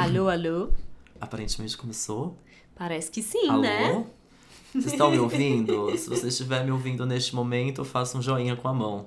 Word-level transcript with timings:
Alô, 0.00 0.28
alô? 0.28 0.68
Aparentemente 1.20 1.76
começou. 1.76 2.36
Parece 2.76 3.10
que 3.10 3.20
sim, 3.20 3.48
Alô? 3.48 3.62
né? 3.62 4.04
Vocês 4.72 4.92
estão 4.92 5.10
me 5.10 5.18
ouvindo? 5.18 5.90
Se 5.98 6.08
você 6.08 6.28
estiver 6.28 6.64
me 6.64 6.70
ouvindo 6.70 7.04
neste 7.04 7.34
momento, 7.34 7.84
faça 7.84 8.16
um 8.16 8.22
joinha 8.22 8.54
com 8.54 8.68
a 8.68 8.72
mão. 8.72 9.06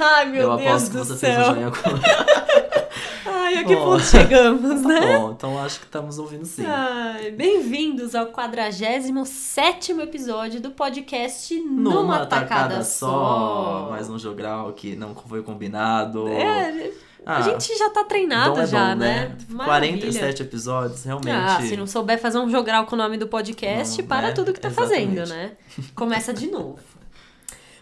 Ai, 0.00 0.24
meu 0.30 0.40
Eu 0.52 0.56
Deus 0.56 0.68
aposto 0.68 0.90
que 0.90 0.96
você 0.96 1.16
fez 1.16 1.38
um 1.38 1.44
joinha 1.44 1.70
com 1.70 1.86
a 1.86 1.92
mão. 1.92 2.00
Ai, 3.26 3.56
a 3.58 3.64
que 3.64 3.76
ponto 3.76 4.02
chegamos, 4.02 4.80
Tá 4.80 4.88
né? 4.88 5.18
bom, 5.18 5.32
então 5.32 5.62
acho 5.62 5.80
que 5.80 5.84
estamos 5.84 6.18
ouvindo 6.18 6.46
sim. 6.46 6.64
Ai, 6.64 7.30
Bem-vindos 7.32 8.14
ao 8.14 8.28
47 8.28 9.92
episódio 10.00 10.62
do 10.62 10.70
podcast 10.70 11.60
Numa, 11.60 12.24
Tacada, 12.24 12.82
Só. 12.82 13.88
Mais 13.90 14.08
um 14.08 14.18
jogral 14.18 14.72
que 14.72 14.96
não 14.96 15.14
foi 15.14 15.42
combinado. 15.42 16.26
É, 16.28 16.90
Ah, 17.24 17.38
a 17.38 17.42
gente 17.42 17.76
já 17.76 17.90
tá 17.90 18.04
treinado 18.04 18.54
bom 18.54 18.60
é 18.60 18.66
já, 18.66 18.90
bom, 18.90 19.00
né? 19.00 19.36
47 19.64 20.42
episódios, 20.42 21.04
realmente. 21.04 21.30
Ah, 21.30 21.60
se 21.60 21.76
não 21.76 21.86
souber 21.86 22.20
fazer 22.20 22.38
um 22.38 22.48
jogral 22.50 22.86
com 22.86 22.94
o 22.94 22.98
nome 22.98 23.16
do 23.16 23.26
podcast, 23.26 24.00
Não, 24.00 24.08
para 24.08 24.28
né? 24.28 24.32
tudo 24.32 24.52
que 24.52 24.60
tá 24.60 24.68
Exatamente. 24.68 25.16
fazendo, 25.16 25.28
né? 25.28 25.52
Começa 25.94 26.32
de 26.32 26.46
novo. 26.48 26.78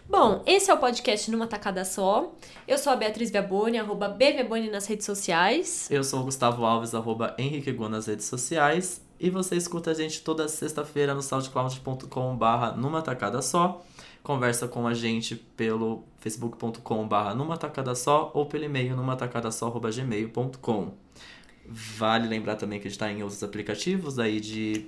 Bom, 0.07 0.43
esse 0.45 0.69
é 0.69 0.73
o 0.73 0.77
podcast 0.77 1.29
Numa 1.31 1.47
Tacada 1.47 1.83
Só. 1.83 2.31
Eu 2.67 2.77
sou 2.77 2.93
a 2.93 2.95
Beatriz 2.95 3.31
Viaboni, 3.31 3.79
arroba 3.79 4.07
BViaboni 4.07 4.69
nas 4.69 4.85
redes 4.85 5.05
sociais. 5.05 5.87
Eu 5.89 6.03
sou 6.03 6.21
o 6.21 6.23
Gustavo 6.23 6.63
Alves, 6.63 6.93
arroba 6.93 7.35
Henrique 7.39 7.71
Gu 7.71 7.89
nas 7.89 8.05
redes 8.05 8.25
sociais. 8.25 9.01
E 9.19 9.29
você 9.29 9.55
escuta 9.55 9.91
a 9.91 9.93
gente 9.93 10.21
toda 10.21 10.47
sexta-feira 10.47 11.13
no 11.13 11.21
soundcloud.com 11.21 12.35
barra 12.35 12.71
numa 12.73 13.01
tacada 13.01 13.41
só. 13.41 13.83
Conversa 14.25 14.67
com 14.67 14.87
a 14.87 14.93
gente 14.95 15.35
pelo 15.35 16.03
facebook.com 16.17 17.07
barra 17.07 17.35
numa 17.35 17.55
tacada 17.57 17.93
só 17.93 18.31
ou 18.33 18.47
pelo 18.47 18.63
e-mail 18.63 18.95
numa 18.95 19.15
tacada 19.15 19.51
só 19.51 19.67
arroba 19.67 19.91
gmail.com. 19.91 20.93
Vale 21.69 22.27
lembrar 22.27 22.55
também 22.55 22.79
que 22.79 22.87
a 22.87 22.89
gente 22.89 22.95
está 22.97 23.11
em 23.11 23.21
outros 23.21 23.43
aplicativos 23.43 24.17
aí 24.17 24.39
de 24.39 24.87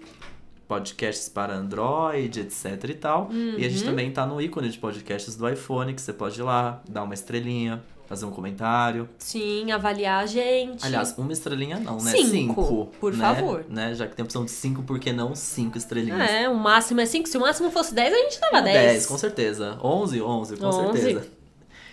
podcasts 0.67 1.30
para 1.30 1.53
Android, 1.55 2.39
etc 2.39 2.83
e 2.89 2.93
tal. 2.95 3.30
E 3.31 3.63
a 3.63 3.69
gente 3.69 3.81
Uhum. 3.81 3.85
também 3.89 4.11
tá 4.11 4.25
no 4.25 4.41
ícone 4.41 4.69
de 4.69 4.77
podcasts 4.80 5.35
do 5.35 5.47
iPhone, 5.47 5.93
que 5.93 6.02
você 6.02 6.13
pode 6.13 6.39
ir 6.39 6.43
lá, 6.43 6.81
dar 6.89 7.03
uma 7.03 7.13
estrelinha, 7.13 7.83
fazer 8.08 8.25
um 8.25 8.31
comentário. 8.31 9.08
Sim, 9.19 9.72
avaliar 9.72 10.23
a 10.23 10.25
gente. 10.25 10.86
Aliás, 10.86 11.13
uma 11.17 11.31
estrelinha 11.33 11.80
não, 11.80 11.97
né? 11.97 12.11
Cinco, 12.11 12.88
por 12.99 13.14
né? 13.14 13.19
favor. 13.19 13.66
Né? 13.69 13.94
Já 13.94 14.08
que 14.08 14.16
tem 14.16 14.23
a 14.23 14.25
opção 14.25 14.45
de 14.45 14.52
cinco, 14.52 14.81
por 14.83 14.97
que 14.99 15.11
não 15.11 15.36
cinco 15.36 15.77
estrelinhas? 15.77 16.30
É, 16.30 16.47
o 16.49 16.55
máximo 16.55 17.02
é 17.02 17.05
5. 17.05 17.27
Se 17.27 17.38
o 17.38 17.41
máximo 17.41 17.69
fosse 17.69 17.94
10, 17.94 18.14
a 18.14 18.17
gente 18.17 18.39
dava 18.39 18.61
10. 18.61 18.75
10, 18.94 19.05
com 19.05 19.17
certeza. 19.17 19.77
11, 19.83 20.22
11, 20.22 20.58
com 20.58 20.66
11. 20.66 20.99
certeza. 21.02 21.27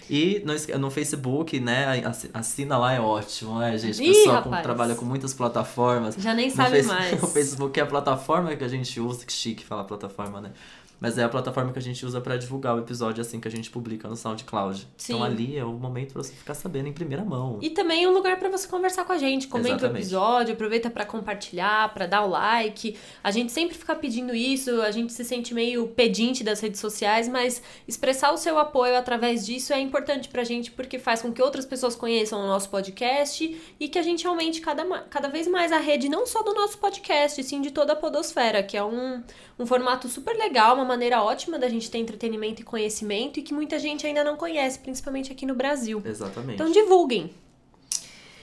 E 0.09 0.43
no, 0.45 0.79
no 0.81 0.91
Facebook, 0.91 1.59
né? 1.59 2.03
assi- 2.05 2.31
Assina 2.35 2.77
lá 2.77 2.93
é 2.93 3.01
ótimo, 3.01 3.59
né, 3.59 3.77
gente? 3.79 4.03
O 4.03 4.05
pessoal 4.05 4.43
com- 4.43 4.51
trabalha 4.63 4.95
com 4.95 5.05
muitas 5.07 5.33
plataformas. 5.33 6.15
Já 6.19 6.35
nem 6.35 6.51
No 6.51 6.55
sabe 6.55 6.83
Face- 6.83 6.89
mais. 6.95 7.23
O 7.23 7.27
Facebook 7.27 7.81
é 7.81 7.83
a 7.83 7.87
plataforma 7.87 8.55
que 8.55 8.63
a 8.63 8.69
gente 8.69 9.01
usa, 9.01 9.25
que 9.25 9.33
chique 9.33 9.65
falar 9.65 9.85
plataforma, 9.85 10.43
né? 10.43 10.51
Mas 11.01 11.19
é 11.19 11.25
a 11.25 11.29
plataforma 11.29 11.73
que 11.73 11.79
a 11.79 11.83
gente 11.83 12.05
usa 12.05 12.21
pra 12.21 12.37
divulgar 12.37 12.75
o 12.77 12.81
episódio 12.81 13.21
assim 13.21 13.41
que 13.41 13.49
a 13.49 13.51
gente 13.51 13.71
publica 13.71 14.09
no 14.09 14.17
SoundCloud. 14.17 14.89
Sim. 14.97 15.15
Então 15.15 15.25
ali 15.25 15.57
é 15.57 15.65
o 15.65 15.73
momento 15.73 16.13
pra 16.13 16.23
você 16.23 16.33
ficar 16.33 16.55
sabendo 16.55 16.89
em 16.89 16.93
primeira 16.93 17.25
mão. 17.25 17.59
E 17.61 17.71
também 17.71 18.05
é 18.05 18.09
um 18.09 18.13
lugar 18.13 18.39
pra 18.39 18.49
você 18.49 18.67
conversar 18.67 19.05
com 19.05 19.13
a 19.13 19.19
gente. 19.19 19.49
Comenta 19.49 19.71
o 19.71 19.77
Exatamente. 19.77 20.03
episódio, 20.03 20.55
aproveita 20.55 20.91
pra 20.91 21.05
compartilhar, 21.05 21.93
pra 21.93 22.07
dar 22.07 22.25
o 22.25 22.29
like. 22.29 22.97
A 23.23 23.31
gente 23.31 23.53
sempre 23.53 23.77
fica 23.77 23.95
pedindo 23.95 24.35
isso, 24.35 24.81
a 24.83 24.91
gente 24.91 25.13
se 25.13 25.25
sente 25.25 25.53
meio 25.53 25.89
pedinte 25.89 26.43
das 26.43 26.61
redes 26.61 26.81
sociais, 26.81 27.29
mas 27.29 27.63
expressar 27.87 28.33
o 28.33 28.37
seu 28.37 28.59
apoio 28.59 28.97
através 28.97 29.45
disso 29.45 29.73
é 29.73 29.81
importante 29.81 30.29
pra 30.29 30.45
gente 30.45 30.71
porque 30.71 30.99
faz 30.99 31.21
com 31.23 31.33
que 31.33 31.43
outras 31.43 31.67
pessoas 31.67 31.95
conheçam 31.95 32.41
o 32.41 32.47
nosso 32.47 32.69
podcast 32.71 33.61
e 33.79 33.89
que 33.89 33.99
a 33.99 34.03
gente 34.03 34.27
aumente 34.27 34.61
cada, 34.61 34.85
cada 35.03 35.29
vez 35.29 35.47
mais 35.47 35.73
a 35.73 35.79
rede, 35.79 36.09
não 36.09 36.27
só 36.27 36.43
do 36.43 36.55
nosso 36.55 36.79
podcast, 36.79 37.43
sim 37.43 37.61
de 37.61 37.71
toda 37.71 37.93
a 37.93 37.97
Podosfera, 37.97 38.63
que 38.63 38.77
é 38.77 38.85
um, 38.85 39.23
um 39.59 39.67
formato 39.67 40.09
super 40.09 40.37
legal, 40.37 40.77
uma 40.77 40.94
maneira 40.95 41.23
ótima 41.23 41.59
da 41.59 41.69
gente 41.69 41.91
ter 41.91 41.99
entretenimento 41.99 42.63
e 42.63 42.65
conhecimento 42.65 43.39
e 43.39 43.43
que 43.43 43.53
muita 43.53 43.79
gente 43.79 44.07
ainda 44.07 44.23
não 44.23 44.37
conhece, 44.37 44.79
principalmente 44.79 45.33
aqui 45.33 45.45
no 45.45 45.55
Brasil. 45.55 46.01
Exatamente. 46.05 46.55
Então 46.55 46.71
divulguem. 46.71 47.31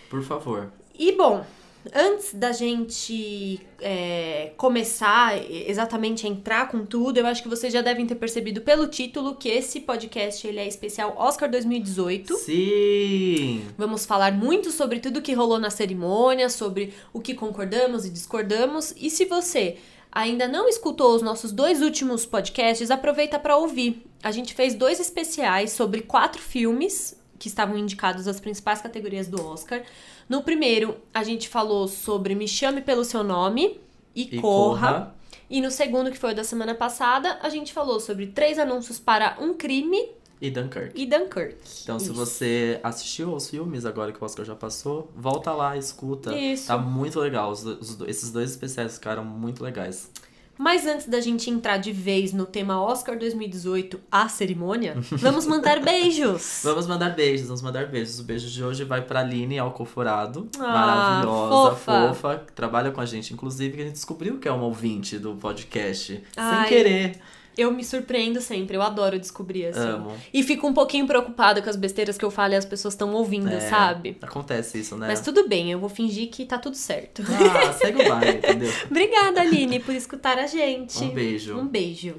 Por 0.10 0.22
favor. 0.22 0.72
E 0.94 1.14
bom, 1.14 1.46
antes 1.94 2.34
da 2.34 2.52
gente 2.52 3.60
é, 3.80 4.52
começar 4.58 5.42
exatamente 5.50 6.28
a 6.28 6.30
entrar 6.30 6.70
com 6.70 6.86
tudo, 6.86 7.18
eu 7.18 7.26
acho 7.26 7.42
que 7.42 7.50
vocês 7.50 7.72
já 7.72 7.82
devem 7.82 8.06
ter 8.06 8.16
percebido 8.16 8.62
pelo 8.62 8.88
título 8.88 9.36
que 9.36 9.50
esse 9.50 9.80
podcast 9.80 10.46
ele 10.46 10.60
é 10.60 10.68
especial 10.68 11.16
Oscar 11.18 11.50
2018. 11.50 12.36
Sim! 12.36 13.66
Vamos 13.78 14.06
falar 14.06 14.34
muito 14.34 14.70
sobre 14.70 15.00
tudo 15.00 15.22
que 15.22 15.34
rolou 15.34 15.60
na 15.60 15.70
cerimônia, 15.70 16.50
sobre 16.50 16.94
o 17.14 17.22
que 17.22 17.34
concordamos 17.34 18.06
e 18.06 18.10
discordamos. 18.10 18.94
E 18.98 19.10
se 19.10 19.26
você 19.26 19.78
ainda 20.12 20.48
não 20.48 20.68
escutou 20.68 21.16
os 21.16 21.22
nossos 21.22 21.52
dois 21.52 21.82
últimos 21.82 22.26
podcasts, 22.26 22.92
aproveita 22.92 23.40
para 23.40 23.56
ouvir. 23.56 24.06
A 24.22 24.32
gente 24.32 24.54
fez 24.54 24.76
dois 24.76 25.00
especiais 25.00 25.72
sobre 25.72 26.02
quatro 26.02 26.42
filmes 26.42 27.20
que 27.40 27.48
estavam 27.48 27.78
indicados 27.78 28.28
às 28.28 28.40
principais 28.40 28.82
categorias 28.82 29.28
do 29.28 29.44
Oscar. 29.44 29.84
No 30.30 30.44
primeiro, 30.44 30.98
a 31.14 31.24
gente 31.24 31.50
falou 31.50 31.88
sobre 31.88 32.36
Me 32.36 32.48
Chame 32.48 32.82
Pelo 32.82 33.04
Seu 33.04 33.24
Nome 33.24 33.80
e, 34.16 34.24
E 34.36 34.42
Corra. 34.42 34.94
Corra. 34.94 35.16
E 35.50 35.60
no 35.60 35.72
segundo, 35.72 36.12
que 36.12 36.18
foi 36.18 36.32
o 36.32 36.36
da 36.36 36.44
semana 36.44 36.76
passada, 36.76 37.40
a 37.42 37.50
gente 37.50 37.74
falou 37.74 38.00
sobre 38.00 38.28
três 38.28 38.58
anúncios 38.58 39.00
para 39.00 39.36
um 39.40 39.54
crime 39.54 40.10
E 40.42 40.50
Dunkirk. 40.50 40.92
e 41.00 41.06
Dunkirk. 41.06 41.56
Então, 41.84 42.00
se 42.00 42.06
Isso. 42.06 42.14
você 42.16 42.80
assistiu 42.84 43.30
aos 43.32 43.48
filmes 43.50 43.86
agora 43.86 44.12
que 44.12 44.20
o 44.22 44.26
Oscar 44.26 44.44
já 44.44 44.56
passou, 44.56 45.12
volta 45.16 45.52
lá, 45.52 45.78
escuta. 45.78 46.36
Isso. 46.36 46.68
Tá 46.68 46.78
muito 46.78 47.20
legal. 47.20 47.52
Os- 47.52 47.64
os 47.64 48.02
esses 48.08 48.32
dois 48.32 48.50
especiais 48.50 48.96
ficaram 48.96 49.24
muito 49.24 49.64
legais. 49.64 50.10
Mas 50.58 50.86
antes 50.86 51.08
da 51.08 51.20
gente 51.20 51.50
entrar 51.50 51.78
de 51.78 51.92
vez 51.92 52.34
no 52.34 52.46
tema 52.46 52.80
Oscar 52.84 53.18
2018, 53.18 54.00
a 54.12 54.28
cerimônia, 54.30 54.96
vamos 55.14 55.48
mandar 55.48 55.80
beijos. 55.82 56.62
Vamos 56.64 56.86
mandar 56.86 57.10
beijos, 57.16 57.48
vamos 57.48 57.62
mandar 57.64 57.88
beijos. 57.88 58.20
O 58.20 58.24
beijo 58.24 58.48
de 58.48 58.64
hoje 58.64 58.84
vai 58.84 59.02
pra 59.02 59.22
Aline 59.22 59.58
Alcoforado. 59.58 60.48
Ah, 60.60 60.62
maravilhosa, 60.68 61.76
fofa. 61.76 62.08
fofa. 62.14 62.44
que 62.46 62.54
trabalha 62.54 62.92
com 62.92 63.02
a 63.02 63.06
gente, 63.06 63.34
inclusive, 63.34 63.76
que 63.76 63.82
a 63.82 63.86
gente 63.86 63.94
descobriu 63.94 64.38
que 64.40 64.48
é 64.48 64.52
uma 64.52 64.66
ouvinte 64.66 65.18
do 65.18 65.36
podcast. 65.36 66.22
Ai, 66.36 66.68
sem 66.68 66.78
querer. 66.78 67.20
Eu 67.58 67.72
me 67.72 67.84
surpreendo 67.84 68.40
sempre, 68.40 68.78
eu 68.78 68.82
adoro 68.82 69.20
descobrir 69.20 69.66
assim. 69.68 69.80
Amo. 69.80 70.14
E 70.34 70.42
fico 70.42 70.66
um 70.68 70.74
pouquinho 70.74 71.06
preocupada 71.06 71.62
com 71.62 71.70
as 71.70 71.76
besteiras 71.76 72.18
que 72.18 72.24
eu 72.24 72.32
falo 72.32 72.54
e 72.54 72.56
as 72.56 72.66
pessoas 72.66 72.94
estão 72.94 73.14
ouvindo, 73.14 73.50
É, 73.50 73.60
sabe? 73.60 74.18
Acontece 74.22 74.80
isso, 74.80 74.96
né? 74.96 75.08
Mas 75.08 75.20
tudo 75.22 75.48
bem, 75.48 75.72
eu 75.72 75.80
vou 75.80 75.90
fingir 75.90 76.30
que 76.30 76.46
tá 76.46 76.58
tudo 76.58 76.76
certo. 76.78 77.22
Ah, 77.24 77.74
segue 77.74 78.02
o 78.04 78.08
baile, 78.10 78.38
entendeu? 78.38 78.72
Obrigada, 78.90 79.42
Aline, 79.42 79.80
por 79.80 79.94
escutar 79.94 80.38
a 80.40 80.48
gente. 80.48 81.04
Um 81.04 81.10
beijo. 81.10 81.58
Um 81.58 81.68
beijo. 81.68 82.16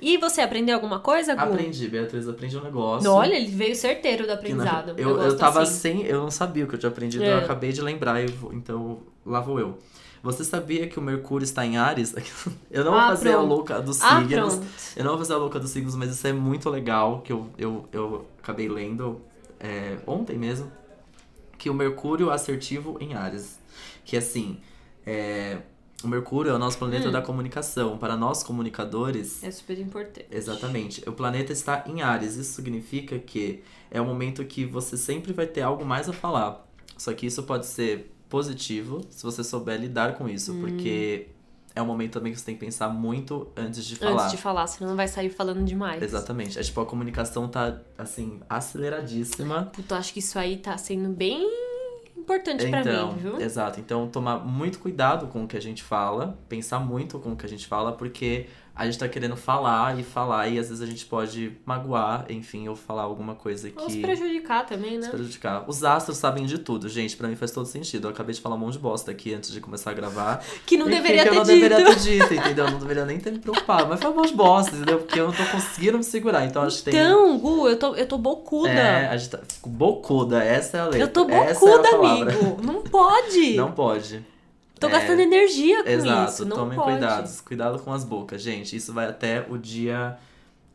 E 0.00 0.16
você 0.16 0.40
aprendeu 0.40 0.76
alguma 0.76 1.00
coisa, 1.00 1.34
Gu? 1.34 1.40
Aprendi, 1.40 1.88
Beatriz, 1.88 2.28
aprendi 2.28 2.56
um 2.56 2.62
negócio. 2.62 3.10
Olha, 3.10 3.34
ele 3.34 3.48
veio 3.50 3.74
certeiro 3.74 4.26
do 4.26 4.32
aprendizado. 4.32 4.90
Eu, 4.96 5.10
eu 5.10 5.16
gosto 5.16 5.38
tava 5.38 5.62
assim. 5.62 5.74
sem. 5.98 6.02
Eu 6.06 6.20
não 6.22 6.30
sabia 6.30 6.64
o 6.64 6.68
que 6.68 6.74
eu 6.74 6.78
tinha 6.78 6.90
aprendido, 6.90 7.24
É. 7.24 7.32
eu 7.32 7.38
acabei 7.38 7.72
de 7.72 7.80
lembrar, 7.80 8.20
eu 8.22 8.28
então 8.52 9.00
lá 9.26 9.40
vou 9.40 9.58
eu. 9.58 9.78
Você 10.22 10.44
sabia 10.44 10.88
que 10.88 10.98
o 10.98 11.02
Mercúrio 11.02 11.44
está 11.44 11.64
em 11.64 11.76
Ares? 11.76 12.14
Eu 12.70 12.84
não 12.84 12.92
vou 12.92 13.00
Ah, 13.00 13.08
fazer 13.08 13.30
a 13.30 13.32
pronto. 13.34 13.48
louca 13.48 13.80
dos 13.80 14.00
Ah, 14.02 14.20
signos. 14.20 14.54
pronto. 14.56 14.66
eu 14.96 15.04
não 15.04 15.10
vou 15.12 15.18
fazer 15.18 15.32
a 15.34 15.36
louca 15.36 15.60
dos 15.60 15.70
signos, 15.70 15.94
mas 15.94 16.10
isso 16.10 16.26
é 16.26 16.32
muito 16.32 16.68
legal, 16.70 17.20
que 17.22 17.32
eu, 17.32 17.48
eu, 17.56 17.88
eu 17.92 18.26
acabei 18.42 18.68
lendo 18.68 19.20
é, 19.60 19.98
ontem 20.06 20.36
mesmo. 20.36 20.70
Que 21.56 21.68
o 21.70 21.74
Mercúrio 21.74 22.30
assertivo 22.30 22.96
em 23.00 23.14
Ares. 23.14 23.58
Que 24.04 24.16
assim, 24.16 24.60
é, 25.06 25.58
o 26.04 26.08
Mercúrio 26.08 26.50
é 26.50 26.54
o 26.54 26.58
nosso 26.58 26.78
planeta 26.78 27.08
Hum. 27.08 27.12
da 27.12 27.20
comunicação. 27.22 27.98
Para 27.98 28.16
nós 28.16 28.42
comunicadores, 28.42 29.42
É 29.42 29.50
super 29.50 29.78
importante. 29.78 30.26
Exatamente. 30.30 31.02
O 31.08 31.12
planeta 31.12 31.52
está 31.52 31.84
em 31.86 32.02
Ares. 32.02 32.36
Isso 32.36 32.52
significa 32.54 33.18
que 33.18 33.62
é 33.90 34.00
o 34.00 34.04
momento 34.04 34.44
que 34.44 34.64
você 34.64 34.96
sempre 34.96 35.32
vai 35.32 35.46
ter 35.46 35.62
algo 35.62 35.84
mais 35.84 36.08
a 36.08 36.12
falar. 36.12 36.64
Só 36.96 37.12
que 37.12 37.26
isso 37.26 37.42
pode 37.44 37.66
ser 37.66 38.12
positivo 38.28 39.00
se 39.10 39.22
você 39.22 39.42
souber 39.44 39.80
lidar 39.80 40.14
com 40.14 40.28
isso, 40.28 40.52
Hum. 40.52 40.60
porque 40.60 41.28
é 41.74 41.82
um 41.82 41.86
momento 41.86 42.14
também 42.14 42.32
que 42.32 42.38
você 42.38 42.44
tem 42.46 42.54
que 42.54 42.60
pensar 42.64 42.88
muito 42.88 43.48
antes 43.56 43.84
de 43.84 43.94
falar. 43.96 44.22
Antes 44.24 44.30
de 44.32 44.36
falar, 44.36 44.66
senão 44.66 44.96
vai 44.96 45.06
sair 45.06 45.30
falando 45.30 45.64
demais. 45.64 46.02
Exatamente. 46.02 46.58
É 46.58 46.62
tipo, 46.62 46.80
a 46.80 46.86
comunicação 46.86 47.46
tá, 47.48 47.78
assim, 47.96 48.40
aceleradíssima. 48.48 49.64
Puta, 49.72 49.94
eu 49.94 49.98
acho 49.98 50.12
que 50.12 50.18
isso 50.18 50.38
aí 50.38 50.56
tá 50.56 50.76
sendo 50.76 51.08
bem 51.10 51.46
importante 52.16 52.66
Então, 52.66 52.82
pra 52.82 53.06
mim, 53.06 53.14
viu? 53.18 53.40
exato. 53.40 53.80
Então, 53.80 54.08
tomar 54.08 54.38
muito 54.44 54.78
cuidado 54.80 55.28
com 55.28 55.44
o 55.44 55.46
que 55.48 55.56
a 55.56 55.60
gente 55.62 55.82
fala, 55.82 56.38
pensar 56.48 56.78
muito 56.80 57.18
com 57.18 57.32
o 57.32 57.36
que 57.36 57.46
a 57.46 57.48
gente 57.48 57.66
fala, 57.66 57.92
porque 57.92 58.46
a 58.78 58.84
gente 58.84 58.96
tá 58.96 59.08
querendo 59.08 59.36
falar 59.36 59.98
e 59.98 60.04
falar, 60.04 60.46
e 60.46 60.56
às 60.56 60.68
vezes 60.68 60.80
a 60.80 60.86
gente 60.86 61.04
pode 61.04 61.52
magoar, 61.66 62.26
enfim, 62.28 62.68
ou 62.68 62.76
falar 62.76 63.02
alguma 63.02 63.34
coisa 63.34 63.68
que. 63.68 63.82
Ou 63.82 63.90
se 63.90 64.00
prejudicar 64.00 64.64
também, 64.64 64.98
né? 64.98 65.02
Se 65.02 65.10
prejudicar. 65.10 65.64
Os 65.66 65.82
astros 65.82 66.16
sabem 66.16 66.46
de 66.46 66.58
tudo, 66.58 66.88
gente. 66.88 67.16
Pra 67.16 67.26
mim 67.26 67.34
faz 67.34 67.50
todo 67.50 67.66
sentido. 67.66 68.06
Eu 68.06 68.12
acabei 68.12 68.32
de 68.32 68.40
falar 68.40 68.54
um 68.54 68.58
monte 68.58 68.74
de 68.74 68.78
bosta 68.78 69.10
aqui 69.10 69.34
antes 69.34 69.50
de 69.50 69.60
começar 69.60 69.90
a 69.90 69.94
gravar. 69.94 70.44
Que 70.64 70.76
não 70.76 70.86
Enfim, 70.86 70.96
deveria 70.96 71.22
que 71.24 71.28
ter 71.30 71.34
eu 71.34 71.38
não 71.38 71.42
dito. 71.42 71.54
deveria 71.54 71.84
ter 71.84 71.96
dito, 71.96 72.34
entendeu? 72.34 72.66
Eu 72.66 72.70
não 72.72 72.78
deveria 72.78 73.04
nem 73.04 73.18
ter 73.18 73.32
me 73.32 73.38
preocupado. 73.38 73.86
Mas 73.88 74.00
foi 74.00 74.10
um 74.10 74.14
monte 74.14 74.28
de 74.28 74.36
bosta, 74.36 74.76
entendeu? 74.76 74.98
Porque 74.98 75.18
eu 75.18 75.26
não 75.26 75.32
tô 75.32 75.44
conseguindo 75.46 75.98
me 75.98 76.04
segurar. 76.04 76.44
Então 76.44 76.62
acho 76.62 76.78
que 76.78 76.90
tem. 76.90 76.94
Então, 76.94 77.38
Gu, 77.38 77.68
eu 77.68 77.76
tô, 77.78 77.94
eu 77.96 78.06
tô 78.06 78.18
bocuda. 78.18 78.68
É, 78.70 79.08
a 79.08 79.16
gente 79.16 79.30
tá. 79.30 79.40
Bocuda, 79.66 80.44
essa 80.44 80.76
é 80.76 80.80
a 80.80 80.84
letra. 80.84 81.00
eu 81.00 81.08
tô 81.08 81.28
é 81.28 81.52
bocuda, 81.52 81.90
palavra. 81.90 82.32
amigo. 82.32 82.62
Não 82.62 82.82
pode. 82.82 83.56
Não 83.56 83.72
pode. 83.72 84.24
Tô 84.78 84.86
É, 84.86 84.90
gastando 84.90 85.20
energia 85.20 85.82
com 85.82 85.88
Exato, 85.90 86.32
isso. 86.32 86.44
Não 86.46 86.56
tomem 86.56 86.78
pode. 86.78 86.92
cuidados. 86.92 87.40
Cuidado 87.40 87.78
com 87.80 87.92
as 87.92 88.04
bocas, 88.04 88.40
gente. 88.42 88.76
Isso 88.76 88.92
vai 88.92 89.06
até 89.06 89.44
o 89.48 89.58
dia 89.58 90.16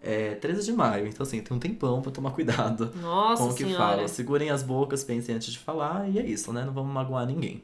é, 0.02 0.36
13 0.36 0.66
de 0.66 0.74
maio. 0.74 1.08
Então, 1.08 1.24
assim, 1.24 1.42
tem 1.42 1.56
um 1.56 1.60
tempão 1.60 2.02
pra 2.02 2.12
tomar 2.12 2.32
cuidado 2.32 2.92
Nossa 3.02 3.42
com 3.44 3.50
o 3.50 3.54
que 3.54 3.64
senhora. 3.64 3.78
fala. 3.96 4.08
Segurem 4.08 4.50
as 4.50 4.62
bocas, 4.64 5.04
pensem 5.04 5.36
antes 5.36 5.52
de 5.52 5.60
falar. 5.60 6.10
E 6.10 6.20
é 6.20 6.26
isso, 6.26 6.52
né? 6.52 6.64
Não 6.66 6.74
vamos 6.74 6.94
magoar 6.94 7.26
ninguém. 7.26 7.64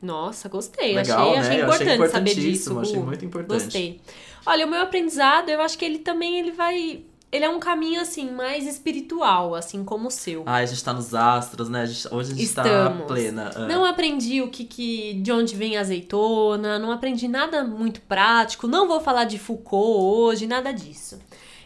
Nossa, 0.00 0.48
gostei. 0.48 0.94
Legal, 0.96 1.20
achei, 1.30 1.32
né? 1.34 1.40
achei 1.40 1.62
Eu 1.62 1.70
achei 1.70 1.94
importante 1.94 2.12
saber 2.12 2.34
disso. 2.34 2.78
achei 2.80 2.98
muito 2.98 3.24
importante. 3.24 3.62
Gostei. 3.64 4.00
Olha, 4.44 4.66
o 4.66 4.68
meu 4.70 4.82
aprendizado, 4.82 5.48
eu 5.48 5.60
acho 5.60 5.78
que 5.78 5.84
ele 5.84 6.00
também 6.00 6.38
ele 6.40 6.50
vai. 6.50 7.04
Ele 7.32 7.46
é 7.46 7.48
um 7.48 7.58
caminho, 7.58 7.98
assim, 8.00 8.30
mais 8.30 8.66
espiritual, 8.66 9.54
assim 9.54 9.82
como 9.82 10.08
o 10.08 10.10
seu. 10.10 10.42
Ai, 10.44 10.64
a 10.64 10.66
gente 10.66 10.84
tá 10.84 10.92
nos 10.92 11.14
astros, 11.14 11.70
né? 11.70 11.80
A 11.82 11.86
gente- 11.86 12.14
hoje 12.14 12.32
a 12.32 12.34
gente 12.36 12.54
tá 12.54 12.62
Estamos. 12.62 13.06
plena. 13.06 13.50
Ah. 13.56 13.66
Não 13.66 13.86
aprendi 13.86 14.42
o 14.42 14.48
que, 14.48 14.64
que 14.64 15.14
de 15.14 15.32
onde 15.32 15.56
vem 15.56 15.78
a 15.78 15.80
azeitona, 15.80 16.78
não 16.78 16.92
aprendi 16.92 17.26
nada 17.28 17.64
muito 17.64 18.02
prático, 18.02 18.68
não 18.68 18.86
vou 18.86 19.00
falar 19.00 19.24
de 19.24 19.38
Foucault 19.38 19.98
hoje, 19.98 20.46
nada 20.46 20.72
disso. 20.72 21.18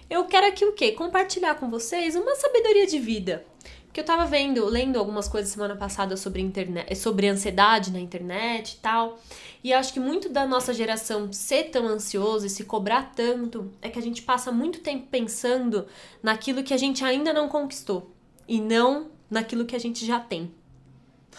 Eu 0.08 0.24
quero 0.26 0.46
aqui 0.46 0.64
o 0.64 0.72
quê? 0.72 0.92
Compartilhar 0.92 1.56
com 1.56 1.68
vocês 1.68 2.14
uma 2.14 2.36
sabedoria 2.36 2.86
de 2.86 3.00
vida. 3.00 3.44
Porque 3.96 4.02
eu 4.02 4.14
tava 4.14 4.26
vendo, 4.26 4.62
lendo 4.66 4.98
algumas 4.98 5.26
coisas 5.26 5.50
semana 5.50 5.74
passada 5.74 6.18
sobre 6.18 6.42
internet, 6.42 6.94
sobre 6.96 7.28
ansiedade 7.28 7.90
na 7.90 7.98
internet 7.98 8.74
e 8.74 8.76
tal. 8.76 9.18
E 9.64 9.72
acho 9.72 9.90
que 9.90 9.98
muito 9.98 10.28
da 10.28 10.46
nossa 10.46 10.74
geração 10.74 11.32
ser 11.32 11.70
tão 11.70 11.88
ansioso 11.88 12.44
e 12.44 12.50
se 12.50 12.64
cobrar 12.64 13.14
tanto 13.16 13.72
é 13.80 13.88
que 13.88 13.98
a 13.98 14.02
gente 14.02 14.20
passa 14.20 14.52
muito 14.52 14.80
tempo 14.80 15.06
pensando 15.10 15.86
naquilo 16.22 16.62
que 16.62 16.74
a 16.74 16.76
gente 16.76 17.02
ainda 17.02 17.32
não 17.32 17.48
conquistou 17.48 18.10
e 18.46 18.60
não 18.60 19.06
naquilo 19.30 19.64
que 19.64 19.74
a 19.74 19.80
gente 19.80 20.04
já 20.04 20.20
tem. 20.20 20.52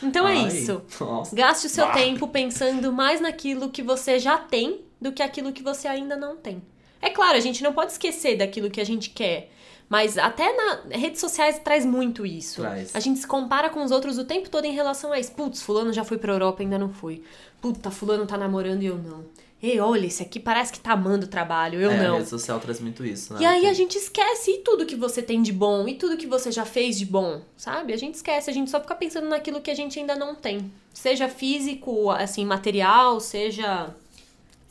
Então 0.02 0.28
é 0.28 0.38
Ai, 0.38 0.48
isso. 0.48 0.82
Nossa. 1.00 1.36
Gaste 1.36 1.68
o 1.68 1.70
seu 1.70 1.86
Bah. 1.86 1.94
tempo 1.94 2.28
pensando 2.28 2.92
mais 2.92 3.22
naquilo 3.22 3.70
que 3.70 3.84
você 3.84 4.18
já 4.18 4.36
tem 4.36 4.82
do 5.00 5.12
que 5.12 5.22
aquilo 5.22 5.54
que 5.54 5.62
você 5.62 5.88
ainda 5.88 6.18
não 6.18 6.36
tem. 6.36 6.64
É 7.00 7.12
claro, 7.12 7.38
a 7.38 7.40
gente 7.40 7.62
não 7.62 7.72
pode 7.72 7.92
esquecer 7.92 8.36
daquilo 8.36 8.72
que 8.72 8.82
a 8.82 8.84
gente 8.84 9.12
quer. 9.12 9.52
Mas 9.90 10.18
até 10.18 10.54
na 10.54 10.82
redes 10.98 11.22
sociais 11.22 11.60
traz 11.60 11.86
muito 11.86 12.26
isso. 12.26 12.62
Traz. 12.62 12.96
A 12.96 13.00
gente 13.00 13.20
se 13.20 13.28
compara 13.28 13.70
com 13.70 13.84
os 13.84 13.92
outros 13.92 14.18
o 14.18 14.26
tempo 14.26 14.50
todo 14.50 14.66
em 14.66 14.74
relação 14.74 15.14
a 15.14 15.20
isso. 15.20 15.32
Putz, 15.32 15.62
fulano 15.62 15.94
já 15.94 16.04
foi 16.04 16.18
pra 16.18 16.34
Europa, 16.34 16.62
ainda 16.62 16.78
não 16.78 16.90
fui. 16.90 17.24
Puta, 17.62 17.90
fulano 17.90 18.26
tá 18.26 18.38
namorando 18.38 18.84
e 18.84 18.88
eu 18.88 18.98
não. 18.98 19.24
Ei, 19.64 19.80
olha, 19.80 20.06
esse 20.06 20.22
aqui 20.22 20.40
parece 20.40 20.72
que 20.72 20.80
tá 20.80 20.92
amando 20.92 21.26
o 21.26 21.30
trabalho, 21.30 21.82
eu 21.82 21.90
é, 21.90 21.98
A 21.98 22.04
não. 22.04 22.18
rede 22.18 22.30
social 22.30 22.60
traz 22.60 22.80
muito 22.80 23.04
isso, 23.04 23.34
né? 23.34 23.42
E 23.42 23.46
aí 23.46 23.66
a 23.66 23.74
gente 23.74 23.98
esquece 23.98 24.52
e 24.52 24.58
tudo 24.60 24.86
que 24.86 24.96
você 24.96 25.20
tem 25.20 25.42
de 25.42 25.52
bom, 25.52 25.88
e 25.88 25.96
tudo 25.96 26.16
que 26.16 26.28
você 26.28 26.52
já 26.52 26.64
fez 26.64 27.00
de 27.00 27.06
bom, 27.08 27.42
sabe? 27.56 27.92
A 27.92 27.98
gente 27.98 28.14
esquece, 28.14 28.52
a 28.52 28.54
gente 28.54 28.70
só 28.70 28.80
fica 28.80 28.94
pensando 28.94 29.28
naquilo 29.28 29.60
que 29.60 29.72
a 29.72 29.76
gente 29.76 29.98
ainda 30.00 30.16
não 30.16 30.36
tem. 30.36 30.72
Seja 30.94 31.28
físico, 31.28 32.12
assim, 32.12 32.46
material, 32.46 33.20
seja 33.20 33.90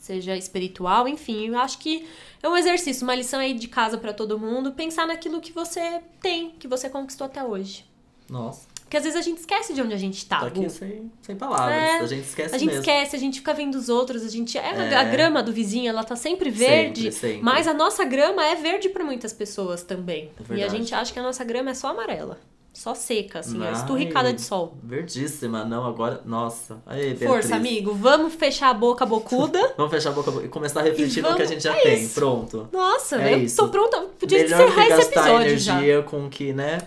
seja 0.07 0.35
espiritual, 0.35 1.07
enfim, 1.07 1.47
eu 1.49 1.59
acho 1.59 1.77
que 1.79 2.07
é 2.41 2.47
um 2.47 2.55
exercício, 2.55 3.03
uma 3.03 3.13
lição 3.15 3.39
aí 3.39 3.53
de 3.53 3.67
casa 3.67 3.97
pra 3.97 4.13
todo 4.13 4.39
mundo, 4.39 4.71
pensar 4.71 5.05
naquilo 5.05 5.41
que 5.41 5.51
você 5.51 6.01
tem, 6.21 6.51
que 6.51 6.67
você 6.67 6.89
conquistou 6.89 7.25
até 7.25 7.43
hoje. 7.43 7.85
Nossa, 8.29 8.67
Porque 8.81 8.97
às 8.97 9.03
vezes 9.03 9.17
a 9.17 9.21
gente 9.21 9.39
esquece 9.39 9.73
de 9.73 9.81
onde 9.81 9.93
a 9.93 9.97
gente 9.97 10.25
tá. 10.25 10.39
tô 10.39 10.45
aqui 10.47 10.59
Gu. 10.61 10.69
sem, 10.69 11.11
sem 11.21 11.35
palavras. 11.35 11.75
É, 11.75 11.99
a 11.99 12.05
gente 12.05 12.25
esquece 12.25 12.55
A 12.55 12.57
gente 12.57 12.67
mesmo. 12.67 12.81
esquece, 12.81 13.15
a 13.15 13.19
gente 13.19 13.39
fica 13.39 13.53
vendo 13.53 13.75
os 13.75 13.89
outros, 13.89 14.23
a 14.23 14.29
gente. 14.29 14.57
É, 14.57 14.69
É. 14.69 14.95
A 14.95 15.03
grama 15.03 15.41
do 15.43 15.51
vizinho, 15.53 15.89
ela 15.89 16.03
tá 16.03 16.15
sempre 16.15 16.49
verde. 16.49 17.11
Sempre, 17.11 17.11
sempre. 17.11 17.41
Mas 17.43 17.67
a 17.67 17.73
nossa 17.73 18.03
grama 18.05 18.45
é 18.45 18.55
verde 18.55 18.89
pra 18.89 19.03
muitas 19.03 19.31
pessoas 19.33 19.81
também. 19.83 20.29
É 20.49 20.55
e 20.55 20.63
a 20.63 20.67
gente 20.67 20.93
acha 20.93 21.11
que 21.13 21.19
a 21.19 21.23
nossa 21.23 21.43
grama 21.43 21.71
é 21.71 21.73
só 21.73 21.87
amarela. 21.89 22.37
Só 22.77 22.93
seca, 22.93 23.39
assim, 23.39 23.59
ó, 23.59 23.63
Ai, 23.65 23.73
esturricada 23.73 24.31
de 24.31 24.39
sol. 24.39 24.77
Verdíssima, 24.83 25.65
não, 25.65 25.83
agora. 25.83 26.21
Nossa. 26.23 26.77
Aí, 26.85 27.17
Força, 27.17 27.55
amigo. 27.55 27.91
Vamos 27.95 28.35
fechar 28.35 28.69
a 28.69 28.73
boca 28.73 29.03
bocuda. 29.03 29.59
Vamos 29.75 29.91
fechar 29.91 30.11
a 30.11 30.13
boca 30.13 30.31
e 30.45 30.47
começar 30.47 30.81
a 30.81 30.83
refletir 30.83 31.19
E 31.19 31.21
no 31.23 31.29
que 31.29 31.41
a 31.41 31.45
vamos- 31.45 31.49
gente 31.49 31.63
já 31.63 31.75
é 31.75 31.81
tem. 31.81 32.03
isso. 32.03 32.13
Pronto. 32.13 32.69
Nossa, 32.71 33.19
É 33.19 33.33
eu 33.33 33.39
isso. 33.39 33.57
tô 33.57 33.69
pronta. 33.69 33.99
Podia 34.19 34.43
Melhor 34.43 34.61
encerrar 34.61 34.85
que 34.85 34.93
esse 34.93 34.97
gastar 35.11 35.21
episódio 35.21 35.57
já. 35.57 35.73
energia 35.73 36.03
com 36.03 36.29
que, 36.29 36.53
né? 36.53 36.77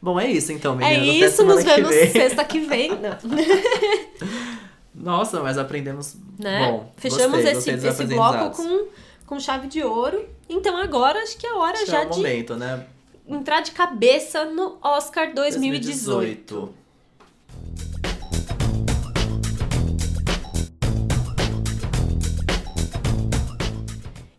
Bom, 0.00 0.20
é 0.20 0.30
isso 0.30 0.52
então, 0.52 0.74
É 0.80 0.90
meninas. 0.96 1.16
Até 1.16 1.26
isso, 1.26 1.44
nos 1.44 1.64
que 1.64 1.74
vemos 1.74 1.90
vem. 1.90 2.12
sexta 2.12 2.44
que 2.44 2.60
vem. 2.60 2.90
Nossa, 4.94 5.40
mas 5.42 5.58
aprendemos. 5.58 6.14
Né? 6.38 6.70
Bom, 6.70 6.92
Fechamos 6.96 7.42
gostei, 7.42 7.52
esse, 7.52 7.72
gostei 7.72 7.90
esse 7.90 8.04
bloco 8.14 8.56
com, 8.56 8.86
com 9.26 9.40
chave 9.40 9.66
de 9.66 9.82
ouro. 9.82 10.24
Então 10.48 10.76
agora 10.76 11.18
acho 11.20 11.36
que 11.36 11.46
é 11.46 11.52
hora 11.52 11.72
Acho 11.72 11.84
que 11.86 11.90
já 11.90 12.02
é 12.02 12.06
o 12.06 12.10
de 12.10 12.16
momento, 12.18 12.54
né? 12.56 12.86
Entrar 13.34 13.60
de 13.60 13.72
cabeça 13.72 14.44
no 14.44 14.78
Oscar 14.82 15.32
2018. 15.34 16.74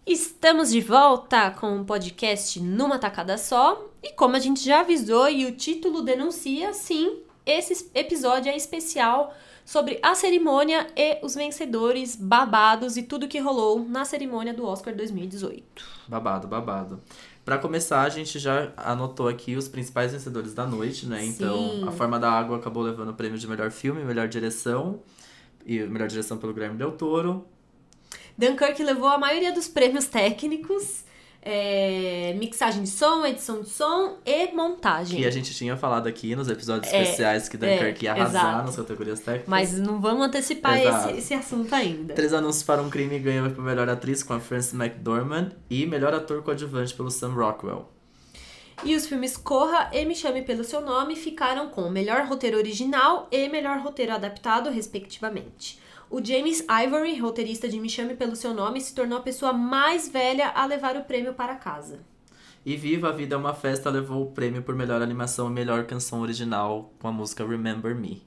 Estamos 0.06 0.72
de 0.72 0.82
volta 0.82 1.50
com 1.52 1.82
o 1.82 1.86
podcast 1.86 2.60
Numa 2.60 3.00
Tacada 3.00 3.38
Só. 3.38 3.90
E 4.04 4.12
como 4.12 4.36
a 4.36 4.40
gente 4.40 4.64
já 4.64 4.82
avisou 4.82 5.30
e 5.30 5.46
o 5.46 5.56
título 5.56 6.02
denuncia, 6.02 6.74
sim, 6.74 7.20
esse 7.46 7.90
episódio 7.96 8.52
é 8.52 8.56
especial 8.56 9.34
sobre 9.66 10.00
a 10.04 10.14
cerimônia 10.14 10.88
e 10.96 11.20
os 11.24 11.36
vencedores, 11.36 12.16
babados 12.16 12.98
e 12.98 13.04
tudo 13.04 13.28
que 13.28 13.40
rolou 13.40 13.84
na 13.88 14.06
cerimônia 14.06 14.54
do 14.54 14.66
Oscar 14.66 14.94
2018. 14.94 15.64
Babado, 16.08 16.48
babado. 16.48 17.02
Pra 17.46 17.58
começar, 17.58 18.04
a 18.04 18.10
gente 18.10 18.40
já 18.40 18.72
anotou 18.78 19.28
aqui 19.28 19.58
os 19.58 19.68
principais 19.68 20.14
vencedores 20.14 20.54
da 20.54 20.66
noite, 20.66 21.06
né? 21.06 21.26
Então, 21.26 21.58
Sim. 21.58 21.88
A 21.88 21.92
Forma 21.92 22.18
da 22.18 22.32
Água 22.32 22.58
acabou 22.58 22.82
levando 22.82 23.10
o 23.10 23.14
prêmio 23.14 23.38
de 23.38 23.46
melhor 23.48 23.70
filme, 23.70 24.04
melhor 24.04 24.30
direção 24.30 25.02
e 25.66 25.80
melhor 25.82 26.08
direção 26.08 26.38
pelo 26.38 26.54
Guilherme 26.54 26.78
Del 26.78 26.94
Toro. 26.94 27.46
Dunkirk 28.38 28.82
levou 28.82 29.08
a 29.08 29.18
maioria 29.18 29.52
dos 29.52 29.68
prêmios 29.68 30.06
técnicos, 30.06 31.04
é, 31.46 32.34
mixagem 32.40 32.84
de 32.84 32.90
som, 32.90 33.26
edição 33.26 33.62
de 33.62 33.70
som 33.70 34.18
e 34.26 34.52
montagem. 34.54 35.20
Que 35.20 35.26
a 35.28 35.32
gente 35.32 35.54
tinha 35.54 35.76
falado 35.76 36.08
aqui 36.08 36.36
nos 36.36 36.48
episódios 36.48 36.92
É, 36.92 37.02
especiais 37.04 37.50
que 37.50 37.58
Dunkirk 37.58 38.04
ia 38.04 38.14
arrasar 38.14 38.42
exato. 38.50 38.66
nas 38.66 38.76
categorias 38.78 39.20
técnicas. 39.20 39.50
Mas 39.50 39.74
não 39.78 40.00
vamos 40.00 40.26
antecipar 40.26 40.78
esse, 40.80 41.12
esse 41.18 41.34
assunto 41.34 41.74
ainda. 41.76 42.14
Três 42.14 42.34
Anúncios 42.34 42.64
para 42.64 42.82
um 42.82 42.90
Crime 42.90 43.20
ganhou 43.20 43.50
por 43.52 43.64
melhor 43.64 43.90
atriz 43.90 44.24
com 44.24 44.34
a 44.34 44.40
Frances 44.40 44.74
McDormand 44.74 45.52
e 45.70 45.86
melhor 45.86 46.14
ator 46.14 46.42
coadjuvante 46.42 46.94
pelo 46.94 47.12
Sam 47.12 47.34
Rockwell. 47.34 47.90
E 48.84 48.96
os 48.96 49.06
filmes 49.06 49.38
Corra 49.38 49.90
e 49.94 50.04
Me 50.06 50.16
Chame 50.16 50.42
Pelo 50.42 50.64
Seu 50.64 50.82
Nome 50.82 51.16
ficaram 51.16 51.70
com 51.70 51.90
melhor 51.90 52.26
roteiro 52.26 52.58
original 52.58 53.28
e 53.32 53.48
melhor 53.48 53.80
roteiro 53.80 54.14
adaptado, 54.14 54.70
respectivamente. 54.70 55.80
O 56.14 56.24
James 56.24 56.64
Ivory, 56.70 57.20
roteirista 57.20 57.68
de 57.68 57.80
Me 57.80 57.90
Chame 57.90 58.14
Pelo 58.14 58.36
Seu 58.36 58.54
Nome, 58.54 58.80
se 58.80 58.94
tornou 58.94 59.18
a 59.18 59.22
pessoa 59.24 59.52
mais 59.52 60.08
velha 60.08 60.50
a 60.50 60.64
levar 60.64 60.96
o 60.96 61.06
prêmio 61.06 61.34
para 61.34 61.56
casa. 61.56 62.02
E 62.64 62.78
Viva 62.78 63.10
a 63.10 63.12
Vida 63.12 63.34
é 63.34 63.38
uma 63.40 63.56
Festa 63.56 63.90
levou 63.90 64.22
o 64.22 64.32
prêmio 64.32 64.62
por 64.62 64.76
melhor 64.76 65.02
animação 65.02 65.50
e 65.50 65.52
melhor 65.52 65.88
canção 65.88 66.22
original 66.22 66.94
com 67.00 67.08
a 67.08 67.12
música 67.12 67.44
Remember 67.44 67.96
Me. 67.96 68.22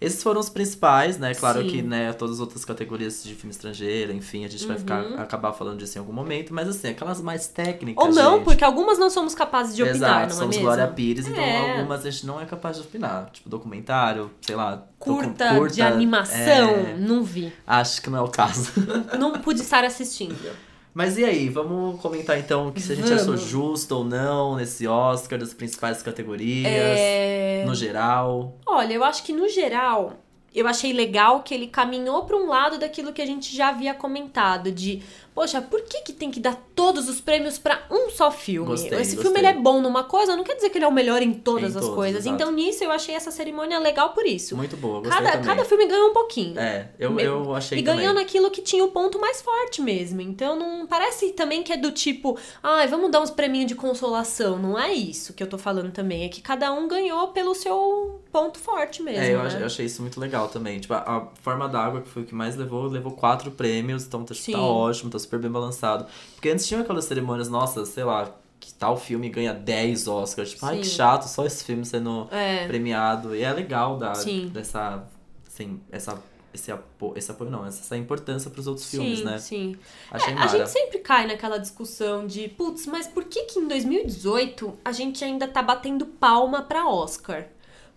Esses 0.00 0.22
foram 0.22 0.40
os 0.40 0.48
principais, 0.48 1.18
né? 1.18 1.34
Claro 1.34 1.60
Sim. 1.60 1.68
que, 1.68 1.82
né, 1.82 2.12
todas 2.14 2.36
as 2.36 2.40
outras 2.40 2.64
categorias 2.64 3.22
de 3.22 3.34
filme 3.34 3.50
estrangeiro, 3.50 4.12
enfim, 4.12 4.46
a 4.46 4.48
gente 4.48 4.66
vai 4.66 4.78
ficar, 4.78 5.02
Uhum. 5.04 5.20
acabar 5.20 5.52
falando 5.52 5.78
disso 5.78 5.98
em 5.98 6.00
algum 6.00 6.12
momento, 6.12 6.54
mas 6.54 6.68
assim, 6.68 6.88
aquelas 6.88 7.20
mais 7.20 7.46
técnicas. 7.48 8.02
Ou 8.02 8.10
não, 8.12 8.36
gente. 8.36 8.44
porque 8.44 8.64
algumas 8.64 8.98
não 8.98 9.10
somos 9.10 9.34
capazes 9.34 9.76
de 9.76 9.82
opinar, 9.82 9.96
Exato, 9.96 10.20
não 10.20 10.24
é 10.26 10.30
somos 10.30 10.56
mesmo? 10.56 10.62
Glória 10.62 10.86
Pires, 10.88 11.26
então 11.28 11.42
É. 11.44 11.72
algumas 11.78 12.06
a 12.06 12.10
gente 12.10 12.26
não 12.26 12.40
é 12.40 12.46
capaz 12.46 12.76
de 12.76 12.82
opinar. 12.82 13.28
Tipo, 13.30 13.48
documentário, 13.50 14.30
sei 14.40 14.56
lá. 14.56 14.76
docu- 14.76 14.86
Curta, 14.98 15.68
de 15.70 15.82
animação, 15.82 16.38
é, 16.70 16.96
não 16.98 17.22
vi. 17.22 17.52
acho 17.66 18.00
que 18.02 18.08
não 18.10 18.18
é 18.18 18.22
o 18.22 18.28
caso. 18.28 18.72
Não 19.18 19.32
pude 19.32 19.60
estar 19.60 19.84
assistindo. 19.84 20.34
Mas 20.92 21.16
e 21.16 21.24
aí, 21.24 21.48
vamos 21.48 22.00
comentar 22.00 22.38
então 22.38 22.72
que 22.72 22.80
se 22.80 22.92
a 22.92 22.96
gente 22.96 23.06
Vamos. 23.08 23.22
achou 23.22 23.36
justo 23.36 23.92
ou 23.98 24.04
não 24.04 24.56
nesse 24.56 24.86
Oscar, 24.88 25.38
das 25.38 25.54
principais 25.54 26.02
categorias, 26.02 26.72
É... 26.72 27.64
no 27.66 27.74
geral. 27.74 28.56
Olha, 28.66 28.92
eu 28.94 29.04
acho 29.04 29.22
que 29.22 29.32
no 29.32 29.48
geral, 29.48 30.14
eu 30.52 30.66
achei 30.66 30.92
legal 30.92 31.42
que 31.42 31.54
ele 31.54 31.68
caminhou 31.68 32.24
para 32.24 32.36
um 32.36 32.48
lado 32.48 32.76
daquilo 32.78 33.12
que 33.12 33.22
a 33.22 33.26
gente 33.26 33.54
já 33.54 33.68
havia 33.68 33.94
comentado, 33.94 34.72
de 34.72 35.00
poxa, 35.34 35.60
por 35.62 35.80
que, 35.82 36.02
que 36.02 36.12
tem 36.12 36.30
que 36.30 36.40
dar 36.40 36.56
todos 36.74 37.08
os 37.08 37.20
prêmios 37.20 37.58
pra 37.58 37.82
um 37.90 38.10
só 38.10 38.30
filme? 38.30 38.68
Gostei, 38.68 38.98
Esse 39.00 39.16
gostei. 39.16 39.22
filme 39.22 39.38
ele 39.38 39.46
é 39.46 39.60
bom 39.60 39.80
numa 39.80 40.04
coisa, 40.04 40.36
não 40.36 40.44
quer 40.44 40.54
dizer 40.56 40.70
que 40.70 40.78
ele 40.78 40.84
é 40.84 40.88
o 40.88 40.92
melhor 40.92 41.22
em 41.22 41.32
todas 41.32 41.74
Em 41.74 41.78
as 41.78 41.82
todas, 41.82 41.94
coisas. 41.94 42.20
exato. 42.26 42.34
Então 42.34 42.52
nisso 42.52 42.82
eu 42.84 42.90
achei 42.90 43.14
essa 43.14 43.30
cerimônia 43.30 43.78
legal 43.78 44.10
por 44.10 44.26
isso. 44.26 44.56
Muito 44.56 44.76
boa, 44.76 45.00
gostei 45.00 45.18
Cada, 45.18 45.30
também. 45.32 45.46
cada 45.46 45.64
filme 45.64 45.86
ganhou 45.86 46.10
um 46.10 46.12
pouquinho. 46.12 46.58
É, 46.58 46.90
eu, 46.98 47.18
eu 47.20 47.54
achei 47.54 47.78
E 47.78 47.82
também. 47.82 48.00
ganhou 48.00 48.14
naquilo 48.14 48.50
que 48.50 48.62
tinha 48.62 48.84
o 48.84 48.90
ponto 48.90 49.18
mais 49.20 49.40
forte 49.40 49.80
mesmo. 49.80 50.20
Então 50.20 50.56
não 50.56 50.86
parece 50.86 51.32
também 51.32 51.62
que 51.62 51.72
é 51.72 51.76
do 51.76 51.92
tipo, 51.92 52.36
ai, 52.62 52.86
vamos 52.88 53.10
dar 53.10 53.20
uns 53.20 53.30
preminhos 53.30 53.66
de 53.68 53.74
consolação. 53.74 54.58
Não 54.58 54.78
é 54.78 54.92
isso 54.92 55.32
que 55.32 55.42
eu 55.42 55.46
tô 55.46 55.58
falando 55.58 55.92
também. 55.92 56.24
É 56.24 56.28
que 56.28 56.40
cada 56.42 56.72
um 56.72 56.88
ganhou 56.88 57.28
pelo 57.28 57.54
seu 57.54 58.20
ponto 58.32 58.58
forte 58.58 59.02
mesmo. 59.02 59.22
É, 59.22 59.34
eu, 59.34 59.42
né? 59.42 59.64
achei 59.64 59.86
isso 59.86 60.02
muito 60.02 60.18
legal 60.18 60.48
também. 60.48 60.78
Tipo, 60.80 60.94
a, 60.94 60.98
a 60.98 61.26
Forma 61.42 61.68
d'Água, 61.68 62.00
que 62.00 62.08
foi 62.08 62.22
o 62.22 62.26
que 62.26 62.34
mais 62.34 62.56
levou, 62.56 62.86
levou 62.86 63.12
quatro 63.12 63.50
prêmios, 63.50 64.04
então 64.04 64.24
tá, 64.24 64.34
Sim. 64.34 64.52
tá 64.52 64.60
ótimo, 64.60 65.10
tá 65.10 65.19
super 65.20 65.38
bem 65.38 65.50
balançado. 65.50 66.06
Porque 66.34 66.48
antes 66.50 66.66
tinha 66.66 66.80
aquelas 66.80 67.04
cerimônias, 67.04 67.48
nossa, 67.48 67.84
sei 67.86 68.04
lá, 68.04 68.34
que 68.58 68.72
tal 68.74 68.96
filme 68.96 69.28
ganha 69.30 69.54
10 69.54 70.06
Oscars. 70.08 70.50
Tipo, 70.50 70.66
ai, 70.66 70.78
que 70.78 70.86
Sim. 70.86 70.96
chato, 70.96 71.22
só 71.28 71.46
esse 71.46 71.64
filme 71.64 71.84
sendo 71.84 72.28
É. 72.30 72.66
premiado. 72.66 73.34
E 73.34 73.42
é 73.42 73.52
legal 73.52 73.96
da, 73.96 74.14
Sim. 74.14 74.48
dessa, 74.52 75.02
assim, 75.46 75.80
essa, 75.90 76.18
esse, 76.52 76.70
apo, 76.72 77.12
esse 77.16 77.30
apoio, 77.30 77.50
não, 77.50 77.64
essa 77.64 77.96
importância 77.96 78.50
pros 78.50 78.66
outros 78.66 78.84
Sim, 78.86 78.98
filmes, 78.98 79.22
né? 79.24 79.38
sim. 79.38 79.76
Achei 80.10 80.34
É, 80.34 80.36
a 80.36 80.46
gente 80.48 80.68
sempre 80.68 80.98
cai 80.98 81.26
naquela 81.26 81.58
discussão 81.58 82.26
de, 82.26 82.48
putz, 82.48 82.86
mas 82.86 83.06
por 83.06 83.24
que 83.24 83.44
que 83.44 83.58
em 83.60 83.68
2018 83.68 84.78
a 84.84 84.92
gente 84.92 85.24
ainda 85.24 85.46
tá 85.48 85.62
batendo 85.62 86.04
palma 86.06 86.62
pra 86.62 86.88
Oscar? 86.88 87.46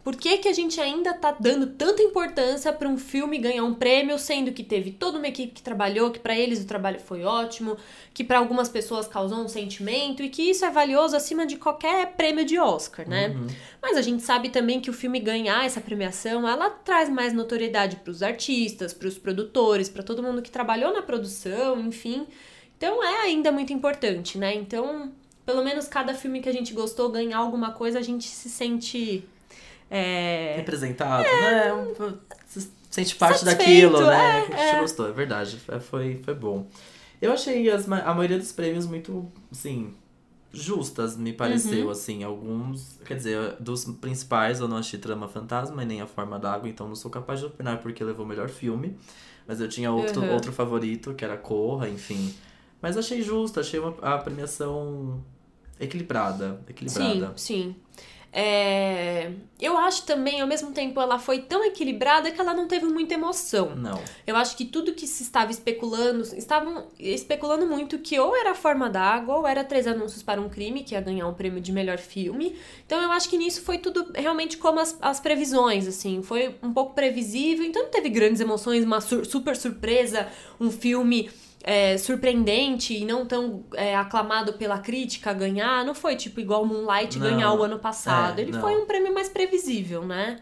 Por 0.03 0.17
que, 0.17 0.37
que 0.39 0.49
a 0.49 0.53
gente 0.53 0.81
ainda 0.81 1.13
tá 1.13 1.33
dando 1.39 1.67
tanta 1.67 2.03
importância 2.03 2.73
pra 2.73 2.89
um 2.89 2.97
filme 2.97 3.37
ganhar 3.37 3.63
um 3.63 3.73
prêmio, 3.73 4.19
sendo 4.19 4.51
que 4.51 4.61
teve 4.61 4.91
toda 4.91 5.17
uma 5.17 5.29
equipe 5.29 5.53
que 5.53 5.61
trabalhou, 5.61 6.11
que 6.11 6.19
pra 6.19 6.37
eles 6.37 6.61
o 6.61 6.67
trabalho 6.67 6.99
foi 6.99 7.23
ótimo, 7.23 7.77
que 8.13 8.21
pra 8.21 8.39
algumas 8.39 8.67
pessoas 8.67 9.07
causou 9.07 9.37
um 9.37 9.47
sentimento 9.47 10.21
e 10.21 10.27
que 10.27 10.41
isso 10.41 10.65
é 10.65 10.69
valioso 10.69 11.15
acima 11.15 11.45
de 11.45 11.55
qualquer 11.55 12.13
prêmio 12.17 12.43
de 12.43 12.59
Oscar, 12.59 13.07
né? 13.07 13.29
Uhum. 13.29 13.47
Mas 13.81 13.95
a 13.95 14.01
gente 14.01 14.23
sabe 14.23 14.49
também 14.49 14.81
que 14.81 14.89
o 14.89 14.93
filme 14.93 15.21
ganhar 15.21 15.65
essa 15.65 15.79
premiação, 15.79 16.45
ela 16.45 16.69
traz 16.69 17.07
mais 17.07 17.31
notoriedade 17.31 17.95
pros 17.97 18.21
artistas, 18.21 18.93
pros 18.93 19.17
produtores, 19.17 19.87
pra 19.87 20.03
todo 20.03 20.21
mundo 20.21 20.41
que 20.41 20.51
trabalhou 20.51 20.91
na 20.93 21.01
produção, 21.01 21.79
enfim. 21.79 22.27
Então 22.77 23.01
é 23.01 23.21
ainda 23.21 23.53
muito 23.53 23.71
importante, 23.71 24.37
né? 24.37 24.53
Então, 24.53 25.13
pelo 25.45 25.63
menos 25.63 25.87
cada 25.87 26.13
filme 26.13 26.41
que 26.41 26.49
a 26.49 26.53
gente 26.53 26.73
gostou 26.73 27.09
ganhar 27.09 27.37
alguma 27.37 27.71
coisa, 27.71 27.99
a 27.99 28.01
gente 28.01 28.27
se 28.27 28.49
sente 28.49 29.23
é, 29.95 30.55
Representado, 30.57 31.23
né? 31.23 31.73
Um- 31.73 32.17
Se 32.47 32.69
sente 32.89 33.15
parte 33.15 33.39
Satisfeito, 33.39 33.91
daquilo, 33.93 34.05
né? 34.07 34.15
é, 34.15 34.37
a 34.37 34.41
gente 34.41 34.75
é. 34.75 34.79
gostou, 34.79 35.07
é 35.07 35.11
verdade. 35.11 35.57
Foi- 35.57 35.79
Foi, 35.79 36.21
foi 36.23 36.33
bom. 36.33 36.67
Eu 37.21 37.31
achei 37.31 37.69
as, 37.69 37.89
a 37.89 38.13
maioria 38.13 38.37
dos 38.37 38.51
prêmios 38.51 38.85
muito, 38.85 39.31
assim, 39.51 39.93
justas, 40.51 41.15
me 41.17 41.31
Uhum. 41.31 41.37
pareceu, 41.37 41.89
assim. 41.89 42.23
Alguns, 42.23 42.99
quer 43.05 43.15
dizer, 43.15 43.55
dos 43.59 43.85
principais 43.85 44.59
eu 44.59 44.67
não 44.67 44.77
achei 44.77 44.99
Trama 44.99 45.27
Fantasma 45.27 45.81
e 45.83 45.85
nem 45.85 46.01
A 46.01 46.05
Forma 46.07 46.37
d'Água, 46.37 46.67
então 46.69 46.87
não 46.87 46.95
sou 46.95 47.09
capaz 47.09 47.39
de 47.39 47.45
opinar 47.45 47.77
porque 47.81 48.03
levou 48.03 48.25
o 48.25 48.27
melhor 48.29 48.49
filme. 48.49 48.97
Mas 49.47 49.59
eu 49.59 49.67
tinha 49.67 49.91
outro, 49.91 50.21
Uhum. 50.21 50.31
outro 50.33 50.51
favorito, 50.53 51.13
que 51.13 51.23
era 51.25 51.35
Corra, 51.37 51.89
enfim. 51.89 52.33
Mas 52.81 52.97
achei 52.97 53.21
justo, 53.21 53.59
achei 53.59 53.79
uma, 53.79 53.95
a 54.01 54.17
premiação 54.17 55.23
equilibrada. 55.79 56.59
Equilibrada. 56.67 57.33
Sim, 57.35 57.73
sim. 57.73 57.75
É, 58.31 58.82
acho 59.83 60.03
também, 60.05 60.41
ao 60.41 60.47
mesmo 60.47 60.71
tempo, 60.71 60.99
ela 60.99 61.19
foi 61.19 61.39
tão 61.39 61.63
equilibrada 61.63 62.31
que 62.31 62.39
ela 62.39 62.53
não 62.53 62.67
teve 62.67 62.85
muita 62.85 63.13
emoção. 63.13 63.75
Não. 63.75 64.01
Eu 64.25 64.35
acho 64.35 64.57
que 64.57 64.65
tudo 64.65 64.93
que 64.93 65.05
se 65.05 65.23
estava 65.23 65.51
especulando, 65.51 66.21
estavam 66.35 66.87
especulando 66.99 67.65
muito 67.65 67.99
que 67.99 68.19
ou 68.19 68.35
era 68.35 68.55
Forma 68.55 68.89
d'Água 68.89 69.35
ou 69.37 69.47
era 69.47 69.63
Três 69.63 69.85
Anúncios 69.87 70.23
para 70.23 70.41
um 70.41 70.49
Crime, 70.49 70.83
que 70.83 70.93
ia 70.95 71.01
ganhar 71.01 71.27
um 71.27 71.33
prêmio 71.33 71.61
de 71.61 71.71
melhor 71.71 71.97
filme. 71.97 72.55
Então 72.85 73.01
eu 73.01 73.11
acho 73.11 73.29
que 73.29 73.37
nisso 73.37 73.61
foi 73.61 73.77
tudo 73.77 74.11
realmente 74.15 74.57
como 74.57 74.79
as, 74.79 74.97
as 75.01 75.19
previsões, 75.19 75.87
assim. 75.87 76.21
Foi 76.21 76.55
um 76.63 76.73
pouco 76.73 76.93
previsível, 76.93 77.65
então 77.65 77.83
não 77.83 77.89
teve 77.89 78.09
grandes 78.09 78.41
emoções, 78.41 78.83
uma 78.83 79.01
sur- 79.01 79.25
super 79.25 79.55
surpresa, 79.55 80.27
um 80.59 80.71
filme 80.71 81.29
é, 81.63 81.97
surpreendente 81.97 82.93
e 82.93 83.05
não 83.05 83.25
tão 83.25 83.63
é, 83.73 83.95
aclamado 83.95 84.53
pela 84.53 84.77
crítica 84.79 85.31
a 85.31 85.33
ganhar. 85.33 85.85
Não 85.85 85.95
foi 85.95 86.15
tipo 86.17 86.39
igual 86.41 86.65
Moonlight 86.65 87.17
Não. 87.17 87.27
ganhar 87.29 87.53
o 87.53 87.63
ano 87.63 87.79
passado. 87.79 88.37
É, 88.37 88.41
Ele 88.41 88.51
não. 88.51 88.59
foi 88.59 88.75
um 88.75 88.85
prêmio 88.85 89.13
mais 89.13 89.29
previsível, 89.29 90.05
né? 90.05 90.39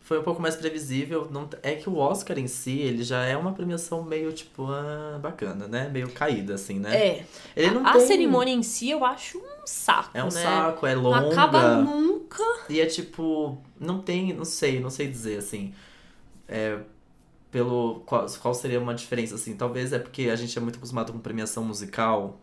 Foi 0.00 0.18
um 0.18 0.22
pouco 0.22 0.42
mais 0.42 0.54
previsível. 0.54 1.28
Não, 1.30 1.48
é 1.62 1.76
que 1.76 1.88
o 1.88 1.96
Oscar 1.96 2.38
em 2.38 2.46
si, 2.46 2.78
ele 2.80 3.02
já 3.02 3.24
é 3.24 3.34
uma 3.36 3.52
premiação 3.52 4.02
meio, 4.02 4.32
tipo, 4.32 4.66
ah, 4.70 5.18
bacana, 5.22 5.66
né? 5.66 5.88
Meio 5.90 6.10
caída, 6.10 6.54
assim, 6.56 6.78
né? 6.78 6.94
É. 6.94 7.26
Ele 7.56 7.70
não 7.70 7.86
a 7.86 7.92
tem... 7.92 8.06
cerimônia 8.06 8.52
em 8.52 8.62
si 8.62 8.90
eu 8.90 9.02
acho 9.02 9.38
um 9.38 9.66
saco, 9.66 10.10
É 10.12 10.22
um 10.22 10.26
né? 10.26 10.42
saco, 10.42 10.86
é 10.86 10.94
Não 10.94 11.02
longa. 11.04 11.32
acaba 11.32 11.76
nunca. 11.76 12.42
E 12.68 12.80
é 12.80 12.86
tipo, 12.86 13.56
não 13.80 14.00
tem, 14.02 14.34
não 14.34 14.44
sei, 14.44 14.78
não 14.78 14.90
sei 14.90 15.06
dizer, 15.06 15.38
assim. 15.38 15.72
É, 16.46 16.78
pelo. 17.54 18.00
Qual, 18.04 18.26
qual 18.42 18.52
seria 18.52 18.80
uma 18.80 18.92
diferença, 18.92 19.36
assim? 19.36 19.56
Talvez 19.56 19.92
é 19.92 19.98
porque 20.00 20.22
a 20.28 20.34
gente 20.34 20.58
é 20.58 20.60
muito 20.60 20.76
acostumado 20.76 21.12
com 21.12 21.20
premiação 21.20 21.64
musical. 21.64 22.36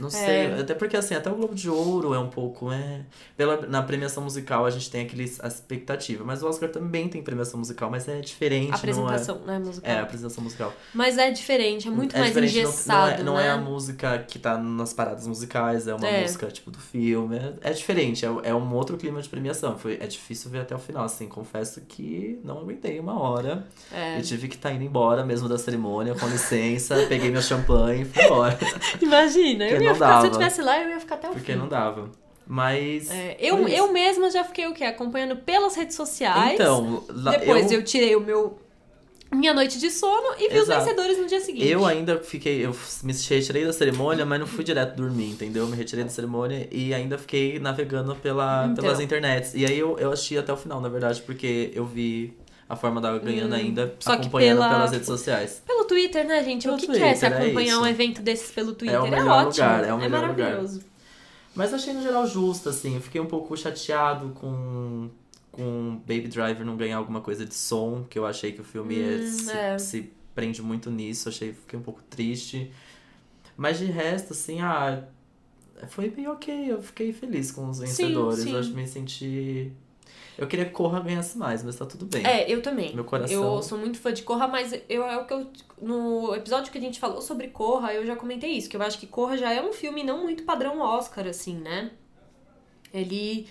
Não 0.00 0.10
sei, 0.10 0.52
até 0.60 0.74
porque 0.74 0.96
assim, 0.96 1.14
até 1.14 1.30
o 1.30 1.34
Globo 1.34 1.54
de 1.54 1.68
Ouro 1.70 2.14
é 2.14 2.18
um 2.18 2.28
pouco, 2.28 2.72
é... 2.72 3.00
Pela, 3.36 3.66
na 3.66 3.82
premiação 3.82 4.22
musical 4.22 4.66
a 4.66 4.70
gente 4.70 4.90
tem 4.90 5.06
aquele 5.06 5.24
a 5.40 5.46
expectativa, 5.48 6.24
mas 6.24 6.42
o 6.42 6.48
Oscar 6.48 6.68
também 6.68 7.08
tem 7.08 7.22
premiação 7.22 7.58
musical, 7.58 7.90
mas 7.90 8.08
é 8.08 8.20
diferente, 8.20 8.72
apresentação, 8.74 9.38
né, 9.46 9.58
não 9.58 9.66
musical. 9.66 9.90
é... 9.90 9.94
É, 9.94 9.98
a 9.98 10.02
apresentação 10.02 10.42
musical. 10.44 10.72
Mas 10.92 11.16
é 11.18 11.30
diferente, 11.30 11.86
é 11.88 11.90
muito 11.90 12.14
é 12.16 12.18
mais 12.18 12.30
diferente, 12.32 12.54
não- 12.54 12.62
engessado, 12.62 13.22
não, 13.24 13.32
é, 13.32 13.36
não 13.36 13.40
é 13.40 13.50
a 13.50 13.56
né? 13.56 13.62
música 13.62 14.18
que 14.26 14.38
tá 14.38 14.58
nas 14.58 14.92
paradas 14.92 15.26
musicais, 15.26 15.86
é 15.86 15.94
uma 15.94 16.06
É. 16.06 16.22
música, 16.22 16.46
tipo, 16.48 16.70
do 16.70 16.78
filme. 16.78 17.36
É, 17.62 17.70
é 17.70 17.72
diferente, 17.72 18.24
é, 18.26 18.28
é 18.44 18.54
um 18.54 18.74
outro 18.74 18.96
clima 18.96 19.20
de 19.22 19.28
premiação. 19.28 19.78
Foi, 19.78 19.94
é 20.00 20.06
difícil 20.06 20.50
ver 20.50 20.60
até 20.60 20.74
o 20.74 20.78
final, 20.78 21.04
assim. 21.04 21.28
Confesso 21.28 21.80
que 21.82 22.38
não 22.44 22.58
aguentei 22.58 22.98
uma 22.98 23.18
hora. 23.20 23.66
É. 23.92 24.18
E 24.18 24.22
tive 24.22 24.48
que 24.48 24.56
estar 24.56 24.72
indo 24.72 24.82
embora 24.84 25.24
mesmo 25.24 25.48
da 25.48 25.56
cerimônia, 25.58 26.14
com 26.14 26.26
licença. 26.28 26.96
peguei 27.08 27.30
meu 27.30 27.42
champanhe 27.42 28.02
e 28.02 28.04
fui 28.04 28.22
embora. 28.24 28.58
Imagina, 29.00 29.64
eu 29.68 29.83
não 29.88 29.94
ficar, 29.94 30.06
se 30.06 30.12
dava. 30.12 30.26
eu 30.26 30.30
estivesse 30.30 30.62
lá, 30.62 30.82
eu 30.82 30.90
ia 30.90 31.00
ficar 31.00 31.14
até 31.16 31.28
o 31.28 31.32
Porque 31.32 31.52
fim. 31.52 31.58
não 31.58 31.68
dava. 31.68 32.10
Mas. 32.46 33.10
É, 33.10 33.36
eu, 33.40 33.66
eu 33.68 33.92
mesma 33.92 34.30
já 34.30 34.44
fiquei 34.44 34.66
o 34.66 34.74
quê? 34.74 34.84
Acompanhando 34.84 35.36
pelas 35.36 35.74
redes 35.74 35.96
sociais. 35.96 36.54
Então, 36.54 37.02
lá- 37.08 37.32
Depois 37.36 37.70
eu... 37.72 37.82
tirei 37.82 38.14
o 38.16 38.20
meu 38.20 38.58
minha 39.32 39.52
noite 39.52 39.80
de 39.80 39.90
sono 39.90 40.34
e 40.38 40.48
vi 40.48 40.58
Exato. 40.58 40.78
os 40.78 40.84
vencedores 40.84 41.18
no 41.18 41.26
dia 41.26 41.40
seguinte. 41.40 41.66
Eu 41.66 41.84
ainda 41.84 42.20
fiquei, 42.20 42.64
eu 42.64 42.76
me 43.02 43.12
retirei 43.12 43.64
da 43.64 43.72
cerimônia, 43.72 44.24
mas 44.24 44.38
não 44.38 44.46
fui 44.46 44.62
direto 44.62 44.94
dormir, 44.94 45.30
entendeu? 45.30 45.64
Eu 45.64 45.68
me 45.68 45.76
retirei 45.76 46.04
da 46.04 46.10
cerimônia 46.10 46.68
e 46.70 46.94
ainda 46.94 47.18
fiquei 47.18 47.58
navegando 47.58 48.14
pela, 48.14 48.66
Então. 48.70 48.84
pelas 48.84 49.00
internets. 49.00 49.52
E 49.54 49.64
aí 49.66 49.76
eu, 49.76 49.98
eu 49.98 50.12
assisti 50.12 50.38
até 50.38 50.52
o 50.52 50.56
final, 50.56 50.80
na 50.80 50.88
verdade, 50.88 51.20
porque 51.22 51.72
eu 51.74 51.84
vi 51.84 52.32
a 52.68 52.74
forma 52.76 53.00
da 53.00 53.16
ganhando 53.18 53.54
ainda, 53.54 53.86
Hum, 53.86 53.90
só 54.00 54.14
que 54.16 54.22
acompanhando 54.22 54.58
pela- 54.58 54.68
pelas 54.70 54.90
redes 54.92 55.06
sociais. 55.06 55.62
Pelo 55.66 55.84
Twitter, 55.84 56.26
né, 56.26 56.42
gente? 56.44 56.62
Pelo 56.64 56.76
o 56.76 56.78
que, 56.80 56.86
que 56.86 56.92
é 56.92 57.14
se 57.14 57.20
Twitter, 57.20 57.40
é 57.40 57.44
acompanhar 57.44 57.78
um 57.78 57.80
isso. 57.82 57.88
evento 57.90 58.22
desses 58.22 58.50
pelo 58.50 58.72
Twitter? 58.74 59.02
o 59.02 59.10
melhor 59.10 59.46
ótimo. 59.46 59.66
lugar, 59.66 59.84
é 59.84 59.92
o 59.92 59.98
melhor 59.98 60.20
lugar. 60.28 60.36
maravilhoso. 60.50 60.82
Mas 61.54 61.72
achei 61.74 61.92
no 61.92 62.02
geral 62.02 62.26
justo, 62.26 62.68
assim. 62.68 62.94
Eu 62.96 63.00
fiquei 63.00 63.20
um 63.20 63.26
pouco 63.26 63.56
chateado 63.56 64.30
com, 64.30 65.08
com 65.52 65.96
Baby 66.06 66.26
Driver 66.28 66.64
não 66.66 66.76
ganhar 66.76 66.96
alguma 66.96 67.20
coisa 67.20 67.44
de 67.46 67.54
som, 67.54 68.04
que 68.08 68.18
eu 68.18 68.26
achei 68.26 68.50
que 68.52 68.60
o 68.60 68.64
filme 68.64 68.98
é- 69.00 69.16
Hum, 69.18 69.26
se, 69.30 69.50
é. 69.52 69.78
se 69.78 70.12
prende 70.34 70.60
muito 70.62 70.90
nisso. 70.90 71.28
Achei, 71.28 71.52
fiquei 71.52 71.78
um 71.78 71.82
pouco 71.82 72.00
triste. 72.10 72.72
Mas 73.56 73.78
de 73.78 73.84
resto, 73.84 74.32
assim, 74.32 74.60
ah, 74.62 75.04
foi 75.90 76.10
bem 76.10 76.26
ok. 76.26 76.72
Eu 76.72 76.82
fiquei 76.82 77.12
feliz 77.12 77.52
com 77.52 77.68
os 77.68 77.78
vencedores. 77.78 78.40
sim. 78.42 78.52
Eu 78.52 78.58
acho 78.58 78.70
que 78.70 78.74
me 78.76 78.86
senti. 78.88 79.70
Eu 80.36 80.46
queria 80.46 80.64
que 80.64 80.72
Corra 80.72 81.00
ganhasse 81.00 81.38
mais, 81.38 81.62
mas 81.62 81.76
tá 81.76 81.86
tudo 81.86 82.06
bem. 82.06 82.26
É, 82.26 82.50
eu 82.50 82.60
também. 82.60 82.94
Meu 82.94 83.04
coração. 83.04 83.56
Eu 83.56 83.62
sou 83.62 83.78
muito 83.78 83.98
fã 83.98 84.12
de 84.12 84.22
Corra, 84.22 84.48
mas 84.48 84.72
eu, 84.88 85.04
é 85.04 85.16
o 85.16 85.24
que 85.24 85.32
eu. 85.32 85.46
No 85.80 86.34
episódio 86.34 86.72
que 86.72 86.78
a 86.78 86.80
gente 86.80 86.98
falou 86.98 87.20
sobre 87.20 87.48
Corra, 87.48 87.94
eu 87.94 88.04
já 88.04 88.16
comentei 88.16 88.50
isso, 88.50 88.68
que 88.68 88.76
eu 88.76 88.82
acho 88.82 88.98
que 88.98 89.06
Corra 89.06 89.36
já 89.36 89.52
é 89.52 89.62
um 89.62 89.72
filme 89.72 90.02
não 90.02 90.22
muito 90.22 90.42
padrão 90.44 90.80
Oscar, 90.80 91.26
assim, 91.26 91.56
né? 91.56 91.90
Ele. 92.92 93.46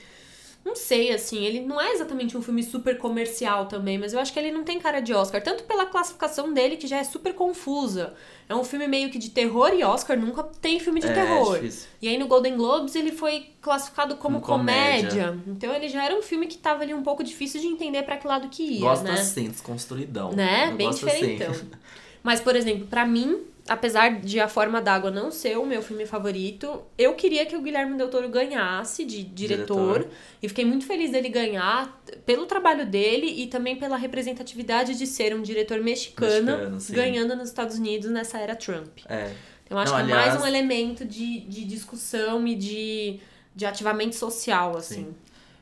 Não 0.65 0.77
sei, 0.77 1.11
assim, 1.11 1.43
ele 1.43 1.59
não 1.59 1.79
é 1.79 1.91
exatamente 1.91 2.37
um 2.37 2.41
filme 2.41 2.63
super 2.63 2.97
comercial 2.97 3.65
também, 3.65 3.97
mas 3.97 4.13
eu 4.13 4.19
acho 4.19 4.31
que 4.31 4.39
ele 4.39 4.49
não 4.51 4.63
tem 4.63 4.79
cara 4.79 5.01
de 5.01 5.13
Oscar. 5.13 5.43
Tanto 5.43 5.65
pela 5.65 5.85
classificação 5.85 6.53
dele, 6.53 6.77
que 6.77 6.87
já 6.87 6.97
é 6.99 7.03
super 7.03 7.33
confusa. 7.33 8.13
É 8.47 8.55
um 8.55 8.63
filme 8.63 8.87
meio 8.87 9.09
que 9.09 9.17
de 9.19 9.29
terror 9.29 9.73
e 9.73 9.83
Oscar 9.83 10.17
nunca 10.17 10.41
tem 10.43 10.79
filme 10.79 11.01
de 11.01 11.07
É, 11.07 11.13
terror. 11.13 11.55
difícil. 11.55 11.89
E 12.01 12.07
aí 12.07 12.17
no 12.17 12.27
Golden 12.27 12.55
Globes 12.55 12.95
ele 12.95 13.11
foi 13.11 13.47
classificado 13.61 14.15
como 14.15 14.39
Como 14.39 14.59
comédia. 14.59 15.09
comédia. 15.31 15.39
Então 15.47 15.73
ele 15.73 15.89
já 15.89 16.05
era 16.05 16.15
um 16.17 16.21
filme 16.21 16.47
que 16.47 16.57
tava 16.57 16.81
ali 16.83 16.93
um 16.93 17.03
pouco 17.03 17.23
difícil 17.25 17.59
de 17.59 17.67
entender 17.67 18.01
pra 18.03 18.15
que 18.15 18.25
lado 18.25 18.47
que 18.47 18.63
ia, 18.63 18.79
Gosto 18.79 19.03
né? 19.03 19.13
assim, 19.13 19.49
desconstruidão. 19.49 20.31
Né? 20.31 20.69
Eu 20.71 20.77
Bem 20.77 20.87
gosto 20.87 21.05
diferentão. 21.05 21.51
assim. 21.51 21.69
Mas, 22.23 22.39
por 22.39 22.55
exemplo, 22.55 22.87
pra 22.87 23.05
mim, 23.05 23.41
apesar 23.67 24.19
de 24.19 24.39
A 24.39 24.47
Forma 24.47 24.81
d'Água 24.81 25.09
não 25.09 25.31
ser 25.31 25.57
o 25.57 25.65
meu 25.65 25.81
filme 25.81 26.05
favorito, 26.05 26.83
eu 26.97 27.13
queria 27.15 27.45
que 27.45 27.55
o 27.55 27.61
Guilherme 27.61 27.97
Del 27.97 28.09
Toro 28.09 28.27
ganhasse 28.29 29.05
de 29.05 29.23
diretor. 29.23 29.99
Diretor. 29.99 30.13
E 30.41 30.47
fiquei 30.49 30.65
muito 30.65 30.85
feliz 30.85 31.11
dele 31.11 31.29
ganhar 31.29 32.01
pelo 32.25 32.45
trabalho 32.45 32.85
dele 32.85 33.27
e 33.27 33.47
também 33.47 33.75
pela 33.75 33.95
representatividade 33.95 34.97
de 34.97 35.07
ser 35.07 35.33
um 35.35 35.41
diretor 35.41 35.79
mexicano, 35.81 36.71
Mexicano, 36.71 36.77
ganhando 37.01 37.35
nos 37.35 37.47
Estados 37.49 37.77
Unidos 37.77 38.09
nessa 38.11 38.37
era 38.37 38.55
Trump. 38.55 38.99
É. 39.07 39.31
Eu 39.69 39.77
acho 39.77 39.91
Não, 39.93 40.05
que 40.05 40.11
é 40.11 40.15
mais 40.15 40.27
aliás- 40.27 40.43
um 40.43 40.47
elemento 40.47 41.05
de, 41.05 41.39
de 41.41 41.63
discussão 41.65 42.45
e 42.45 42.55
de, 42.55 43.19
de 43.55 43.65
ativamento 43.65 44.15
social, 44.15 44.75
assim. 44.77 45.05
Sim. 45.05 45.15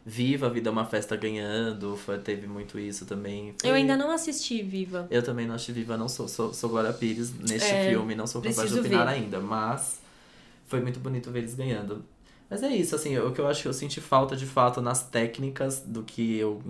Viva 0.06 0.48
a 0.48 0.50
Vida 0.50 0.70
é 0.70 0.72
uma 0.72 0.86
Festa 0.86 1.16
ganhando, 1.16 1.96
foi- 1.96 2.18
teve 2.18 2.48
muito 2.48 2.80
isso 2.80 3.06
também. 3.06 3.54
Foi- 3.60 3.70
Eu 3.70 3.76
ainda 3.76 3.96
não 3.96 4.10
assisti 4.12 4.62
Viva. 4.64 5.08
Eu 5.12 5.22
também 5.22 5.46
não 5.48 5.54
assisti 5.56 5.72
Viva, 5.74 5.96
não 5.96 6.10
sou, 6.10 6.28
sou, 6.28 6.54
sou 6.54 6.70
Glória 6.70 6.92
Pires 6.92 7.32
neste 7.38 7.74
É, 7.76 7.90
filme, 7.90 8.16
não 8.16 8.26
sou 8.26 8.42
capaz 8.42 8.72
de 8.72 8.80
opinar 8.80 9.06
ver. 9.08 9.14
ainda, 9.14 9.40
mas 9.40 10.00
foi 10.68 10.82
muito 10.82 11.00
bonito 11.00 11.30
ver 11.30 11.40
eles 11.40 11.54
ganhando. 11.54 12.04
Mas 12.50 12.64
é 12.64 12.76
isso, 12.76 12.96
assim, 12.96 13.18
o 13.18 13.32
que 13.32 13.40
eu 13.40 13.48
acho 13.48 13.62
que 13.62 13.68
eu 13.68 13.74
senti 13.74 14.02
falta 14.02 14.36
de 14.36 14.46
fato 14.46 14.82
nas 14.82 15.04
técnicas 15.08 15.80
do 15.86 16.04
que 16.04 16.36
eu, 16.38 16.62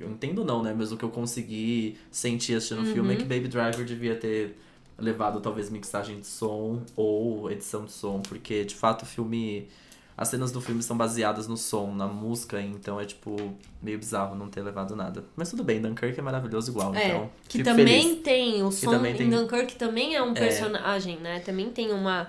eu 0.00 0.10
entendo 0.10 0.44
não, 0.44 0.62
né, 0.62 0.74
mas 0.76 0.90
o 0.90 0.96
que 0.96 1.04
eu 1.04 1.10
consegui 1.10 1.96
sentir 2.10 2.54
assistindo 2.56 2.82
o 2.82 2.86
filme 2.86 3.10
é 3.10 3.12
Uhum. 3.12 3.18
que 3.18 3.24
Baby 3.24 3.46
Driver 3.48 3.84
devia 3.84 4.16
ter 4.16 4.56
levado 4.98 5.40
talvez 5.40 5.70
mixagem 5.70 6.18
de 6.20 6.26
som 6.26 6.82
ou 6.96 7.50
edição 7.50 7.84
de 7.84 7.92
som, 7.92 8.20
porque 8.20 8.64
de 8.64 8.74
fato 8.74 9.02
o 9.02 9.06
filme 9.06 9.68
as 10.16 10.28
cenas 10.28 10.52
do 10.52 10.60
filme 10.60 10.82
são 10.82 10.96
baseadas 10.96 11.48
no 11.48 11.56
som, 11.56 11.94
na 11.94 12.06
música, 12.06 12.60
então 12.60 13.00
é 13.00 13.04
tipo 13.04 13.54
meio 13.82 13.98
bizarro 13.98 14.34
não 14.36 14.48
ter 14.48 14.60
levado 14.62 14.94
nada. 14.94 15.24
Mas 15.34 15.50
tudo 15.50 15.64
bem, 15.64 15.80
Dunkirk 15.80 16.18
é 16.18 16.22
maravilhoso 16.22 16.70
igual, 16.70 16.94
É, 16.94 17.08
então. 17.08 17.30
que 17.48 17.62
também 17.62 18.02
feliz. 18.02 18.22
tem 18.22 18.62
o 18.62 18.70
som 18.70 18.90
também 18.90 19.14
tem- 19.16 19.26
em 19.26 19.30
Dunkirk 19.30 19.74
também 19.76 20.14
é 20.14 20.22
um 20.22 20.30
É. 20.32 20.34
personagem, 20.34 21.18
né? 21.18 21.40
Também 21.40 21.70
tem 21.70 21.90
uma, 21.92 22.28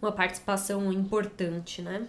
uma 0.00 0.12
participação 0.12 0.92
importante, 0.92 1.82
né? 1.82 2.06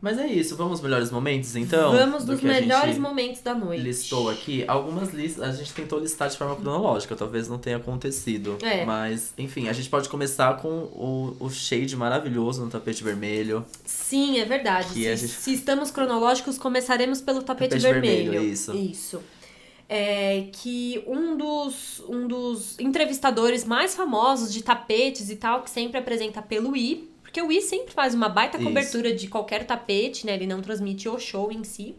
Mas 0.00 0.18
é 0.18 0.26
isso, 0.26 0.54
vamos 0.56 0.72
aos 0.72 0.80
melhores 0.82 1.10
momentos 1.10 1.56
então? 1.56 1.90
Vamos 1.90 2.24
do 2.24 2.32
dos 2.36 2.44
a 2.44 2.46
melhores 2.48 2.98
momentos 2.98 3.40
da 3.40 3.54
noite. 3.54 3.82
Listou 3.82 4.28
aqui 4.28 4.62
algumas 4.68 5.12
listas, 5.12 5.42
a 5.42 5.52
gente 5.52 5.72
tentou 5.72 5.98
listar 5.98 6.28
de 6.28 6.36
forma 6.36 6.54
cronológica, 6.54 7.16
talvez 7.16 7.48
não 7.48 7.58
tenha 7.58 7.78
acontecido. 7.78 8.58
É. 8.62 8.84
Mas, 8.84 9.32
enfim, 9.38 9.68
a 9.68 9.72
gente 9.72 9.88
pode 9.88 10.08
começar 10.10 10.58
com 10.58 10.68
o, 10.68 11.36
o 11.40 11.50
shade 11.50 11.96
maravilhoso 11.96 12.62
no 12.62 12.70
tapete 12.70 13.02
vermelho. 13.02 13.64
Sim, 13.84 14.38
é 14.38 14.44
verdade. 14.44 14.88
Se, 14.90 15.02
gente- 15.16 15.28
se 15.28 15.54
estamos 15.54 15.90
cronológicos, 15.90 16.58
começaremos 16.58 17.20
pelo 17.22 17.42
tapete, 17.42 17.70
Tapete 17.70 17.82
vermelho. 17.92 18.30
vermelho, 18.32 18.52
isso. 18.52 18.74
Isso. 18.76 19.22
É 19.88 20.48
que 20.52 21.02
um 21.06 21.36
dos, 21.36 22.02
um 22.08 22.26
dos 22.26 22.78
entrevistadores 22.78 23.64
mais 23.64 23.94
famosos 23.94 24.52
de 24.52 24.62
tapetes 24.62 25.30
e 25.30 25.36
tal, 25.36 25.62
que 25.62 25.70
sempre 25.70 25.98
apresenta 25.98 26.42
pelo 26.42 26.76
I, 26.76 27.08
porque 27.36 27.42
o 27.42 27.52
I 27.52 27.60
sempre 27.60 27.92
faz 27.92 28.14
uma 28.14 28.30
baita 28.30 28.56
Isso. 28.56 28.66
cobertura 28.66 29.12
de 29.14 29.28
qualquer 29.28 29.66
tapete, 29.66 30.24
né? 30.24 30.32
Ele 30.34 30.46
não 30.46 30.62
transmite 30.62 31.06
o 31.06 31.18
show 31.18 31.52
em 31.52 31.62
si. 31.64 31.94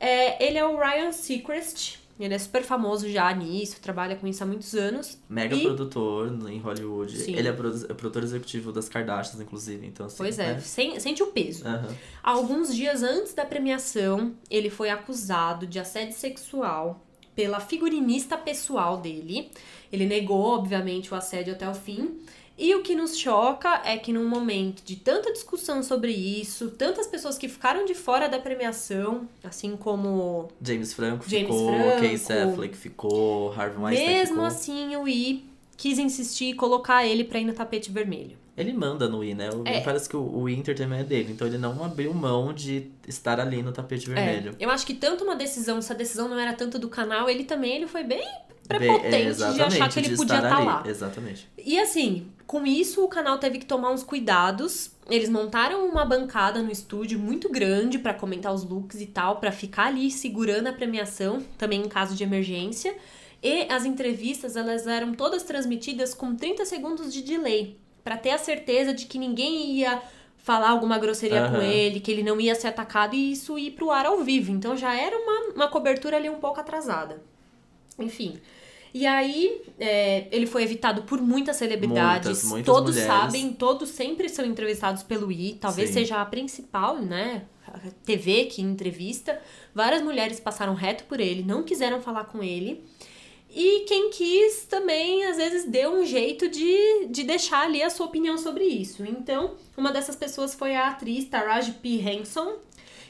É, 0.00 0.44
ele 0.44 0.58
é 0.58 0.64
o 0.66 0.76
Ryan 0.76 1.12
Seacrest. 1.12 1.96
Ele 2.18 2.34
é 2.34 2.38
super 2.38 2.64
famoso 2.64 3.08
já 3.08 3.32
nisso, 3.32 3.80
trabalha 3.80 4.16
com 4.16 4.26
isso 4.26 4.42
há 4.42 4.46
muitos 4.46 4.74
anos. 4.74 5.16
Mega 5.28 5.54
E- 5.54 5.62
produtor 5.62 6.36
em 6.50 6.58
Hollywood. 6.58 7.16
Sim. 7.16 7.36
Ele 7.36 7.46
é, 7.46 7.52
é 7.52 7.54
produtor 7.54 8.24
executivo 8.24 8.72
das 8.72 8.88
Kardashians, 8.88 9.40
inclusive. 9.40 9.86
Então, 9.86 10.06
assim, 10.06 10.16
Pois 10.16 10.36
é, 10.40 10.54
né? 10.54 10.60
sem- 10.60 10.98
sente 10.98 11.22
o 11.22 11.28
peso. 11.28 11.64
Aham. 11.64 11.94
Alguns 12.20 12.74
dias 12.74 13.04
antes 13.04 13.32
da 13.34 13.44
premiação, 13.44 14.34
ele 14.50 14.70
foi 14.70 14.90
acusado 14.90 15.64
de 15.68 15.78
assédio 15.78 16.16
sexual 16.16 17.00
pela 17.36 17.60
figurinista 17.60 18.36
pessoal 18.36 18.96
dele. 18.96 19.52
Ele 19.92 20.04
negou, 20.04 20.44
obviamente, 20.44 21.14
o 21.14 21.16
assédio 21.16 21.52
até 21.52 21.68
o 21.70 21.74
fim. 21.74 22.18
E 22.58 22.74
o 22.74 22.82
que 22.82 22.94
nos 22.96 23.16
choca 23.16 23.82
é 23.84 23.96
que 23.96 24.12
num 24.12 24.28
momento 24.28 24.82
de 24.84 24.96
tanta 24.96 25.32
discussão 25.32 25.80
sobre 25.82 26.10
isso, 26.12 26.70
tantas 26.72 27.06
pessoas 27.06 27.38
que 27.38 27.48
ficaram 27.48 27.84
de 27.84 27.94
fora 27.94 28.28
da 28.28 28.38
premiação, 28.40 29.28
assim 29.44 29.76
como 29.76 30.48
James 30.60 30.92
Franco 30.92 31.24
James 31.28 31.46
ficou, 31.46 31.68
Franco. 31.72 32.00
Casey 32.02 32.42
Affleck 32.42 32.76
ficou, 32.76 33.52
Harvey 33.52 33.78
Weinstein 33.82 34.08
mesmo 34.08 34.34
ficou. 34.34 34.44
assim 34.44 34.96
o 34.96 35.06
I 35.08 35.44
quis 35.76 35.98
insistir 35.98 36.46
e 36.50 36.54
colocar 36.54 37.06
ele 37.06 37.22
pra 37.22 37.38
ir 37.38 37.44
no 37.44 37.52
tapete 37.52 37.92
vermelho. 37.92 38.36
Ele 38.56 38.72
manda 38.72 39.08
no 39.08 39.22
I, 39.22 39.34
né? 39.34 39.50
O- 39.50 39.62
É. 39.64 39.80
Parece 39.82 40.08
que 40.08 40.16
o, 40.16 40.20
o 40.40 40.48
Entertainment 40.48 40.98
é 40.98 41.04
dele. 41.04 41.30
Então 41.32 41.46
ele 41.46 41.58
não 41.58 41.84
abriu 41.84 42.12
mão 42.12 42.52
de 42.52 42.90
estar 43.06 43.38
ali 43.38 43.62
no 43.62 43.70
tapete 43.70 44.08
vermelho. 44.10 44.56
É, 44.58 44.64
eu 44.64 44.68
acho 44.68 44.84
que 44.84 44.94
tanto 44.94 45.22
uma 45.22 45.36
decisão, 45.36 45.80
se 45.80 45.92
a 45.92 45.94
decisão 45.94 46.26
não 46.26 46.36
era 46.36 46.52
tanto 46.52 46.76
do 46.76 46.88
canal, 46.88 47.30
ele 47.30 47.44
também 47.44 47.76
ele 47.76 47.86
foi 47.86 48.02
Bem, 48.02 48.26
prepotente 48.68 49.36
de 49.36 49.62
achar 49.62 49.88
que 49.88 49.98
ele 49.98 50.16
podia 50.16 50.36
estar 50.36 50.48
estar 50.48 50.56
ali. 50.56 50.66
lá. 50.66 50.82
Exatamente. 50.86 51.48
E 51.58 51.78
assim, 51.80 52.28
com 52.46 52.66
isso 52.66 53.04
o 53.04 53.08
canal 53.08 53.38
teve 53.38 53.58
que 53.58 53.66
tomar 53.66 53.90
uns 53.90 54.02
cuidados. 54.02 54.92
Eles 55.10 55.28
montaram 55.28 55.86
uma 55.86 56.04
bancada 56.04 56.62
no 56.62 56.70
estúdio 56.70 57.18
muito 57.18 57.48
grande 57.50 57.98
pra 57.98 58.12
comentar 58.12 58.52
os 58.52 58.62
looks 58.62 59.00
e 59.00 59.06
tal, 59.06 59.36
pra 59.36 59.50
ficar 59.50 59.86
ali 59.86 60.10
segurando 60.10 60.66
a 60.66 60.72
premiação, 60.72 61.42
também 61.56 61.80
em 61.80 61.88
caso 61.88 62.14
de 62.14 62.22
emergência. 62.22 62.94
E 63.42 63.72
as 63.72 63.84
entrevistas, 63.84 64.56
elas 64.56 64.86
eram 64.86 65.14
todas 65.14 65.42
transmitidas 65.42 66.12
com 66.12 66.34
30 66.34 66.64
segundos 66.64 67.12
de 67.12 67.22
delay, 67.22 67.76
Pra 68.02 68.16
ter 68.16 68.30
a 68.30 68.38
certeza 68.38 68.94
de 68.94 69.04
que 69.06 69.18
ninguém 69.18 69.72
ia 69.72 70.00
falar 70.38 70.70
alguma 70.70 70.98
grosseria 70.98 71.42
com 71.50 71.56
Aham. 71.56 71.62
ele, 71.62 72.00
que 72.00 72.10
ele 72.10 72.22
não 72.22 72.40
ia 72.40 72.54
ser 72.54 72.68
atacado 72.68 73.14
e 73.14 73.32
isso 73.32 73.58
ir 73.58 73.72
pro 73.72 73.90
ar 73.90 74.06
ao 74.06 74.22
vivo. 74.24 74.50
Então 74.50 74.74
já 74.76 74.94
era 74.94 75.14
uma, 75.14 75.54
uma 75.54 75.68
cobertura 75.68 76.16
ali 76.16 76.30
um 76.30 76.38
pouco 76.38 76.58
atrasada. 76.58 77.20
Enfim. 77.98 78.38
E 78.98 79.06
aí, 79.06 79.62
é, 79.78 80.26
ele 80.32 80.44
foi 80.44 80.64
evitado 80.64 81.02
por 81.02 81.22
muitas 81.22 81.54
celebridades. 81.54 82.26
Muitas, 82.26 82.44
muitas 82.44 82.74
todos 82.74 82.96
mulheres. 82.96 83.06
sabem, 83.06 83.52
todos 83.52 83.90
sempre 83.90 84.28
são 84.28 84.44
entrevistados 84.44 85.04
pelo 85.04 85.30
I. 85.30 85.56
Talvez 85.60 85.90
Sim. 85.90 85.94
seja 85.94 86.20
a 86.20 86.24
principal, 86.24 87.00
né? 87.00 87.44
a 87.64 87.78
TV 88.04 88.46
que 88.46 88.60
entrevista. 88.60 89.40
Várias 89.72 90.02
mulheres 90.02 90.40
passaram 90.40 90.74
reto 90.74 91.04
por 91.04 91.20
ele, 91.20 91.44
não 91.44 91.62
quiseram 91.62 92.02
falar 92.02 92.24
com 92.24 92.42
ele. 92.42 92.84
E 93.48 93.84
quem 93.86 94.10
quis 94.10 94.66
também, 94.68 95.24
às 95.26 95.36
vezes, 95.36 95.64
deu 95.64 95.92
um 95.92 96.04
jeito 96.04 96.48
de, 96.48 97.06
de 97.06 97.22
deixar 97.22 97.66
ali 97.66 97.80
a 97.80 97.90
sua 97.90 98.06
opinião 98.06 98.36
sobre 98.36 98.64
isso. 98.64 99.04
Então, 99.06 99.54
uma 99.76 99.92
dessas 99.92 100.16
pessoas 100.16 100.56
foi 100.56 100.74
a 100.74 100.88
atriz 100.88 101.24
Taraji 101.26 101.74
P. 101.74 102.00
Henson, 102.00 102.56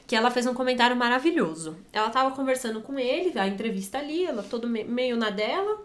que 0.09 0.17
ela 0.17 0.31
fez 0.31 0.47
um 0.47 0.55
comentário 0.55 0.97
maravilhoso. 0.97 1.77
Ela 1.93 2.11
tava 2.11 2.35
conversando 2.35 2.81
com 2.81 2.99
ele, 2.99 3.39
a 3.39 3.47
entrevista 3.47 3.99
ali, 3.99 4.25
ela 4.25 4.43
todo 4.43 4.67
me- 4.67 4.83
meio 4.83 5.17
na 5.17 5.31
dela. 5.31 5.81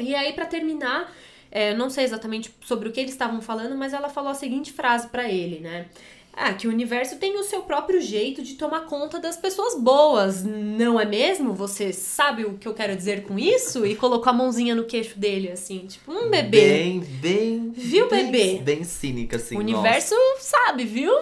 E 0.00 0.14
aí, 0.14 0.32
pra 0.34 0.44
terminar, 0.44 1.10
é, 1.50 1.72
não 1.72 1.88
sei 1.88 2.04
exatamente 2.04 2.52
sobre 2.62 2.88
o 2.88 2.92
que 2.92 3.00
eles 3.00 3.12
estavam 3.12 3.40
falando, 3.40 3.74
mas 3.76 3.94
ela 3.94 4.08
falou 4.10 4.30
a 4.30 4.34
seguinte 4.34 4.72
frase 4.72 5.08
pra 5.08 5.30
ele, 5.30 5.60
né? 5.60 5.86
Ah, 6.38 6.52
que 6.52 6.66
o 6.68 6.70
universo 6.70 7.16
tem 7.16 7.34
o 7.38 7.44
seu 7.44 7.62
próprio 7.62 7.98
jeito 7.98 8.42
de 8.42 8.56
tomar 8.56 8.80
conta 8.80 9.18
das 9.18 9.38
pessoas 9.38 9.74
boas, 9.80 10.44
não 10.44 11.00
é 11.00 11.06
mesmo? 11.06 11.54
Você 11.54 11.94
sabe 11.94 12.44
o 12.44 12.58
que 12.58 12.68
eu 12.68 12.74
quero 12.74 12.94
dizer 12.94 13.22
com 13.22 13.38
isso? 13.38 13.86
E 13.86 13.94
colocou 13.94 14.28
a 14.28 14.34
mãozinha 14.34 14.74
no 14.74 14.84
queixo 14.84 15.18
dele, 15.18 15.50
assim, 15.50 15.86
tipo, 15.86 16.12
um 16.12 16.28
bebê. 16.28 16.60
Bem, 16.60 17.00
bem. 17.00 17.70
Viu, 17.74 18.06
bem, 18.10 18.30
bebê? 18.30 18.58
Bem 18.62 18.84
cínica, 18.84 19.36
assim. 19.36 19.54
o 19.56 19.60
universo 19.60 20.14
sabe, 20.40 20.84
viu? 20.84 21.14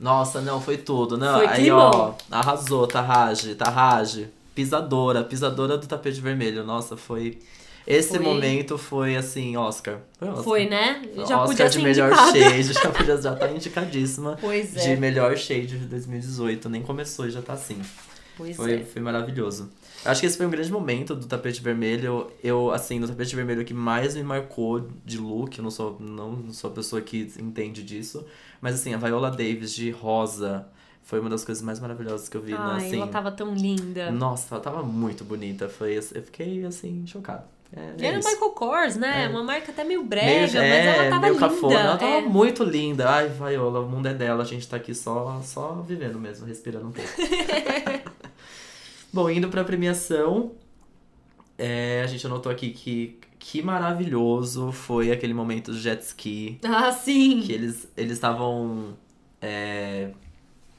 Nossa, 0.00 0.40
não, 0.40 0.60
foi 0.62 0.78
tudo. 0.78 1.18
Não, 1.18 1.36
Foi 1.36 1.46
aí, 1.46 1.70
ó, 1.70 2.14
arrasou, 2.30 2.86
Tarrage, 2.86 3.54
Tarrage. 3.54 4.28
Pisadora, 4.54 5.22
pisadora 5.22 5.76
do 5.78 5.86
tapete 5.86 6.20
vermelho. 6.20 6.64
Nossa, 6.64 6.96
foi. 6.96 7.38
Esse 7.86 8.10
Foi. 8.16 8.18
momento 8.20 8.76
foi 8.78 9.16
assim, 9.16 9.56
Oscar. 9.56 9.98
Foi 10.18 10.28
Oscar. 10.28 10.44
Foi, 10.44 10.68
né? 10.68 11.02
Já 11.16 11.22
Oscar 11.22 11.46
podia 11.46 11.66
de 11.66 11.74
ser 11.74 11.82
melhor 11.82 12.12
indicada. 12.12 12.38
shade, 12.38 12.72
já 12.72 12.88
podia 12.90 13.22
já 13.22 13.34
tá 13.36 13.50
indicadíssima. 13.50 14.38
Pois 14.40 14.72
De 14.74 14.90
é. 14.90 14.96
melhor 14.96 15.36
shade 15.36 15.78
de 15.78 15.86
2018. 15.86 16.68
Nem 16.68 16.82
começou 16.82 17.26
e 17.26 17.30
já 17.30 17.42
tá 17.42 17.54
assim. 17.54 17.80
Pois 18.36 18.56
Foi, 18.56 18.74
é. 18.74 18.84
foi 18.84 19.00
maravilhoso. 19.02 19.70
Acho 20.04 20.20
que 20.20 20.26
esse 20.26 20.36
foi 20.36 20.46
um 20.46 20.50
grande 20.50 20.72
momento 20.72 21.14
do 21.14 21.26
tapete 21.26 21.60
vermelho. 21.62 22.30
Eu, 22.42 22.70
assim, 22.70 22.98
no 22.98 23.06
tapete 23.06 23.36
vermelho 23.36 23.64
que 23.64 23.74
mais 23.74 24.14
me 24.14 24.22
marcou 24.22 24.88
de 25.04 25.18
look, 25.18 25.58
eu 25.58 25.62
não 25.62 25.70
sou, 25.70 25.96
não, 26.00 26.32
não 26.32 26.52
sou 26.52 26.70
a 26.70 26.72
pessoa 26.72 27.02
que 27.02 27.30
entende 27.38 27.82
disso. 27.82 28.24
Mas 28.60 28.74
assim, 28.76 28.94
a 28.94 28.96
Viola 28.98 29.30
Davis 29.30 29.74
de 29.74 29.90
rosa 29.90 30.66
foi 31.02 31.20
uma 31.20 31.28
das 31.28 31.44
coisas 31.44 31.62
mais 31.62 31.78
maravilhosas 31.80 32.28
que 32.28 32.36
eu 32.36 32.40
vi. 32.42 32.54
Ai, 32.54 32.86
assim, 32.86 32.96
ela 32.96 33.08
tava 33.08 33.30
tão 33.30 33.54
linda. 33.54 34.10
Nossa, 34.10 34.54
ela 34.54 34.62
tava 34.62 34.82
muito 34.82 35.22
bonita. 35.24 35.68
Foi, 35.68 35.96
eu 35.98 36.02
fiquei 36.22 36.64
assim, 36.64 37.04
chocado. 37.06 37.44
É, 37.72 37.94
E 37.98 38.04
é 38.04 38.08
era 38.08 38.18
isso. 38.18 38.28
Michael 38.28 38.50
Kors, 38.52 38.96
né? 38.96 39.24
É. 39.24 39.28
Uma 39.28 39.44
marca 39.44 39.70
até 39.70 39.84
meio 39.84 40.02
brega, 40.02 40.26
Meio- 40.26 40.42
mas 40.44 40.54
é, 40.54 40.96
ela 40.96 41.08
tava 41.10 41.20
meio 41.20 41.34
linda. 41.34 41.48
cafona. 41.48 41.78
Ela 41.78 41.96
tava 41.98 42.12
é. 42.12 42.20
muito 42.22 42.64
linda. 42.64 43.08
Ai, 43.08 43.28
Viola, 43.28 43.80
o 43.80 43.88
mundo 43.88 44.06
é 44.06 44.14
dela. 44.14 44.42
A 44.42 44.46
gente 44.46 44.66
tá 44.66 44.76
aqui 44.76 44.94
só, 44.94 45.40
só 45.44 45.84
vivendo 45.86 46.18
mesmo, 46.18 46.46
respirando 46.46 46.88
um 46.88 46.92
pouco. 46.92 47.10
Bom, 49.12 49.28
indo 49.28 49.48
pra 49.48 49.64
premiação, 49.64 50.52
é, 51.58 52.02
a 52.02 52.06
gente 52.06 52.26
anotou 52.26 52.50
aqui 52.50 52.70
que 52.70 53.18
que 53.40 53.62
maravilhoso 53.62 54.70
foi 54.70 55.10
aquele 55.10 55.32
momento 55.32 55.72
do 55.72 55.78
jet 55.78 56.02
ski. 56.02 56.58
Ah, 56.62 56.92
sim. 56.92 57.40
Que 57.40 57.52
eles 57.52 57.88
eles 57.96 58.12
estavam 58.12 58.96
é, 59.40 60.10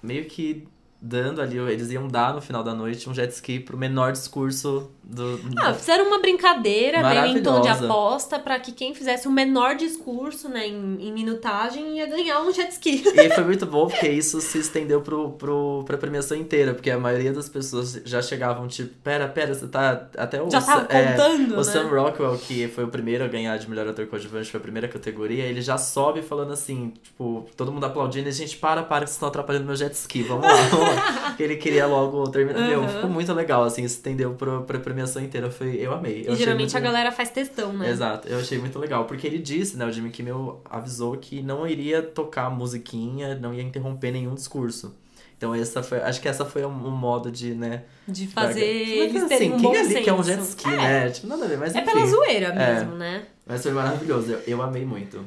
meio 0.01 0.25
que 0.25 0.67
dando 1.01 1.41
ali, 1.41 1.57
eles 1.57 1.89
iam 1.89 2.07
dar 2.07 2.33
no 2.33 2.41
final 2.41 2.63
da 2.63 2.75
noite 2.75 3.09
um 3.09 3.13
jet 3.13 3.31
ski 3.33 3.59
pro 3.59 3.75
menor 3.75 4.11
discurso 4.11 4.91
do, 5.03 5.39
Ah, 5.57 5.73
fizeram 5.73 6.05
uma 6.05 6.19
brincadeira 6.19 7.01
meio 7.01 7.37
em 7.37 7.41
tom 7.43 7.59
de 7.59 7.67
aposta 7.67 8.37
pra 8.37 8.59
que 8.59 8.71
quem 8.71 8.93
fizesse 8.93 9.27
o 9.27 9.31
menor 9.31 9.75
discurso, 9.75 10.47
né, 10.47 10.67
em, 10.67 11.07
em 11.07 11.11
minutagem 11.11 11.97
ia 11.97 12.05
ganhar 12.05 12.41
um 12.41 12.53
jet 12.53 12.71
ski. 12.71 13.03
E 13.15 13.29
foi 13.31 13.43
muito 13.43 13.65
bom 13.65 13.87
porque 13.87 14.07
isso 14.07 14.39
se 14.39 14.59
estendeu 14.59 15.01
pro, 15.01 15.31
pro, 15.31 15.83
pra 15.85 15.97
premiação 15.97 16.37
inteira, 16.37 16.73
porque 16.73 16.91
a 16.91 16.99
maioria 16.99 17.33
das 17.33 17.49
pessoas 17.49 17.99
já 18.05 18.21
chegavam 18.21 18.67
tipo, 18.67 18.93
pera, 19.03 19.27
pera, 19.27 19.53
você 19.55 19.67
tá 19.67 20.07
até 20.15 20.41
o 20.41 20.49
Já 20.51 20.61
tava 20.61 20.87
é, 20.89 21.13
contando, 21.13 21.53
O 21.53 21.57
né? 21.57 21.63
Sam 21.63 21.87
Rockwell, 21.87 22.37
que 22.37 22.67
foi 22.67 22.83
o 22.83 22.87
primeiro 22.87 23.23
a 23.23 23.27
ganhar 23.27 23.57
de 23.57 23.69
melhor 23.69 23.87
ator 23.87 24.05
coadjuvante, 24.05 24.51
foi 24.51 24.59
a 24.59 24.63
primeira 24.63 24.87
categoria, 24.87 25.43
ele 25.45 25.61
já 25.61 25.77
sobe 25.77 26.21
falando 26.21 26.53
assim, 26.53 26.93
tipo, 27.01 27.49
todo 27.57 27.71
mundo 27.71 27.85
aplaudindo, 27.85 28.27
e 28.27 28.29
a 28.29 28.33
gente, 28.33 28.55
para, 28.57 28.83
para, 28.83 29.05
que 29.05 29.09
vocês 29.09 29.15
estão 29.15 29.29
atrapalhando 29.29 29.65
meu 29.65 29.75
jet 29.75 29.93
ski, 29.93 30.21
vamos 30.21 30.45
lá, 30.45 30.55
vamos 30.69 30.87
lá. 30.87 30.90
Porque 31.31 31.43
ele 31.43 31.55
queria 31.55 31.85
logo 31.87 32.23
terminar. 32.29 32.67
Meu, 32.67 32.81
Uhum. 32.81 32.87
ficou 32.89 33.09
muito 33.09 33.33
legal, 33.33 33.63
assim, 33.63 33.87
se 33.87 33.95
estendeu 33.95 34.33
pro, 34.33 34.63
pra 34.63 34.79
premiação 34.79 35.21
inteira, 35.23 35.49
foi, 35.51 35.75
eu 35.75 35.93
amei. 35.93 36.23
Eu 36.27 36.33
E 36.33 36.35
geralmente 36.35 36.71
muito- 36.73 36.77
a 36.77 36.79
galera 36.79 37.11
faz 37.11 37.29
textão, 37.29 37.71
né? 37.73 37.89
Exato, 37.89 38.27
eu 38.27 38.39
achei 38.39 38.57
muito 38.57 38.77
legal, 38.79 39.05
porque 39.05 39.25
ele 39.27 39.37
disse, 39.39 39.77
né, 39.77 39.85
o 39.85 39.91
Jimmy 39.91 40.09
Kimmel 40.09 40.61
avisou 40.69 41.15
que 41.17 41.41
não 41.41 41.67
iria 41.67 42.01
tocar 42.01 42.49
musiquinha, 42.49 43.35
não 43.35 43.53
ia 43.53 43.61
interromper 43.63 44.11
nenhum 44.11 44.35
discurso. 44.35 44.95
Então 45.37 45.55
essa 45.55 45.81
foi, 45.81 45.99
acho 45.99 46.21
que 46.21 46.27
essa 46.27 46.45
foi 46.45 46.63
um, 46.63 46.69
um 46.69 46.91
modo 46.91 47.31
de, 47.31 47.55
né, 47.55 47.83
De 48.07 48.27
fazer 48.27 48.61
Tipo, 48.61 48.91
eles 49.03 49.23
assim, 49.23 49.47
um 49.51 49.57
quem 49.57 49.61
bom 49.61 49.69
ali 49.75 49.85
senso. 49.87 50.03
quer 50.03 50.13
um 50.13 50.23
jet 50.23 50.39
ski, 50.43 50.69
é, 50.69 50.77
né? 50.77 51.09
Tipo, 51.09 51.27
nada 51.27 51.45
a 51.45 51.47
ver, 51.47 51.57
mas 51.57 51.73
É 51.75 51.81
enfim. 51.81 51.91
pela 51.91 52.05
zoeira 52.05 52.47
É. 52.49 52.73
mesmo, 52.75 52.95
né? 52.95 53.23
Mas 53.47 53.63
foi 53.63 53.71
maravilhoso, 53.71 54.31
eu, 54.33 54.39
eu 54.45 54.61
amei 54.61 54.85
muito. 54.85 55.25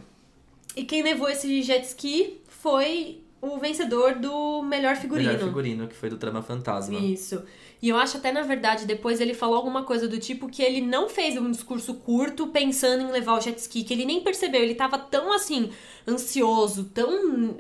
E 0.76 0.84
quem 0.84 1.02
levou 1.02 1.28
esse 1.28 1.62
jet 1.62 1.84
ski 1.84 2.40
foi 2.48 3.22
o 3.44 3.58
vencedor 3.58 4.14
do 4.14 4.62
melhor 4.62 4.96
figurino. 4.96 5.32
Melhor 5.32 5.46
figurino, 5.46 5.88
que 5.88 5.94
foi 5.94 6.08
do 6.08 6.16
Trama 6.16 6.42
Fantasma. 6.42 6.98
Isso. 6.98 7.42
E 7.82 7.88
eu 7.90 7.96
acho 7.96 8.16
até, 8.16 8.32
na 8.32 8.42
verdade, 8.42 8.86
depois 8.86 9.20
ele 9.20 9.34
falou 9.34 9.56
alguma 9.56 9.84
coisa 9.84 10.08
do 10.08 10.18
tipo 10.18 10.48
que 10.48 10.62
ele 10.62 10.80
não 10.80 11.08
fez 11.08 11.36
um 11.36 11.50
discurso 11.50 11.94
curto 11.94 12.46
pensando 12.46 13.02
em 13.02 13.10
levar 13.10 13.36
o 13.36 13.40
jet 13.40 13.58
ski, 13.58 13.84
que 13.84 13.92
ele 13.92 14.06
nem 14.06 14.22
percebeu. 14.22 14.62
Ele 14.62 14.74
tava 14.74 14.98
tão, 14.98 15.32
assim, 15.32 15.70
ansioso, 16.06 16.84
tão, 16.92 17.54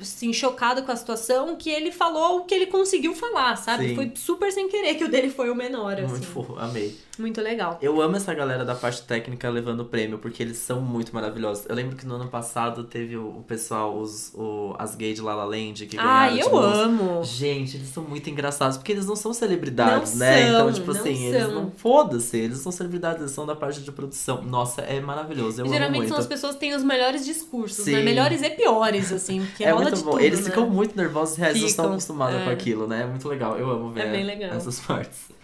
assim, 0.00 0.32
chocado 0.32 0.82
com 0.82 0.92
a 0.92 0.96
situação, 0.96 1.56
que 1.56 1.70
ele 1.70 1.90
falou 1.90 2.38
o 2.40 2.44
que 2.44 2.54
ele 2.54 2.66
conseguiu 2.66 3.14
falar, 3.14 3.56
sabe? 3.56 3.88
Sim. 3.90 3.94
Foi 3.94 4.12
super 4.14 4.52
sem 4.52 4.68
querer 4.68 4.94
que 4.96 5.04
o 5.04 5.08
dele 5.08 5.30
foi 5.30 5.50
o 5.50 5.54
menor, 5.54 5.94
assim. 5.94 6.06
Muito 6.06 6.26
fofo, 6.26 6.56
amei. 6.58 6.96
Muito 7.18 7.40
legal. 7.40 7.78
Eu 7.80 8.02
amo 8.02 8.14
essa 8.16 8.34
galera 8.34 8.62
da 8.62 8.74
parte 8.74 9.00
técnica 9.04 9.48
levando 9.48 9.80
o 9.80 9.84
prêmio, 9.86 10.18
porque 10.18 10.42
eles 10.42 10.58
são 10.58 10.82
muito 10.82 11.14
maravilhosos. 11.14 11.64
Eu 11.66 11.74
lembro 11.74 11.96
que 11.96 12.04
no 12.06 12.16
ano 12.16 12.28
passado 12.28 12.84
teve 12.84 13.16
o, 13.16 13.42
pessoal, 13.48 13.96
os, 13.98 14.34
o, 14.34 14.74
as 14.78 14.94
gays 14.94 15.14
de 15.16 15.22
La 15.22 15.34
La 15.34 15.46
Land, 15.46 15.86
que 15.86 15.96
Ah, 15.98 16.02
ganharam. 16.28 16.36
eu 16.36 16.42
tipo, 16.44 16.56
amo. 16.58 17.24
Gente, 17.24 17.78
eles 17.78 17.88
são 17.88 18.02
muito 18.02 18.28
engraçados, 18.28 18.76
porque 18.76 18.92
eles 18.92 19.06
não 19.06 19.16
são 19.16 19.32
celebridades, 19.32 20.12
Não 20.12 20.18
né? 20.18 20.42
são, 20.42 20.48
então, 20.68 20.72
tipo 20.74 20.92
não 20.92 21.00
assim, 21.00 21.24
eles 21.26 21.42
são. 21.42 21.54
não. 21.54 21.70
Foda-se, 21.70 22.36
eles 22.36 22.58
são 22.58 22.70
celebridades, 22.70 23.20
eles 23.22 23.32
são 23.32 23.46
da 23.46 23.56
parte 23.56 23.80
de 23.80 23.90
produção. 23.90 24.42
Nossa, 24.42 24.82
é 24.82 25.00
maravilhoso. 25.00 25.62
Eu 25.62 25.64
E 25.64 25.68
amo 25.68 25.72
geralmente 25.74 25.96
muito. 26.00 26.08
são 26.10 26.18
as 26.18 26.26
pessoas 26.26 26.52
que 26.52 26.60
têm 26.60 26.74
os 26.74 26.84
melhores 26.84 27.24
discursos, 27.24 27.82
Sim. 27.86 27.92
né? 27.92 28.02
Melhores 28.02 28.42
e 28.42 28.50
piores, 28.50 29.12
assim, 29.12 29.40
porque 29.44 29.64
é 29.64 29.70
rola 29.70 29.84
muito 29.84 29.96
de 29.96 30.04
bom. 30.04 30.10
tudo, 30.12 30.22
Eles 30.22 30.40
né? 30.40 30.46
ficam 30.46 30.68
muito 30.68 30.96
nervosos 30.96 31.38
e 31.38 31.42
eles 31.42 31.60
não 31.60 31.68
estão 31.68 31.86
acostumados 31.92 32.40
é. 32.40 32.44
com 32.44 32.50
aquilo, 32.50 32.86
né? 32.86 33.02
É 33.02 33.06
muito 33.06 33.28
legal. 33.28 33.58
Eu 33.58 33.70
amo 33.70 33.90
ver 33.90 34.06
É 34.06 34.56
essas 34.56 34.80
partes. 34.80 35.36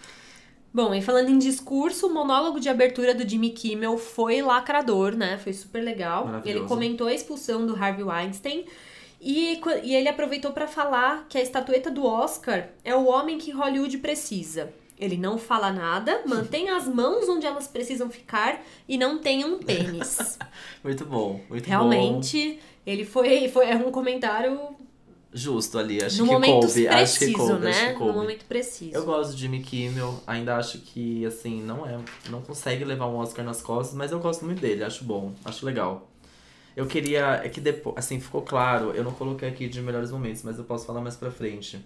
Bom, 0.73 0.93
e 0.93 1.01
falando 1.03 1.29
em 1.29 1.37
discurso, 1.37 2.07
o 2.07 2.13
monólogo 2.13 2.59
de 2.59 2.67
abertura 2.67 3.13
do 3.13 3.27
Jimmy 3.27 3.51
Kimmel 3.51 3.95
foi 3.97 4.41
lacrador, 4.41 5.15
né? 5.15 5.37
Foi 5.37 5.53
super 5.53 5.83
legal. 5.83 6.41
Ele 6.43 6.61
comentou 6.61 7.07
a 7.07 7.13
expulsão 7.13 7.65
do 7.65 7.75
Harvey 7.75 8.03
Weinstein 8.03 8.65
e, 9.21 9.61
e 9.83 9.95
ele 9.95 10.09
aproveitou 10.09 10.51
para 10.51 10.67
falar 10.67 11.27
que 11.29 11.37
a 11.37 11.41
estatueta 11.41 11.91
do 11.91 12.05
Oscar 12.05 12.69
é 12.83 12.95
o 12.95 13.05
homem 13.05 13.37
que 13.37 13.51
Hollywood 13.51 13.99
precisa. 13.99 14.73
Ele 14.97 15.17
não 15.17 15.37
fala 15.37 15.71
nada, 15.71 16.21
mantém 16.25 16.69
as 16.69 16.87
mãos 16.87 17.27
onde 17.27 17.45
elas 17.45 17.67
precisam 17.67 18.09
ficar 18.09 18.61
e 18.87 18.97
não 18.97 19.17
tem 19.17 19.43
um 19.43 19.57
pênis. 19.59 20.37
Muito 20.83 21.05
bom, 21.05 21.41
muito 21.49 21.63
bom. 21.63 21.69
Realmente, 21.69 22.59
ele 22.85 23.03
foi, 23.05 23.47
foi 23.49 23.69
é 23.69 23.75
um 23.75 23.91
comentário 23.91 24.59
Justo 25.35 25.79
ali, 25.79 26.03
acho 26.03 26.19
no 26.19 26.25
que 26.25 26.31
momento 26.31 26.51
coube. 26.51 26.65
preciso, 26.67 26.89
acho 26.93 27.19
que 27.19 27.31
coube, 27.33 27.59
né? 27.65 27.69
acho 27.71 27.79
que 27.87 27.91
No 27.93 27.97
coube. 27.97 28.13
momento 28.13 28.45
preciso. 28.45 28.93
Eu 28.95 29.03
gosto 29.03 29.33
de 29.33 29.41
Jimmy 29.41 29.61
Kimmel, 29.63 30.21
ainda 30.27 30.57
acho 30.57 30.77
que, 30.77 31.25
assim, 31.25 31.59
não 31.63 31.87
é. 31.87 31.97
Não 32.29 32.41
consegue 32.43 32.83
levar 32.85 33.07
um 33.07 33.15
Oscar 33.15 33.43
nas 33.43 33.59
costas, 33.61 33.95
mas 33.97 34.11
eu 34.11 34.19
gosto 34.19 34.45
muito 34.45 34.59
dele, 34.61 34.83
acho 34.83 35.03
bom, 35.03 35.33
acho 35.43 35.65
legal. 35.65 36.07
Eu 36.75 36.85
queria. 36.85 37.41
É 37.43 37.49
que 37.49 37.59
depois. 37.59 37.95
Assim, 37.97 38.19
ficou 38.19 38.43
claro, 38.43 38.91
eu 38.91 39.03
não 39.03 39.11
coloquei 39.11 39.49
aqui 39.49 39.67
de 39.67 39.81
melhores 39.81 40.11
momentos, 40.11 40.43
mas 40.43 40.59
eu 40.59 40.63
posso 40.65 40.85
falar 40.85 41.01
mais 41.01 41.15
pra 41.15 41.31
frente. 41.31 41.83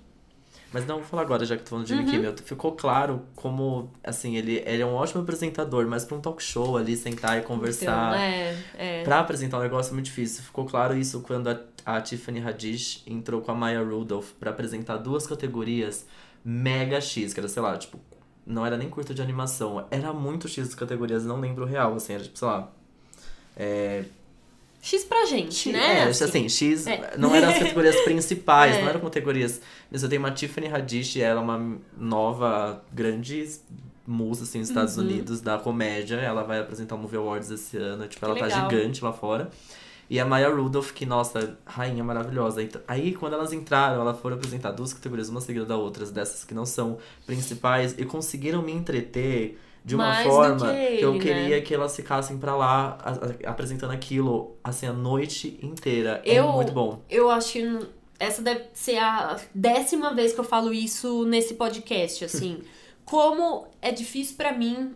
Mas 0.73 0.85
não, 0.85 0.97
vou 0.97 1.05
falar 1.05 1.21
agora, 1.21 1.45
já 1.45 1.55
que 1.55 1.63
tô 1.63 1.69
falando 1.69 1.85
de 1.85 1.91
Jimmy 1.95 2.05
Uhum. 2.05 2.11
Kimmel. 2.11 2.35
Ficou 2.43 2.73
claro 2.73 3.21
como, 3.35 3.89
assim, 4.03 4.35
ele, 4.35 4.61
ele 4.65 4.81
é 4.81 4.85
um 4.85 4.93
ótimo 4.93 5.21
apresentador, 5.21 5.87
mas 5.87 6.03
pra 6.03 6.17
um 6.17 6.19
talk 6.21 6.43
show 6.43 6.75
ali, 6.77 6.97
sentar 6.97 7.37
e 7.37 7.41
conversar. 7.41 7.83
Então, 7.83 8.13
é, 8.13 8.57
é. 8.77 9.03
Pra 9.03 9.19
apresentar 9.19 9.59
um 9.59 9.61
negócio 9.61 9.91
é 9.91 9.93
muito 9.93 10.07
difícil. 10.07 10.43
Ficou 10.43 10.65
claro 10.65 10.97
isso 10.97 11.21
quando 11.21 11.47
a, 11.49 11.59
a 11.85 12.01
Tiffany 12.01 12.41
Haddish 12.41 13.01
entrou 13.07 13.41
com 13.41 13.51
a 13.51 13.55
Maya 13.55 13.81
Rudolph 13.81 14.31
pra 14.39 14.51
apresentar 14.51 14.97
duas 14.97 15.25
categorias 15.25 16.05
mega 16.43 16.99
X, 16.99 17.33
que 17.33 17.39
era, 17.39 17.47
sei 17.47 17.61
lá, 17.61 17.77
tipo, 17.77 17.97
não 18.45 18.65
era 18.65 18.75
nem 18.77 18.89
curta 18.89 19.13
de 19.13 19.21
animação. 19.21 19.85
Era 19.89 20.11
muito 20.11 20.47
X 20.49 20.67
as 20.69 20.75
categorias, 20.75 21.25
não 21.25 21.39
lembro 21.39 21.63
o 21.63 21.67
real, 21.67 21.95
assim, 21.95 22.13
era 22.13 22.23
tipo, 22.23 22.37
sei 22.37 22.47
lá. 22.47 22.71
É, 23.55 24.03
X 24.89 25.03
pra 25.03 25.25
gente, 25.25 25.69
X- 25.69 25.73
né? 25.73 25.99
É, 25.99 26.03
assim, 26.07 26.47
X 26.47 26.87
É. 26.87 27.15
não 27.17 27.35
eram 27.35 27.49
as 27.49 27.57
categorias 27.59 27.95
principais, 28.05 28.75
É. 28.75 28.81
não 28.81 28.89
eram 28.89 28.99
categorias. 29.01 29.59
Mas 29.91 30.03
eu 30.03 30.09
tenho 30.09 30.21
uma 30.21 30.31
Tiffany 30.31 30.67
Haddish, 30.67 31.17
ela 31.17 31.41
é 31.41 31.43
uma 31.43 31.77
nova 31.97 32.83
grande 32.93 33.49
musa, 34.05 34.43
assim, 34.43 34.59
nos 34.59 34.69
Estados 34.69 34.97
Uhum. 34.97 35.03
Unidos, 35.03 35.41
da 35.41 35.57
comédia. 35.57 36.15
Ela 36.15 36.43
vai 36.43 36.59
apresentar 36.59 36.95
o 36.95 36.97
Movie 36.97 37.17
Awards 37.17 37.51
esse 37.51 37.75
ano, 37.77 38.07
tipo, 38.07 38.23
ela 38.25 38.35
tá 38.35 38.45
legal. 38.45 38.69
gigante 38.69 39.03
lá 39.03 39.11
fora. 39.11 39.49
E 40.09 40.21
a 40.21 40.25
Maya 40.25 40.47
Rudolph, 40.47 40.91
que, 40.93 41.05
nossa, 41.05 41.57
rainha 41.65 42.01
maravilhosa. 42.01 42.63
Então, 42.63 42.81
Aí, 42.87 43.13
quando 43.13 43.33
elas 43.33 43.51
entraram, 43.51 43.99
elas 43.99 44.17
foram 44.21 44.37
apresentar 44.37 44.71
duas 44.71 44.93
categorias, 44.93 45.27
uma 45.27 45.41
seguida 45.41 45.65
da 45.65 45.75
outra, 45.75 46.05
dessas 46.05 46.45
que 46.45 46.53
não 46.53 46.65
são 46.65 46.97
principais, 47.25 47.93
e 47.97 48.05
conseguiram 48.05 48.61
me 48.61 48.71
entreter 48.71 49.59
de 49.87 49.95
uma 49.95 50.05
Mais 50.09 50.27
forma 50.27 50.67
que 50.73 51.01
eu 51.01 51.11
ele, 51.15 51.19
queria 51.19 51.55
né? 51.55 51.61
que 51.61 51.73
elas 51.73 51.95
ficassem 51.95 52.37
pra 52.37 52.55
lá 52.55 52.97
a- 53.01 53.11
a- 53.47 53.49
apresentando 53.51 53.91
aquilo, 53.91 54.57
assim, 54.63 54.85
a 54.85 54.93
noite 54.93 55.57
inteira. 55.63 56.21
Eu- 56.25 56.49
É 56.49 56.51
muito 56.51 56.71
bom. 56.73 57.01
Eu 57.09 57.31
acho 57.31 57.53
que 57.53 57.79
essa 58.19 58.41
deve 58.41 58.65
ser 58.73 58.97
a 58.97 59.37
décima 59.55 60.13
vez 60.13 60.33
que 60.33 60.39
eu 60.39 60.43
falo 60.43 60.73
isso 60.73 61.23
nesse 61.25 61.53
podcast, 61.53 62.25
assim. 62.25 62.59
Como 63.05 63.65
é 63.81 63.89
difícil 63.91 64.35
pra 64.35 64.51
mim 64.51 64.93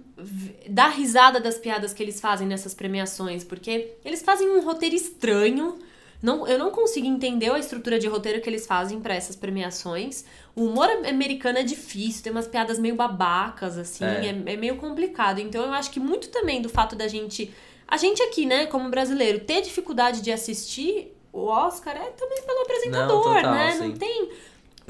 dar 0.70 0.90
risada 0.90 1.40
das 1.40 1.58
piadas 1.58 1.94
que 1.94 2.04
eles 2.04 2.20
fazem 2.20 2.46
nessas 2.46 2.74
premiações, 2.74 3.44
porque 3.46 3.94
eles 4.04 4.22
fazem 4.22 4.50
um 4.50 4.62
roteiro 4.62 4.96
estranho. 4.96 5.80
Não, 6.22 6.48
eu 6.48 6.58
não 6.60 6.70
consigo 6.70 7.08
entender 7.08 7.52
a 7.52 7.58
estrutura 7.58 7.98
de 7.98 8.08
roteiro 8.08 8.40
que 8.42 8.50
eles 8.50 8.68
fazem 8.68 9.00
pra 9.02 9.16
essas 9.16 9.36
premiações. 9.36 10.24
O 10.56 10.66
humor 10.66 10.88
am- 10.90 11.08
americano 11.08 11.58
é 11.58 11.64
difícil, 11.64 12.22
tem 12.24 12.32
umas 12.32 12.48
piadas 12.48 12.78
meio 12.78 12.96
babacas, 12.96 13.78
assim, 13.78 14.04
É. 14.06 14.26
é, 14.28 14.54
é 14.54 14.56
meio 14.56 14.76
complicado. 14.78 15.40
Então 15.40 15.64
eu 15.64 15.72
acho 15.74 15.90
que 15.90 16.00
muito 16.00 16.30
também 16.30 16.62
do 16.62 16.70
fato 16.70 16.96
da 16.96 17.08
gente. 17.08 17.52
A 17.88 17.98
gente 17.98 18.22
aqui, 18.24 18.46
né, 18.46 18.68
como 18.68 18.90
brasileiro, 18.90 19.40
ter 19.40 19.62
dificuldade 19.62 20.22
de 20.22 20.32
assistir 20.32 21.16
o 21.34 21.46
Oscar 21.46 21.96
é 21.96 22.10
também 22.12 22.42
pelo 22.44 22.62
apresentador, 22.62 23.26
Não, 23.26 23.34
total, 23.36 23.54
né? 23.54 23.72
sim. 23.72 23.80
Não 23.88 23.92
tem. 23.94 24.30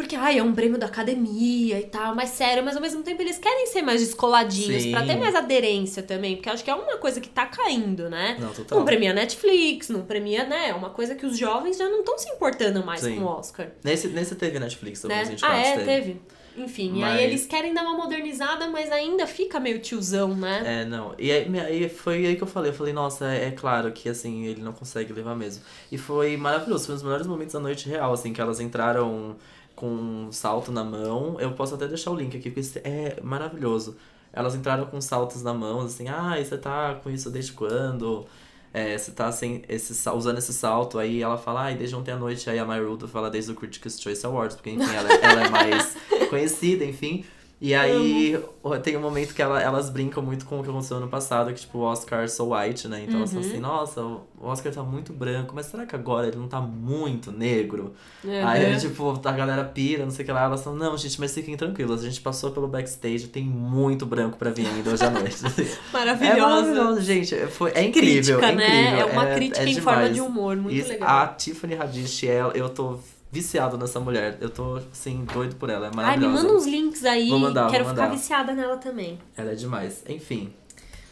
Porque, 0.01 0.15
ai, 0.15 0.39
é 0.39 0.43
um 0.43 0.53
prêmio 0.53 0.77
da 0.77 0.87
academia 0.87 1.79
e 1.79 1.83
tal, 1.83 2.15
mais 2.15 2.29
sério, 2.31 2.63
mas 2.63 2.75
ao 2.75 2.81
mesmo 2.81 3.03
tempo 3.03 3.21
eles 3.21 3.37
querem 3.37 3.67
ser 3.67 3.81
mais 3.81 4.01
descoladinhos, 4.01 4.85
pra 4.87 5.05
ter 5.05 5.15
mais 5.15 5.35
aderência 5.35 6.01
também, 6.03 6.35
porque 6.35 6.49
acho 6.49 6.63
que 6.63 6.69
é 6.69 6.75
uma 6.75 6.97
coisa 6.97 7.21
que 7.21 7.29
tá 7.29 7.45
caindo, 7.45 8.09
né? 8.09 8.37
Não, 8.39 8.51
total. 8.51 8.79
Não 8.79 8.85
premia 8.85 9.13
Netflix, 9.13 9.89
não 9.89 10.01
premia, 10.01 10.43
né? 10.45 10.69
É 10.69 10.73
uma 10.73 10.89
coisa 10.89 11.15
que 11.15 11.25
os 11.25 11.37
jovens 11.37 11.77
já 11.77 11.87
não 11.89 11.99
estão 11.99 12.17
se 12.17 12.29
importando 12.29 12.83
mais 12.85 13.01
Sim. 13.01 13.15
com 13.17 13.23
o 13.23 13.27
Oscar. 13.27 13.69
Nesse, 13.83 14.07
nesse 14.07 14.35
teve 14.35 14.59
Netflix, 14.59 15.03
Né? 15.03 15.15
2024 15.15 15.55
Ah, 15.55 15.59
é, 15.61 15.73
teve. 15.77 15.85
teve. 15.85 16.21
Enfim, 16.57 16.91
Mas- 16.99 17.15
aí 17.17 17.23
eles 17.23 17.45
querem 17.45 17.73
dar 17.73 17.81
uma 17.83 17.95
modernizada, 17.95 18.67
mas 18.67 18.91
ainda 18.91 19.25
fica 19.25 19.57
meio 19.57 19.79
tiozão, 19.79 20.35
né? 20.35 20.81
É, 20.81 20.85
não. 20.85 21.15
E 21.17 21.31
aí, 21.31 21.47
aí 21.59 21.87
foi 21.89 22.25
aí 22.25 22.35
que 22.35 22.43
eu 22.43 22.47
falei. 22.47 22.71
Eu 22.71 22.75
falei, 22.75 22.91
nossa, 22.91 23.25
é, 23.33 23.45
é 23.47 23.51
claro 23.51 23.89
que, 23.93 24.09
assim, 24.09 24.43
ele 24.47 24.61
não 24.61 24.73
consegue 24.73 25.13
levar 25.13 25.33
mesmo. 25.33 25.63
E 25.89 25.97
foi 25.97 26.35
maravilhoso. 26.35 26.87
Foi 26.87 26.93
um 26.93 26.97
dos 26.97 27.03
melhores 27.03 27.25
momentos 27.25 27.53
da 27.53 27.59
noite 27.61 27.87
real, 27.87 28.11
assim, 28.11 28.33
que 28.33 28.41
elas 28.41 28.59
entraram 28.59 29.37
com 29.81 29.87
um 29.87 30.31
salto 30.31 30.71
na 30.71 30.83
mão. 30.83 31.37
Eu 31.39 31.53
posso 31.53 31.73
até 31.73 31.87
deixar 31.87 32.11
o 32.11 32.15
link 32.15 32.37
aqui, 32.37 32.51
porque 32.51 32.79
é 32.83 33.19
maravilhoso. 33.23 33.97
Elas 34.31 34.53
entraram 34.53 34.85
com 34.85 35.01
saltos 35.01 35.41
na 35.41 35.55
mão, 35.55 35.81
assim, 35.81 36.07
ah, 36.07 36.35
você 36.37 36.55
tá 36.55 36.93
com 37.03 37.09
isso 37.09 37.31
desde 37.31 37.51
quando? 37.51 38.25
É, 38.71 38.95
você 38.97 39.11
tá 39.11 39.31
sem 39.31 39.63
esse, 39.67 40.07
usando 40.09 40.37
esse 40.37 40.53
salto, 40.53 40.99
aí 40.99 41.21
ela 41.21 41.37
fala, 41.37 41.63
ai, 41.63 41.75
desde 41.75 41.95
ontem 41.95 42.11
à 42.11 42.15
noite, 42.15 42.49
aí 42.49 42.59
a 42.59 42.63
Maya 42.63 42.87
Rudolph 42.87 43.11
fala 43.11 43.29
desde 43.29 43.51
o 43.51 43.55
Critics' 43.55 43.99
Choice 43.99 44.25
Awards, 44.25 44.55
porque 44.55 44.69
enfim, 44.69 44.95
ela, 44.95 45.11
ela 45.13 45.45
é 45.45 45.49
mais 45.49 45.97
conhecida, 46.29 46.85
enfim. 46.85 47.25
E 47.63 47.75
aí 47.75 48.39
tem 48.81 48.97
um 48.97 49.01
momento 49.01 49.35
que 49.35 49.41
ela, 49.41 49.61
elas 49.61 49.87
brincam 49.87 50.23
muito 50.23 50.47
com 50.47 50.59
o 50.59 50.63
que 50.63 50.69
aconteceu 50.71 50.97
ano 50.97 51.07
passado, 51.07 51.53
que 51.53 51.59
tipo, 51.61 51.77
o 51.77 51.81
Oscar 51.81 52.27
so 52.27 52.55
white, 52.55 52.87
né? 52.87 53.03
Então 53.03 53.17
elas 53.17 53.29
falam 53.31 53.45
Uhum. 53.45 53.51
assim, 53.51 53.61
nossa, 53.61 54.01
o 54.01 54.21
Oscar 54.41 54.73
tá 54.73 54.81
muito 54.81 55.13
branco, 55.13 55.53
mas 55.53 55.67
será 55.67 55.85
que 55.85 55.95
agora 55.95 56.27
ele 56.27 56.37
não 56.37 56.47
tá 56.47 56.59
muito 56.59 57.31
negro? 57.31 57.93
Uhum. 58.23 58.47
Aí, 58.47 58.75
tipo, 58.79 59.21
a 59.23 59.31
galera 59.31 59.63
pira, 59.63 60.03
não 60.03 60.09
sei 60.09 60.23
o 60.23 60.25
que 60.25 60.31
lá, 60.31 60.45
elas 60.45 60.63
falam, 60.63 60.79
não, 60.79 60.97
gente, 60.97 61.19
mas 61.19 61.35
fiquem 61.35 61.55
tranquilos, 61.55 62.01
a 62.01 62.05
gente 62.07 62.19
passou 62.19 62.49
pelo 62.49 62.67
backstage, 62.67 63.27
tem 63.27 63.43
muito 63.43 64.07
branco 64.07 64.39
pra 64.39 64.49
vir 64.49 64.65
ainda 64.65 64.89
hoje 64.89 65.03
à 65.05 65.11
noite. 65.11 65.35
É 65.91 65.93
Maravilhoso. 65.93 66.39
maravilhoso, 66.41 67.01
gente. 67.01 67.35
Foi, 67.47 67.71
é 67.75 67.83
incrível, 67.83 68.39
crítica, 68.39 68.45
é 68.47 68.51
incrível. 68.53 68.91
né? 68.91 68.99
É 69.01 69.05
uma 69.05 69.29
é, 69.29 69.35
crítica 69.35 69.63
é 69.63 69.69
em 69.69 69.79
forma 69.79 70.09
de 70.09 70.19
humor, 70.19 70.55
muito 70.57 70.87
legal. 70.87 71.07
A 71.09 71.27
Tiffany 71.27 71.75
Haddish, 71.75 72.23
ela, 72.23 72.53
eu 72.57 72.69
tô 72.69 72.97
viciado 73.31 73.77
nessa 73.77 73.99
mulher. 73.99 74.37
Eu 74.41 74.49
tô, 74.49 74.75
assim, 74.91 75.25
doido 75.33 75.55
por 75.55 75.69
ela. 75.69 75.85
É 75.85 75.87
Ai, 75.87 75.91
me 75.91 75.95
maravilhosa. 75.97 76.33
manda 76.43 76.53
uns 76.55 76.65
links 76.65 77.05
aí. 77.05 77.29
Vou 77.29 77.39
mandar, 77.39 77.69
Quero 77.71 77.85
vou 77.85 77.93
ficar 77.93 78.03
mandar. 78.07 78.15
viciada 78.17 78.53
nela 78.53 78.77
também. 78.77 79.17
Ela 79.37 79.51
é 79.51 79.55
demais. 79.55 80.03
Enfim. 80.07 80.53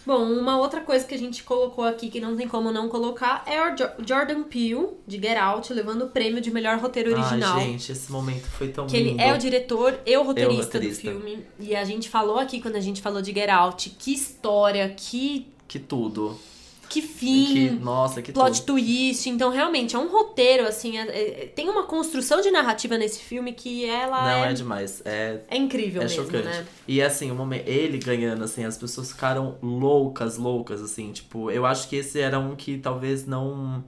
Bom, 0.06 0.24
uma 0.24 0.58
outra 0.58 0.82
coisa 0.82 1.06
que 1.06 1.14
a 1.14 1.18
gente 1.18 1.44
colocou 1.44 1.84
aqui 1.84 2.10
que 2.10 2.20
não 2.20 2.36
tem 2.36 2.48
como 2.48 2.72
não 2.72 2.90
colocar 2.90 3.44
é 3.46 3.62
o 3.62 3.76
Jo- 3.76 3.90
Jordan 4.04 4.42
Peele, 4.44 4.88
de 5.06 5.18
Get 5.18 5.38
Out, 5.38 5.72
levando 5.72 6.04
o 6.06 6.08
prêmio 6.08 6.42
de 6.42 6.50
melhor 6.50 6.80
roteiro 6.80 7.12
original. 7.14 7.58
Ai, 7.58 7.66
gente, 7.66 7.92
esse 7.92 8.12
momento 8.12 8.46
foi 8.48 8.70
tão 8.70 8.88
Que 8.88 8.98
lindo. 8.98 9.22
ele 9.22 9.30
é 9.30 9.34
o 9.34 9.38
diretor 9.38 10.00
e 10.06 10.18
o 10.18 10.24
roteirista, 10.24 10.64
roteirista. 10.78 11.12
do 11.12 11.20
filme. 11.20 11.46
E 11.60 11.76
a 11.76 11.84
gente 11.84 12.10
falou 12.10 12.40
aqui, 12.40 12.60
quando 12.60 12.76
a 12.78 12.82
gente 12.82 13.02
falou 13.04 13.22
de 13.22 13.32
Get 13.32 13.50
Out, 13.50 13.92
que 14.00 14.12
história, 14.14 14.90
que, 14.98 15.48
Que 15.68 15.78
tudo. 15.78 16.40
Que 16.90 17.02
Que, 17.02 17.08
fim, 17.08 17.70
nossa, 17.82 18.22
que 18.22 18.32
plot 18.32 18.62
tudo. 18.64 18.74
twist. 18.78 19.30
Então, 19.30 19.50
realmente, 19.52 19.96
é 19.96 20.00
um 20.00 20.08
roteiro, 20.10 20.68
assim, 20.68 20.98
é- 20.98 21.04
é- 21.44 21.46
tem 21.56 21.70
uma 21.70 21.84
construção 21.84 22.42
de 22.42 22.50
narrativa 22.52 22.98
nesse 22.98 23.20
filme 23.20 23.54
que 23.54 23.86
ela 23.86 24.22
Não, 24.24 24.46
é, 24.46 24.50
é 24.52 24.54
demais. 24.54 25.02
É, 25.06 25.40
é 25.50 25.56
incrível 25.58 26.02
é 26.02 26.06
mesmo, 26.06 26.26
chocante. 26.26 26.46
né? 26.48 26.66
E 26.88 27.02
assim, 27.02 27.30
o 27.32 27.36
momento, 27.36 27.68
ele 27.68 27.98
ganhando, 28.00 28.44
assim, 28.44 28.66
as 28.66 28.78
pessoas 28.78 29.12
ficaram 29.12 29.56
loucas, 29.62 30.38
loucas, 30.38 30.82
assim. 30.82 31.12
Tipo, 31.12 31.52
eu 31.52 31.66
acho 31.66 31.88
que 31.88 31.96
esse 31.98 32.20
era 32.20 32.40
um 32.40 32.56
que 32.56 32.78
talvez 32.80 33.26
não 33.26 33.84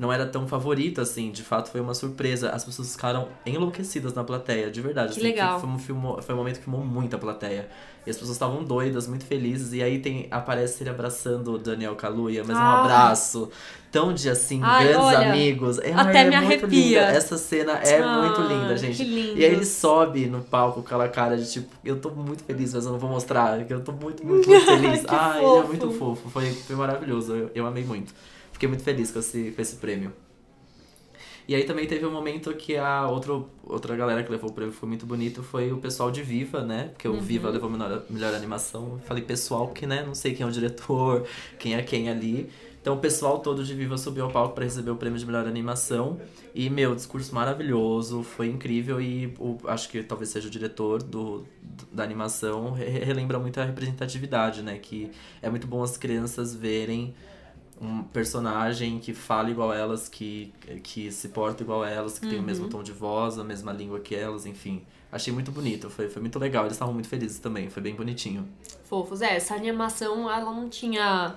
não 0.00 0.10
era 0.10 0.24
tão 0.24 0.48
favorito, 0.48 0.98
assim. 1.00 1.30
De 1.30 1.42
fato, 1.44 1.70
foi 1.70 1.80
uma 1.80 1.92
surpresa. 1.94 2.48
As 2.50 2.64
pessoas 2.64 2.90
ficaram 2.92 3.28
enlouquecidas 3.44 4.14
na 4.14 4.24
plateia, 4.24 4.70
de 4.70 4.80
verdade. 4.80 5.12
Que 5.12 5.20
assim, 5.20 5.28
legal. 5.28 5.60
Foi 5.60 5.68
um, 5.68 5.78
filme, 5.78 6.02
foi 6.22 6.34
um 6.34 6.38
momento 6.38 6.56
que 6.56 6.64
filmou 6.64 6.82
muito 6.84 7.14
a 7.14 7.18
plateia. 7.18 7.68
E 8.06 8.08
as 8.10 8.16
pessoas 8.16 8.36
estavam 8.36 8.64
doidas, 8.64 9.06
muito 9.06 9.26
felizes. 9.26 9.74
E 9.74 9.82
aí 9.82 9.98
tem, 9.98 10.26
aparece 10.30 10.82
ele 10.82 10.88
abraçando 10.88 11.52
o 11.52 11.58
Daniel 11.58 11.94
Kaluuya, 11.96 12.42
mas 12.46 12.56
um 12.56 12.60
Ah. 12.60 12.80
abraço 12.80 13.50
tão 13.92 14.14
de, 14.14 14.30
assim, 14.30 14.60
Ai, 14.62 14.84
grandes 14.88 15.04
olha, 15.04 15.32
amigos. 15.32 15.78
É, 15.80 15.92
até 15.92 16.20
é 16.20 16.24
me 16.30 16.36
muito 16.38 16.46
arrepia. 16.64 17.00
linda. 17.00 17.12
Essa 17.12 17.36
cena 17.36 17.72
é 17.72 18.00
Ah, 18.00 18.22
muito 18.22 18.40
linda, 18.40 18.74
gente. 18.78 19.02
E 19.02 19.44
aí 19.44 19.52
ele 19.52 19.66
sobe 19.66 20.24
no 20.26 20.40
palco 20.40 20.80
com 20.80 20.86
aquela 20.86 21.08
cara 21.08 21.36
de 21.36 21.50
tipo, 21.52 21.68
eu 21.84 22.00
tô 22.00 22.08
muito 22.10 22.42
feliz, 22.44 22.72
mas 22.72 22.86
eu 22.86 22.92
não 22.92 22.98
vou 22.98 23.10
mostrar, 23.10 23.62
que 23.66 23.74
eu 23.74 23.82
tô 23.82 23.92
muito, 23.92 24.24
muito, 24.26 24.48
muito 24.48 24.64
feliz. 24.64 25.04
Ah, 25.06 25.34
ele 25.36 25.56
é 25.58 25.62
muito 25.64 25.90
fofo, 25.90 26.30
foi, 26.30 26.50
foi 26.52 26.76
maravilhoso, 26.76 27.34
eu, 27.34 27.50
eu 27.54 27.66
amei 27.66 27.84
muito. 27.84 28.14
Fiquei 28.60 28.68
muito 28.68 28.84
feliz 28.84 29.10
com 29.10 29.18
esse, 29.20 29.52
com 29.52 29.62
esse 29.62 29.76
prêmio. 29.76 30.12
E 31.48 31.54
aí 31.54 31.64
também 31.64 31.86
teve 31.86 32.04
um 32.04 32.12
momento 32.12 32.52
que 32.52 32.76
a 32.76 33.08
outro, 33.08 33.48
outra 33.64 33.96
galera 33.96 34.22
que 34.22 34.30
levou 34.30 34.50
o 34.50 34.52
prêmio 34.52 34.70
foi 34.70 34.86
muito 34.86 35.06
bonito, 35.06 35.42
foi 35.42 35.72
o 35.72 35.78
pessoal 35.78 36.10
de 36.10 36.22
Viva, 36.22 36.62
né? 36.62 36.90
Porque 36.92 37.08
o 37.08 37.12
Uhum. 37.12 37.20
Viva 37.20 37.48
levou 37.48 37.70
melhor, 37.70 38.02
melhor 38.10 38.34
animação. 38.34 39.00
Falei 39.06 39.22
pessoal, 39.24 39.66
porque 39.66 39.86
né, 39.86 40.04
não 40.04 40.14
sei 40.14 40.34
quem 40.34 40.44
é 40.44 40.46
o 40.46 40.52
diretor, 40.52 41.26
quem 41.58 41.74
é 41.74 41.82
quem 41.82 42.10
ali. 42.10 42.50
Então 42.82 42.96
o 42.96 42.98
pessoal 42.98 43.38
todo 43.38 43.64
de 43.64 43.74
Viva 43.74 43.96
subiu 43.96 44.26
ao 44.26 44.30
palco 44.30 44.54
para 44.54 44.64
receber 44.64 44.90
o 44.90 44.96
prêmio 44.96 45.18
de 45.18 45.24
melhor 45.24 45.46
animação. 45.46 46.20
E, 46.54 46.68
meu, 46.68 46.94
discurso 46.94 47.34
maravilhoso, 47.34 48.22
foi 48.22 48.48
incrível 48.48 49.00
e 49.00 49.32
o, 49.38 49.56
acho 49.68 49.88
que 49.88 50.02
talvez 50.02 50.28
seja 50.28 50.48
o 50.48 50.50
diretor 50.50 51.02
do, 51.02 51.46
da 51.90 52.04
animação 52.04 52.72
re- 52.72 52.84
relembra 53.04 53.38
muito 53.38 53.58
a 53.58 53.64
representatividade, 53.64 54.60
né? 54.62 54.78
Que 54.78 55.10
é 55.40 55.48
muito 55.48 55.66
bom 55.66 55.82
as 55.82 55.96
crianças 55.96 56.54
verem 56.54 57.14
um 57.80 58.02
personagem 58.02 58.98
que 58.98 59.14
fala 59.14 59.50
igual 59.50 59.72
elas, 59.72 60.08
que, 60.08 60.52
que 60.82 61.10
se 61.10 61.28
porta 61.28 61.62
igual 61.62 61.84
elas, 61.84 62.18
que 62.18 62.26
tem 62.26 62.38
o 62.38 62.42
mesmo 62.42 62.68
tom 62.68 62.82
de 62.82 62.92
voz, 62.92 63.38
a 63.38 63.44
mesma 63.44 63.72
língua 63.72 64.00
que 64.00 64.14
elas, 64.14 64.44
enfim. 64.44 64.82
Achei 65.10 65.32
muito 65.32 65.50
bonito, 65.50 65.88
foi, 65.90 66.08
foi 66.08 66.20
muito 66.20 66.38
legal. 66.38 66.64
Eles 66.64 66.74
estavam 66.74 66.92
muito 66.94 67.08
felizes 67.08 67.38
também, 67.38 67.68
foi 67.70 67.82
bem 67.82 67.94
bonitinho. 67.94 68.46
Fofos. 68.84 69.22
É, 69.22 69.34
essa 69.34 69.54
animação, 69.54 70.30
ela 70.30 70.52
não 70.52 70.68
tinha. 70.68 71.34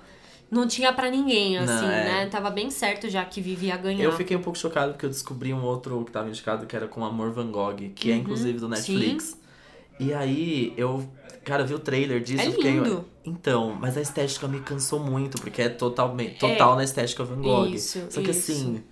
Não 0.52 0.68
tinha 0.68 0.94
pra 0.94 1.10
ninguém, 1.10 1.56
Não, 1.56 1.64
assim, 1.64 1.86
é. 1.86 1.90
né? 1.90 2.26
Tava 2.28 2.52
bem 2.52 2.70
certo 2.70 3.10
já 3.10 3.26
que 3.26 3.42
Vivi 3.42 3.68
ia 3.68 3.78
ganhar. 3.78 4.04
Eu 4.04 4.12
fiquei 4.12 4.38
um 4.38 4.42
pouco 4.42 4.60
chocado 4.60 4.92
porque 4.92 5.06
eu 5.06 5.10
descobri 5.10 5.52
um 5.52 5.64
outro 5.64 6.04
que 6.06 6.12
tava 6.12 6.30
indicado 6.30 6.68
que 6.68 6.76
era 6.76 6.88
com 6.88 7.04
Amor 7.04 7.32
Van 7.32 7.50
Gogh, 7.50 7.90
que 7.96 8.12
é 8.12 8.14
Uhum, 8.14 8.20
inclusive 8.20 8.60
do 8.60 8.70
Netflix. 8.70 9.36
E 10.00 10.14
aí 10.14 10.72
eu, 10.78 11.10
cara, 11.44 11.64
eu 11.64 11.68
vi 11.68 11.74
o 11.74 11.80
trailer 11.80 12.22
disso 12.22 12.42
É 12.44 12.48
eu 12.48 12.52
fiquei. 12.54 12.72
lindo. 12.72 13.06
Então, 13.26 13.76
mas 13.80 13.98
a 13.98 14.02
estética 14.02 14.48
me 14.48 14.60
cansou 14.60 15.00
muito, 15.00 15.40
porque 15.42 15.62
é 15.62 15.70
totalmente 15.70 16.40
total 16.40 16.76
na 16.76 16.84
estética 16.84 17.24
Van 17.24 17.42
Gogh. 17.42 17.68
Isso, 17.68 18.00
Só 18.10 18.22
que 18.22 18.32
isso. 18.32 18.52
assim. 18.52 18.84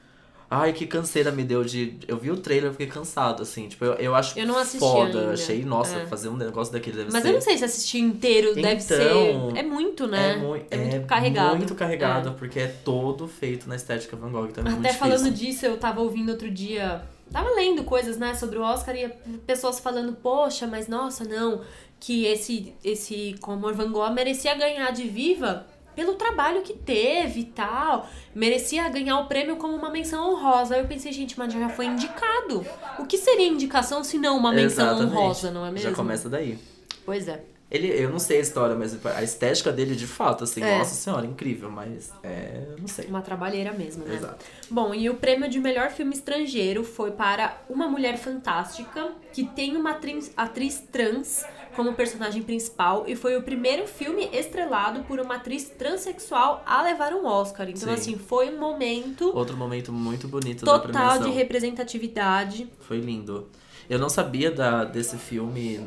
Ai, 0.54 0.74
que 0.74 0.86
canseira 0.86 1.32
me 1.32 1.46
deu 1.46 1.64
de. 1.64 1.98
Eu 2.10 2.18
vi 2.18 2.30
o 2.30 2.36
trailer 2.36 2.70
e 2.70 2.74
fiquei 2.74 2.88
cansado, 2.88 3.42
assim. 3.42 3.70
Tipo, 3.70 3.86
eu, 3.86 3.94
eu 3.94 4.14
acho 4.16 4.38
Eu 4.38 4.46
não 4.46 4.58
assisti 4.58 4.80
foda. 4.80 5.20
ainda. 5.22 5.32
Achei, 5.34 5.64
nossa, 5.64 5.96
É. 5.96 6.06
fazer 6.08 6.28
um 6.28 6.36
negócio 6.36 6.74
daquele 6.74 6.98
deve 6.98 7.10
Mas 7.10 7.22
ser. 7.24 7.30
eu 7.30 7.34
não 7.36 7.40
sei 7.42 7.58
se 7.58 7.64
assistir 7.64 8.00
inteiro 8.00 8.54
deve 8.54 8.84
Então, 8.84 9.52
ser. 9.52 9.58
É 9.58 9.64
muito, 9.64 10.08
né? 10.08 10.34
É, 10.34 10.38
mui- 10.38 10.66
É 10.70 10.76
muito 10.78 10.96
é 10.98 11.00
carregado. 11.00 11.56
muito 11.56 11.74
carregado, 11.74 12.34
porque 12.34 12.60
é 12.60 12.68
todo 12.68 13.30
feito 13.30 13.70
na 13.70 13.78
estética 13.78 14.18
Van 14.18 14.30
Gogh. 14.30 14.48
Então 14.48 14.66
é 14.66 14.70
muito 14.72 14.86
Até 14.86 14.94
falando 14.94 15.24
difícil. 15.32 15.52
disso, 15.52 15.66
eu 15.68 15.78
tava 15.78 16.02
ouvindo 16.02 16.30
outro 16.34 16.52
dia. 16.52 17.02
Tava 17.32 17.50
lendo 17.52 17.86
coisas, 17.86 18.18
né, 18.18 18.34
sobre 18.34 18.58
o 18.58 18.62
Oscar 18.62 18.94
e 18.94 19.08
pessoas 19.48 19.80
falando, 19.80 20.12
poxa, 20.22 20.68
mas 20.68 20.90
nossa, 20.90 21.24
não, 21.24 21.62
que 22.02 22.26
esse, 22.26 22.74
esse 22.84 23.36
Comor 23.40 23.74
Van 23.76 23.92
Gogh 23.92 24.10
merecia 24.10 24.56
ganhar 24.56 24.92
de 24.92 25.04
viva 25.08 25.68
pelo 25.96 26.16
trabalho 26.16 26.64
que 26.64 26.74
teve 26.74 27.42
e 27.42 27.46
tal. 27.46 28.10
Merecia 28.34 28.90
ganhar 28.90 29.20
o 29.20 29.28
prêmio 29.28 29.56
como 29.58 29.76
uma 29.76 29.92
menção 29.92 30.32
honrosa. 30.34 30.74
Aí 30.74 30.82
eu 30.82 30.88
pensei, 30.88 31.12
gente, 31.12 31.38
mas 31.38 31.54
já 31.54 31.70
foi 31.70 31.86
indicado. 31.86 32.66
O 32.98 33.06
que 33.06 33.20
seria 33.20 33.48
indicação 33.48 34.04
se 34.04 34.18
não 34.18 34.36
uma 34.36 34.52
menção 34.52 34.88
Exatamente. 34.88 35.16
honrosa, 35.16 35.52
não 35.52 35.64
é 35.64 35.70
mesmo? 35.72 35.90
Já 35.90 35.96
começa 35.96 36.28
daí. 36.28 36.58
Pois 37.06 37.28
é. 37.28 37.44
Ele, 37.70 37.88
eu 37.88 38.10
não 38.10 38.20
sei 38.20 38.40
a 38.40 38.42
história, 38.42 38.76
mas 38.76 38.98
a 39.06 39.24
estética 39.24 39.72
dele, 39.72 39.96
de 39.96 40.06
fato, 40.08 40.44
assim, 40.44 40.62
É. 40.62 40.78
nossa 40.80 40.94
senhora, 40.94 41.26
incrível, 41.26 41.70
mas 41.72 42.12
é. 42.24 42.66
Não 42.78 42.88
sei. 42.88 43.06
Uma 43.06 43.22
trabalheira 43.22 43.72
mesmo, 43.72 44.04
né? 44.04 44.16
Exato. 44.16 44.44
Bom, 44.70 44.94
e 44.94 45.10
o 45.10 45.16
prêmio 45.16 45.48
de 45.48 45.58
melhor 45.60 45.90
filme 45.92 46.14
estrangeiro 46.14 46.84
foi 46.84 47.12
para 47.12 47.62
Uma 47.70 47.88
Mulher 47.88 48.18
Fantástica, 48.18 49.12
que 49.32 49.46
tem 49.46 49.78
uma 49.78 49.92
atriz, 49.92 50.34
atriz 50.36 50.84
trans 50.92 51.46
como 51.76 51.94
personagem 51.94 52.42
principal 52.42 53.06
e 53.08 53.16
foi 53.16 53.36
o 53.38 53.42
primeiro 53.44 53.88
filme 53.88 54.30
estrelado 54.34 55.02
por 55.04 55.20
uma 55.20 55.36
atriz 55.36 55.66
transexual 55.78 56.64
a 56.66 56.82
levar 56.82 57.14
um 57.14 57.26
Oscar. 57.26 57.70
Então, 57.70 57.88
Sim. 57.90 57.94
assim, 57.94 58.18
foi 58.18 58.50
um 58.54 58.60
momento 58.60 59.36
Outro 59.36 59.56
momento 59.58 59.92
muito 59.92 60.28
bonito 60.28 60.66
da 60.66 60.80
total 60.80 61.20
de 61.20 61.30
representatividade. 61.30 62.68
Foi 62.80 63.00
lindo. 63.00 63.48
Eu 63.90 64.00
não 64.00 64.10
sabia 64.10 64.52
da, 64.52 64.84
desse 64.86 65.18
filme, 65.18 65.80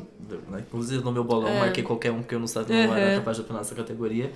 né, 0.51 0.61
inclusive 0.66 1.03
no 1.03 1.11
meu 1.12 1.25
bolão 1.25 1.49
É. 1.49 1.61
marquei 1.61 1.83
qualquer 1.83 2.11
um 2.12 2.18
porque 2.20 2.35
eu 2.35 2.40
não 2.40 2.47
sabia, 2.47 2.87
não 2.87 2.94
era 2.97 3.11
Uhum. 3.12 3.18
capaz 3.18 3.37
de 3.37 3.42
opinar 3.42 3.61
nessa 3.62 3.75
categoria. 3.75 4.31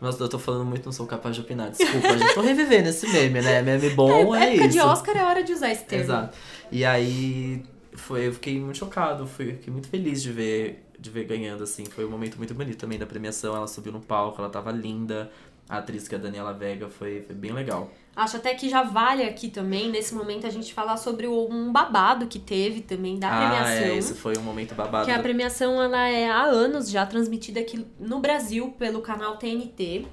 Mas 0.00 0.18
eu 0.20 0.28
tô 0.28 0.38
falando 0.38 0.64
muito, 0.66 0.84
não 0.84 0.92
sou 0.92 1.06
capaz 1.06 1.34
de 1.36 1.40
opinar. 1.40 1.70
Desculpa, 1.70 2.18
gente. 2.18 2.34
Tô 2.34 2.42
revivendo 2.42 2.88
esse 2.88 3.08
meme, 3.08 3.40
né? 3.40 3.62
Meme 3.62 3.88
bom 3.90 4.34
é, 4.34 4.48
época 4.48 4.64
isso. 4.66 4.72
de 4.74 4.80
Oscar 4.80 5.16
é 5.16 5.24
hora 5.24 5.42
de 5.42 5.52
usar 5.52 5.70
esse 5.70 5.84
termo. 5.84 6.04
Exato. 6.04 6.36
E 6.70 6.84
aí 6.84 7.62
foi, 7.94 8.26
eu 8.26 8.32
fiquei 8.32 8.58
muito 8.58 8.76
chocado, 8.76 9.26
fui, 9.26 9.52
fiquei 9.52 9.72
muito 9.72 9.88
feliz 9.88 10.20
de 10.22 10.32
ver, 10.32 10.83
de 10.98 11.10
ver 11.10 11.24
ganhando, 11.24 11.64
assim. 11.64 11.84
Foi 11.84 12.04
um 12.04 12.10
momento 12.10 12.36
muito 12.36 12.54
bonito 12.54 12.78
também 12.78 12.98
da 12.98 13.06
premiação. 13.06 13.54
Ela 13.56 13.66
subiu 13.66 13.92
no 13.92 14.00
palco, 14.00 14.40
ela 14.40 14.50
tava 14.50 14.70
linda. 14.70 15.30
A 15.68 15.78
atriz 15.78 16.06
que 16.06 16.14
é 16.14 16.18
a 16.18 16.20
Daniela 16.20 16.52
Vega 16.52 16.88
foi, 16.88 17.22
foi 17.22 17.34
bem 17.34 17.52
legal. 17.52 17.90
Acho 18.14 18.36
até 18.36 18.54
que 18.54 18.68
já 18.68 18.82
vale 18.82 19.24
aqui 19.24 19.48
também, 19.48 19.90
nesse 19.90 20.14
momento, 20.14 20.46
a 20.46 20.50
gente 20.50 20.72
falar 20.72 20.96
sobre 20.96 21.26
um 21.26 21.72
babado 21.72 22.26
que 22.26 22.38
teve 22.38 22.80
também 22.80 23.18
da 23.18 23.28
ah, 23.28 23.38
premiação. 23.38 23.86
é, 23.86 23.96
esse 23.96 24.14
foi 24.14 24.36
um 24.36 24.42
momento 24.42 24.74
babado. 24.74 25.06
Que 25.06 25.10
a 25.10 25.18
premiação 25.18 25.82
ela 25.82 26.06
é 26.06 26.30
há 26.30 26.44
anos 26.44 26.90
já 26.90 27.04
transmitida 27.04 27.60
aqui 27.60 27.84
no 27.98 28.20
Brasil 28.20 28.72
pelo 28.78 29.00
canal 29.00 29.36
TNT. 29.36 30.06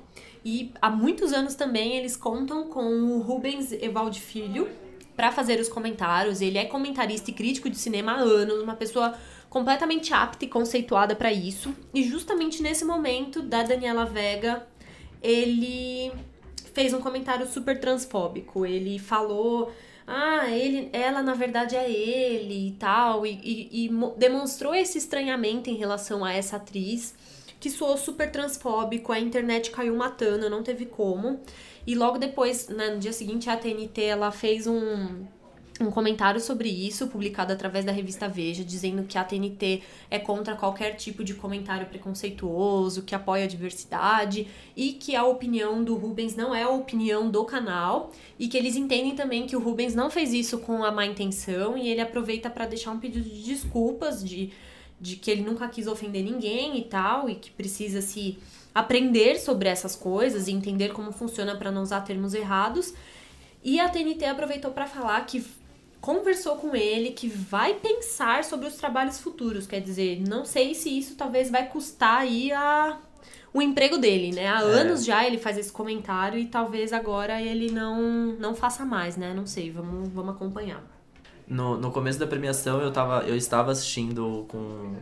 E 0.43 0.71
há 0.81 0.89
muitos 0.89 1.31
anos 1.31 1.53
também 1.53 1.97
eles 1.97 2.17
contam 2.17 2.67
com 2.69 2.83
o 2.83 3.19
Rubens 3.19 3.71
Evaldi 3.71 4.19
Filho 4.19 4.67
para 5.15 5.31
fazer 5.31 5.59
os 5.59 5.69
comentários. 5.69 6.41
Ele 6.41 6.57
é 6.57 6.65
comentarista 6.65 7.29
e 7.29 7.33
crítico 7.33 7.69
de 7.69 7.77
cinema 7.77 8.13
há 8.13 8.21
anos, 8.21 8.63
uma 8.63 8.75
pessoa 8.75 9.13
completamente 9.51 10.13
apta 10.13 10.45
e 10.45 10.47
conceituada 10.47 11.13
para 11.15 11.31
isso. 11.31 11.75
E 11.93 12.01
justamente 12.03 12.63
nesse 12.63 12.85
momento 12.85 13.41
da 13.43 13.61
Daniela 13.61 14.05
Vega, 14.05 14.65
ele 15.21 16.11
fez 16.73 16.93
um 16.93 17.01
comentário 17.01 17.45
super 17.45 17.79
transfóbico. 17.79 18.65
Ele 18.65 18.97
falou 18.97 19.71
ah, 20.07 20.49
ele, 20.49 20.89
ela 20.93 21.21
na 21.21 21.33
verdade 21.33 21.75
é 21.75 21.89
ele 21.91 22.69
e 22.69 22.71
tal, 22.71 23.25
e, 23.25 23.39
e- 23.43 23.85
e 23.85 23.89
mo- 23.89 24.15
demonstrou 24.17 24.73
esse 24.73 24.97
estranhamento 24.97 25.69
em 25.69 25.75
relação 25.75 26.23
a 26.25 26.33
essa 26.33 26.55
atriz, 26.55 27.13
que 27.59 27.69
soou 27.69 27.97
super 27.97 28.31
transfóbico, 28.31 29.11
a 29.11 29.19
internet 29.19 29.69
caiu 29.69 29.95
matando, 29.95 30.49
não 30.49 30.63
teve 30.63 30.85
como. 30.85 31.39
E 31.85 31.93
logo 31.95 32.17
depois, 32.17 32.67
né, 32.69 32.89
no 32.91 32.99
dia 32.99 33.13
seguinte, 33.13 33.49
a 33.49 33.57
TNT 33.57 34.01
ela 34.03 34.31
fez 34.31 34.65
um, 34.65 35.25
um 35.79 35.89
comentário 35.89 36.39
sobre 36.39 36.69
isso, 36.69 37.07
publicado 37.07 37.53
através 37.53 37.85
da 37.85 37.91
revista 37.91 38.27
Veja, 38.27 38.63
dizendo 38.63 39.03
que 39.03 39.17
a 39.17 39.23
TNT 39.23 39.81
é 40.09 40.19
contra 40.19 40.55
qualquer 40.55 40.95
tipo 40.95 41.23
de 41.23 41.33
comentário 41.33 41.87
preconceituoso, 41.87 43.03
que 43.03 43.15
apoia 43.15 43.45
a 43.45 43.47
diversidade 43.47 44.47
e 44.75 44.93
que 44.93 45.15
a 45.15 45.23
opinião 45.23 45.83
do 45.83 45.95
Rubens 45.95 46.35
não 46.35 46.53
é 46.53 46.63
a 46.63 46.69
opinião 46.69 47.29
do 47.29 47.43
canal 47.45 48.11
e 48.37 48.47
que 48.47 48.57
eles 48.57 48.75
entendem 48.75 49.15
também 49.15 49.47
que 49.47 49.55
o 49.55 49.59
Rubens 49.59 49.95
não 49.95 50.11
fez 50.11 50.33
isso 50.33 50.59
com 50.59 50.83
a 50.83 50.91
má 50.91 51.05
intenção 51.05 51.77
e 51.77 51.89
ele 51.89 52.01
aproveita 52.01 52.49
para 52.49 52.65
deixar 52.65 52.91
um 52.91 52.99
pedido 52.99 53.27
de 53.27 53.43
desculpas 53.43 54.23
de, 54.23 54.51
de 54.99 55.15
que 55.15 55.31
ele 55.31 55.41
nunca 55.41 55.67
quis 55.67 55.87
ofender 55.87 56.23
ninguém 56.23 56.77
e 56.77 56.83
tal 56.83 57.29
e 57.29 57.35
que 57.35 57.49
precisa 57.49 58.01
se 58.01 58.37
aprender 58.73 59.39
sobre 59.39 59.67
essas 59.67 59.95
coisas 59.95 60.47
e 60.47 60.51
entender 60.51 60.89
como 60.89 61.11
funciona 61.11 61.55
para 61.55 61.71
não 61.71 61.81
usar 61.81 62.01
termos 62.01 62.33
errados. 62.33 62.93
E 63.63 63.79
a 63.79 63.87
TNT 63.87 64.25
aproveitou 64.25 64.71
para 64.71 64.87
falar 64.87 65.23
que 65.25 65.43
conversou 66.01 66.55
com 66.55 66.75
ele, 66.75 67.11
que 67.11 67.27
vai 67.29 67.75
pensar 67.75 68.43
sobre 68.43 68.67
os 68.67 68.75
trabalhos 68.75 69.19
futuros. 69.19 69.67
Quer 69.67 69.79
dizer, 69.79 70.19
não 70.27 70.43
sei 70.43 70.73
se 70.73 70.89
isso 70.89 71.15
talvez 71.15 71.51
vai 71.51 71.67
custar 71.67 72.21
aí 72.21 72.51
a, 72.51 72.97
o 73.53 73.61
emprego 73.61 73.99
dele, 73.99 74.31
né? 74.31 74.47
Há 74.47 74.61
é. 74.61 74.63
anos 74.63 75.05
já 75.05 75.25
ele 75.25 75.37
faz 75.37 75.59
esse 75.59 75.71
comentário 75.71 76.39
e 76.39 76.47
talvez 76.47 76.91
agora 76.91 77.39
ele 77.39 77.71
não, 77.71 78.01
não 78.39 78.55
faça 78.55 78.83
mais, 78.83 79.15
né? 79.15 79.31
Não 79.33 79.45
sei, 79.45 79.69
vamos, 79.69 80.09
vamos 80.09 80.33
acompanhar. 80.33 80.83
No, 81.47 81.77
no 81.77 81.91
começo 81.91 82.17
da 82.17 82.25
premiação 82.25 82.81
eu, 82.81 82.91
tava, 82.91 83.23
eu 83.27 83.35
estava 83.35 83.71
assistindo 83.71 84.45
com, 84.47 84.95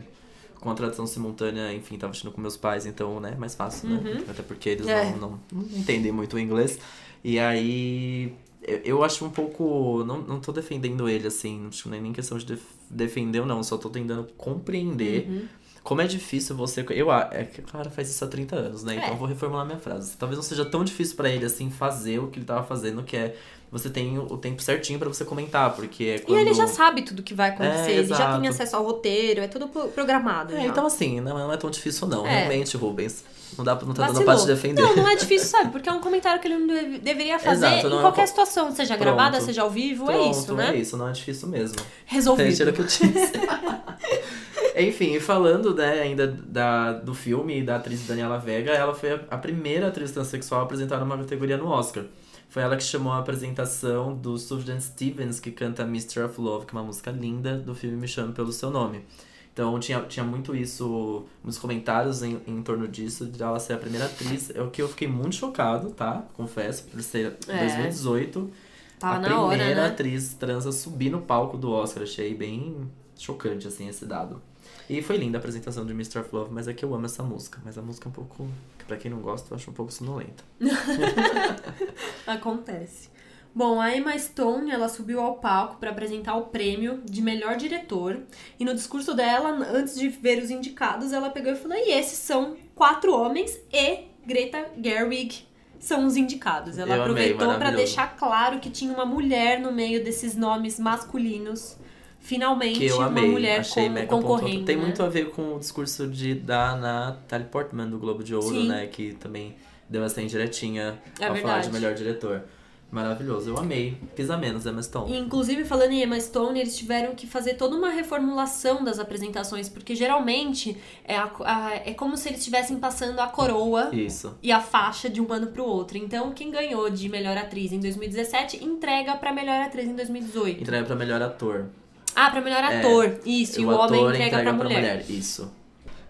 com 0.60 0.70
a 0.70 0.74
tradução 0.74 1.06
simultânea, 1.06 1.72
enfim, 1.72 1.94
estava 1.94 2.10
assistindo 2.10 2.32
com 2.32 2.40
meus 2.42 2.58
pais, 2.58 2.84
então, 2.84 3.20
né, 3.20 3.36
mais 3.38 3.54
fácil, 3.54 3.88
né? 3.88 3.96
uhum. 3.96 4.14
né? 4.16 4.24
Até 4.28 4.42
porque 4.42 4.68
eles 4.68 4.86
é. 4.86 5.12
não, 5.12 5.18
não, 5.18 5.40
não 5.50 5.78
entendem 5.78 6.12
muito 6.12 6.36
o 6.36 6.38
inglês. 6.38 6.78
E 7.24 7.38
aí 7.38 8.34
eu, 8.62 9.02
acho 9.02 9.24
um 9.24 9.30
pouco. 9.30 10.04
Não, 10.04 10.20
não 10.20 10.40
tô 10.40 10.52
defendendo 10.52 11.08
ele, 11.08 11.26
assim. 11.26 11.70
Não 11.86 11.94
é 11.94 12.00
nem 12.00 12.12
questão 12.12 12.36
de 12.38 12.46
def 12.46 12.62
defender 12.90 13.40
ou 13.40 13.46
não. 13.46 13.62
Só 13.62 13.78
tô 13.78 13.88
tentando 13.88 14.28
compreender 14.36 15.26
uhum. 15.28 15.48
Como 15.82 16.02
é 16.02 16.06
difícil 16.06 16.54
você. 16.54 16.84
Eu, 16.90 17.10
é 17.12 17.44
que 17.44 17.60
o 17.60 17.64
cara 17.64 17.90
faz 17.90 18.10
isso 18.10 18.24
há 18.24 18.28
30 18.28 18.56
anos, 18.56 18.84
né? 18.84 18.94
Então 18.94 19.02
é. 19.02 19.06
Então 19.06 19.14
eu 19.14 19.18
vou 19.18 19.28
reformular 19.28 19.64
minha 19.64 19.78
frase. 19.78 20.16
Talvez 20.16 20.36
não 20.36 20.42
seja 20.42 20.64
tão 20.64 20.84
difícil 20.84 21.16
para 21.16 21.28
ele, 21.28 21.44
assim, 21.44 21.70
fazer 21.70 22.18
o 22.18 22.28
que 22.28 22.38
ele 22.38 22.46
tava 22.46 22.64
fazendo, 22.64 23.02
que 23.02 23.16
é 23.16 23.36
você 23.72 23.88
tem 23.88 24.18
o 24.18 24.36
tempo 24.36 24.60
certinho 24.60 24.98
para 24.98 25.08
você 25.08 25.24
comentar, 25.24 25.72
porque 25.76 26.04
é 26.04 26.18
quando... 26.18 26.36
E 26.36 26.40
ele 26.40 26.52
já 26.52 26.66
sabe 26.66 27.02
tudo 27.02 27.22
que 27.22 27.32
vai 27.32 27.50
acontecer, 27.50 27.92
é, 27.92 27.96
ele 27.98 28.08
já 28.08 28.36
tem 28.36 28.48
acesso 28.48 28.74
ao 28.74 28.84
roteiro, 28.84 29.40
é 29.40 29.46
tudo 29.46 29.68
programado. 29.68 30.56
É, 30.56 30.66
então 30.66 30.84
assim, 30.86 31.20
não, 31.20 31.38
não, 31.38 31.52
é 31.52 31.56
tão 31.56 31.70
difícil 31.70 32.08
não, 32.08 32.26
é. 32.26 32.40
realmente, 32.40 32.76
Rubens. 32.76 33.24
Não 33.56 33.64
dá 33.64 33.74
não 33.74 33.94
tá 33.94 34.06
dando 34.06 34.24
pra 34.24 34.36
te 34.36 34.46
defender. 34.46 34.82
Não, 34.82 34.96
não 34.96 35.08
é 35.08 35.14
difícil, 35.16 35.48
sabe? 35.48 35.70
Porque 35.70 35.88
é 35.88 35.92
um 35.92 36.00
comentário 36.00 36.40
que 36.40 36.48
ele 36.48 36.58
não 36.58 36.98
deveria 36.98 37.38
fazer 37.38 37.66
Exato, 37.66 37.94
em 37.94 37.98
é 37.98 38.00
qualquer 38.00 38.22
é... 38.22 38.26
situação, 38.26 38.74
seja 38.74 38.96
Pronto. 38.96 39.14
gravada, 39.16 39.40
seja 39.40 39.62
ao 39.62 39.70
vivo, 39.70 40.10
é 40.10 40.14
Pronto, 40.14 40.26
é 40.26 40.30
isso, 40.30 40.54
né? 40.54 40.70
É 40.70 40.76
isso, 40.76 40.96
não 40.96 41.08
é 41.08 41.12
difícil 41.12 41.48
mesmo. 41.48 41.78
Resolvido. 42.06 42.56
Tira 42.56 42.70
o 42.70 42.72
que 42.72 42.80
eu 42.80 42.86
disse. 42.86 43.02
Enfim, 44.76 45.18
falando 45.20 45.74
né, 45.74 46.00
ainda 46.00 46.26
da, 46.26 46.92
do 46.92 47.14
filme 47.14 47.62
da 47.62 47.76
atriz 47.76 48.06
Daniela 48.06 48.38
Vega, 48.38 48.72
ela 48.72 48.94
foi 48.94 49.12
a, 49.12 49.20
a 49.30 49.38
primeira 49.38 49.88
atriz 49.88 50.10
transexual 50.12 50.60
a 50.60 50.64
apresentar 50.64 51.02
uma 51.02 51.16
categoria 51.18 51.56
no 51.56 51.68
Oscar. 51.68 52.04
Foi 52.48 52.62
ela 52.62 52.76
que 52.76 52.82
chamou 52.82 53.12
a 53.12 53.18
apresentação 53.18 54.14
do 54.14 54.36
Sufjan 54.36 54.80
Stevens, 54.80 55.38
que 55.38 55.52
canta 55.52 55.84
Mystery 55.84 56.26
of 56.26 56.40
Love, 56.40 56.66
que 56.66 56.74
é 56.74 56.78
uma 56.78 56.84
música 56.84 57.10
linda 57.10 57.56
do 57.56 57.74
filme 57.74 57.96
Me 57.96 58.08
Chame 58.08 58.32
Pelo 58.32 58.52
Seu 58.52 58.70
Nome. 58.70 59.04
Então 59.52 59.78
tinha, 59.78 60.00
tinha 60.02 60.24
muito 60.24 60.54
isso, 60.54 61.26
muitos 61.42 61.60
comentários 61.60 62.22
em, 62.22 62.40
em 62.46 62.62
torno 62.62 62.88
disso, 62.88 63.26
de 63.26 63.42
ela 63.42 63.60
ser 63.60 63.74
a 63.74 63.78
primeira 63.78 64.06
atriz. 64.06 64.50
É 64.54 64.60
o 64.62 64.70
que 64.70 64.82
eu 64.82 64.88
fiquei 64.88 65.06
muito 65.06 65.36
chocado, 65.36 65.90
tá? 65.90 66.24
Confesso, 66.34 66.84
por 66.84 67.00
ser 67.02 67.36
é. 67.46 67.58
2018. 67.58 68.50
Tava 68.98 69.16
a 69.16 69.20
primeira 69.20 69.40
hora, 69.40 69.74
né? 69.74 69.86
atriz 69.86 70.34
trans 70.34 70.66
a 70.66 70.72
subir 70.72 71.10
no 71.10 71.20
palco 71.20 71.56
do 71.56 71.70
Oscar. 71.70 72.02
Achei 72.02 72.34
bem 72.34 72.90
chocante, 73.16 73.68
assim, 73.68 73.88
esse 73.88 74.04
dado. 74.06 74.42
E 74.90 75.00
foi 75.00 75.16
linda 75.16 75.38
a 75.38 75.40
apresentação 75.40 75.86
de 75.86 75.92
Mr. 75.92 76.18
of 76.18 76.34
Love, 76.34 76.52
mas 76.52 76.66
é 76.66 76.74
que 76.74 76.84
eu 76.84 76.92
amo 76.92 77.06
essa 77.06 77.22
música. 77.22 77.60
Mas 77.64 77.78
a 77.78 77.82
música 77.82 78.08
é 78.08 78.10
um 78.10 78.12
pouco, 78.12 78.48
pra 78.88 78.96
quem 78.96 79.08
não 79.08 79.20
gosta, 79.20 79.52
eu 79.52 79.56
acho 79.56 79.70
um 79.70 79.72
pouco 79.72 79.92
sonolenta. 79.92 80.42
Acontece. 82.26 83.08
Bom, 83.54 83.80
a 83.80 83.96
Emma 83.96 84.18
Stone, 84.18 84.68
ela 84.68 84.88
subiu 84.88 85.20
ao 85.20 85.36
palco 85.36 85.76
para 85.76 85.90
apresentar 85.90 86.34
o 86.34 86.46
prêmio 86.46 87.02
de 87.04 87.22
melhor 87.22 87.56
diretor. 87.56 88.20
E 88.58 88.64
no 88.64 88.74
discurso 88.74 89.14
dela, 89.14 89.50
antes 89.72 89.94
de 89.94 90.08
ver 90.08 90.42
os 90.42 90.50
indicados, 90.50 91.12
ela 91.12 91.30
pegou 91.30 91.52
e 91.52 91.56
falou: 91.56 91.76
"E 91.76 91.92
esses 91.92 92.18
são 92.18 92.56
quatro 92.74 93.14
homens 93.14 93.60
e 93.72 94.06
Greta 94.26 94.72
Gerwig 94.82 95.46
são 95.78 96.04
os 96.04 96.16
indicados". 96.16 96.78
Ela 96.78 96.96
Eu 96.96 97.02
aproveitou 97.02 97.54
para 97.58 97.70
deixar 97.70 98.16
claro 98.16 98.58
que 98.58 98.70
tinha 98.70 98.92
uma 98.92 99.06
mulher 99.06 99.60
no 99.60 99.70
meio 99.70 100.02
desses 100.02 100.34
nomes 100.34 100.80
masculinos 100.80 101.76
finalmente 102.20 102.92
uma 102.92 103.10
mulher 103.10 103.60
Achei 103.60 103.88
com, 103.88 104.20
concorrendo. 104.20 104.64
Tem 104.64 104.76
né? 104.76 104.82
muito 104.82 105.02
a 105.02 105.08
ver 105.08 105.30
com 105.30 105.56
o 105.56 105.58
discurso 105.58 106.06
de, 106.06 106.34
da 106.34 106.76
Natalie 106.76 107.46
Portman 107.48 107.88
do 107.88 107.98
Globo 107.98 108.22
de 108.22 108.34
Ouro, 108.34 108.54
Sim. 108.54 108.68
né? 108.68 108.86
Que 108.86 109.14
também 109.14 109.56
deu 109.88 110.04
essa 110.04 110.22
indiretinha 110.22 111.00
é 111.18 111.26
ao 111.26 111.32
verdade. 111.32 111.42
falar 111.42 111.60
de 111.60 111.72
melhor 111.72 111.94
diretor. 111.94 112.44
Maravilhoso, 112.90 113.50
eu 113.50 113.56
amei. 113.56 113.96
Pisa 114.16 114.36
menos 114.36 114.66
Emma 114.66 114.82
Stone. 114.82 115.16
Inclusive, 115.16 115.64
falando 115.64 115.92
em 115.92 116.02
Emma 116.02 116.18
Stone, 116.18 116.58
eles 116.58 116.76
tiveram 116.76 117.14
que 117.14 117.24
fazer 117.24 117.54
toda 117.54 117.76
uma 117.76 117.90
reformulação 117.90 118.82
das 118.82 118.98
apresentações, 118.98 119.68
porque 119.68 119.94
geralmente 119.94 120.76
é, 121.04 121.16
a, 121.16 121.30
a, 121.44 121.74
é 121.84 121.94
como 121.94 122.16
se 122.16 122.28
eles 122.28 122.40
estivessem 122.40 122.78
passando 122.78 123.20
a 123.20 123.28
coroa 123.28 123.94
Isso. 123.94 124.36
e 124.42 124.50
a 124.50 124.60
faixa 124.60 125.08
de 125.08 125.20
um 125.20 125.32
ano 125.32 125.48
pro 125.48 125.64
outro. 125.64 125.96
Então, 125.96 126.32
quem 126.32 126.50
ganhou 126.50 126.90
de 126.90 127.08
melhor 127.08 127.36
atriz 127.36 127.72
em 127.72 127.78
2017 127.78 128.64
entrega 128.64 129.14
para 129.16 129.32
melhor 129.32 129.60
atriz 129.60 129.86
em 129.86 129.94
2018. 129.94 130.62
Entrega 130.62 130.84
para 130.84 130.96
melhor 130.96 131.22
ator. 131.22 131.66
Ah, 132.14 132.30
pra 132.30 132.40
melhor 132.40 132.62
é, 132.64 132.78
ator. 132.78 133.04
É, 133.06 133.20
Isso, 133.24 133.60
e 133.60 133.64
o, 133.64 133.70
homem 133.70 134.00
entrega, 134.00 134.26
entrega 134.26 134.42
pra, 134.42 134.42
pra 134.42 134.52
mulher. 134.52 134.78
mulher. 134.78 135.04
Isso. 135.08 135.50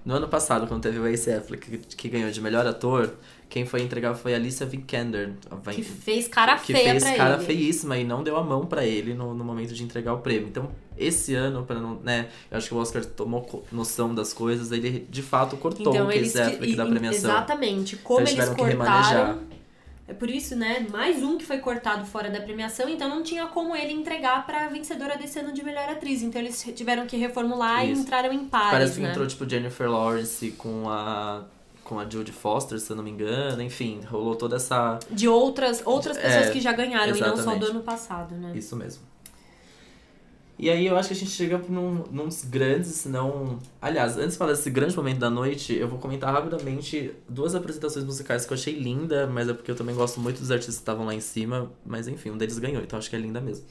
No 0.05 0.15
ano 0.15 0.29
passado, 0.29 0.67
quando 0.67 0.83
teve 0.83 0.99
o 0.99 1.07
Ace 1.07 1.31
Affleck, 1.31 1.79
que, 1.79 2.09
ganhou 2.09 2.31
de 2.31 2.41
melhor 2.41 2.67
ator, 2.67 3.13
quem 3.51 3.67
foi 3.67 3.83
entregar 3.83 4.15
foi 4.15 4.33
a 4.33 4.37
Alicia 4.37 4.65
Vikander. 4.65 5.35
Que 5.75 5.83
fez 5.83 6.27
cara 6.27 6.57
que 6.57 6.73
feia 6.73 6.99
fez 6.99 7.17
cara 7.17 7.35
ele. 7.35 7.45
feíssima 7.45 7.99
e 7.99 8.05
não 8.05 8.23
deu 8.23 8.37
a 8.37 8.43
mão 8.43 8.65
para 8.65 8.87
ele 8.87 9.13
no, 9.13 9.35
no 9.35 9.45
momento 9.45 9.75
de 9.75 9.85
entregar 9.85 10.15
o 10.15 10.19
prêmio. 10.19 10.49
Então, 10.49 10.71
esse 10.97 11.35
ano, 11.35 11.65
para 11.65 11.79
não, 11.79 11.97
né, 11.97 12.29
eu 12.51 12.57
acho 12.57 12.69
que 12.69 12.75
o 12.75 12.79
Oscar 12.79 13.05
tomou 13.05 13.65
noção 13.71 14.15
das 14.15 14.33
coisas, 14.33 14.73
ele 14.73 15.07
de 15.11 15.23
fato 15.23 15.57
cortou 15.59 15.93
então, 15.93 16.07
o 16.07 16.11
Ace 16.11 16.41
Affleck 16.41 16.75
da 16.75 16.87
premiação. 16.87 17.31
Exatamente. 17.31 17.97
Como 17.97 18.21
então, 18.23 18.33
eles, 18.33 18.47
eles 18.47 18.57
cortaram 18.57 19.50
é 20.11 20.15
por 20.15 20.29
isso, 20.29 20.57
né? 20.57 20.85
Mais 20.91 21.23
um 21.23 21.39
que 21.39 21.47
foi 21.47 21.59
cortado 21.59 22.05
fora 22.05 22.29
da 22.29 22.41
premiação, 22.41 22.89
então 22.89 23.09
não 23.09 23.23
tinha 23.23 23.47
como 23.47 23.77
ele 23.77 23.93
entregar 23.93 24.45
pra 24.45 24.67
vencedora 24.67 25.17
desse 25.17 25.39
ano 25.39 25.53
de 25.53 25.65
melhor 25.65 25.89
atriz. 25.89 26.21
Então 26.21 26.41
eles 26.41 26.61
tiveram 26.75 27.07
que 27.07 27.17
reformular 27.17 27.89
isso. 27.89 28.01
e 28.01 28.03
entraram 28.03 28.33
em 28.33 28.45
pares. 28.45 28.71
Parece 28.71 28.95
que 28.95 29.01
né? 29.03 29.11
entrou, 29.11 29.25
tipo, 29.25 29.49
Jennifer 29.49 29.89
Lawrence 29.89 30.51
com 30.53 30.89
a 30.89 31.45
com 31.85 31.99
a 31.99 32.09
Jodie 32.09 32.33
Foster, 32.33 32.79
se 32.79 32.91
eu 32.91 32.95
não 32.95 33.03
me 33.03 33.11
engano, 33.11 33.61
enfim, 33.61 34.01
rolou 34.09 34.37
toda 34.37 34.57
essa. 34.57 35.01
De 35.11 35.27
outras, 35.27 35.83
outras 35.85 36.17
pessoas 36.17 36.47
é, 36.47 36.51
que 36.53 36.61
já 36.61 36.73
ganharam 36.73 37.11
exatamente. 37.11 37.41
e 37.41 37.45
não 37.45 37.53
só 37.53 37.59
do 37.59 37.67
ano 37.67 37.81
passado, 37.81 38.35
né? 38.37 38.53
Isso 38.55 38.77
mesmo. 38.77 39.03
E 40.61 40.69
aí 40.69 40.87
eu 40.87 40.95
acho 40.99 41.09
que 41.09 41.15
a 41.15 41.17
gente 41.17 41.31
chega 41.31 41.57
num, 41.71 42.05
nos 42.11 42.45
grandes, 42.45 42.89
se 42.89 43.09
não. 43.09 43.59
Aliás, 43.81 44.19
antes 44.19 44.33
de 44.33 44.37
falar 44.37 44.53
desse 44.53 44.69
grande 44.69 44.95
momento 44.95 45.19
da 45.19 45.31
noite, 45.31 45.75
eu 45.75 45.89
vou 45.89 45.99
comentar 45.99 46.31
rapidamente 46.31 47.13
duas 47.27 47.55
apresentações 47.55 48.05
musicais 48.05 48.45
que 48.45 48.53
eu 48.53 48.59
achei 48.59 48.79
linda, 48.79 49.27
mas 49.27 49.49
é 49.49 49.55
porque 49.55 49.71
eu 49.71 49.75
também 49.75 49.95
gosto 49.95 50.21
muito 50.21 50.39
dos 50.39 50.51
artistas 50.51 50.75
que 50.75 50.83
estavam 50.83 51.07
lá 51.07 51.15
em 51.15 51.21
cima. 51.21 51.73
Mas 51.85 52.07
enfim, 52.09 52.29
um 52.33 52.37
deles 52.37 52.59
ganhou, 52.59 52.83
então 52.83 52.99
acho 52.99 53.09
que 53.09 53.17
é 53.17 53.19
linda 53.19 53.41
mesmo. 53.41 53.65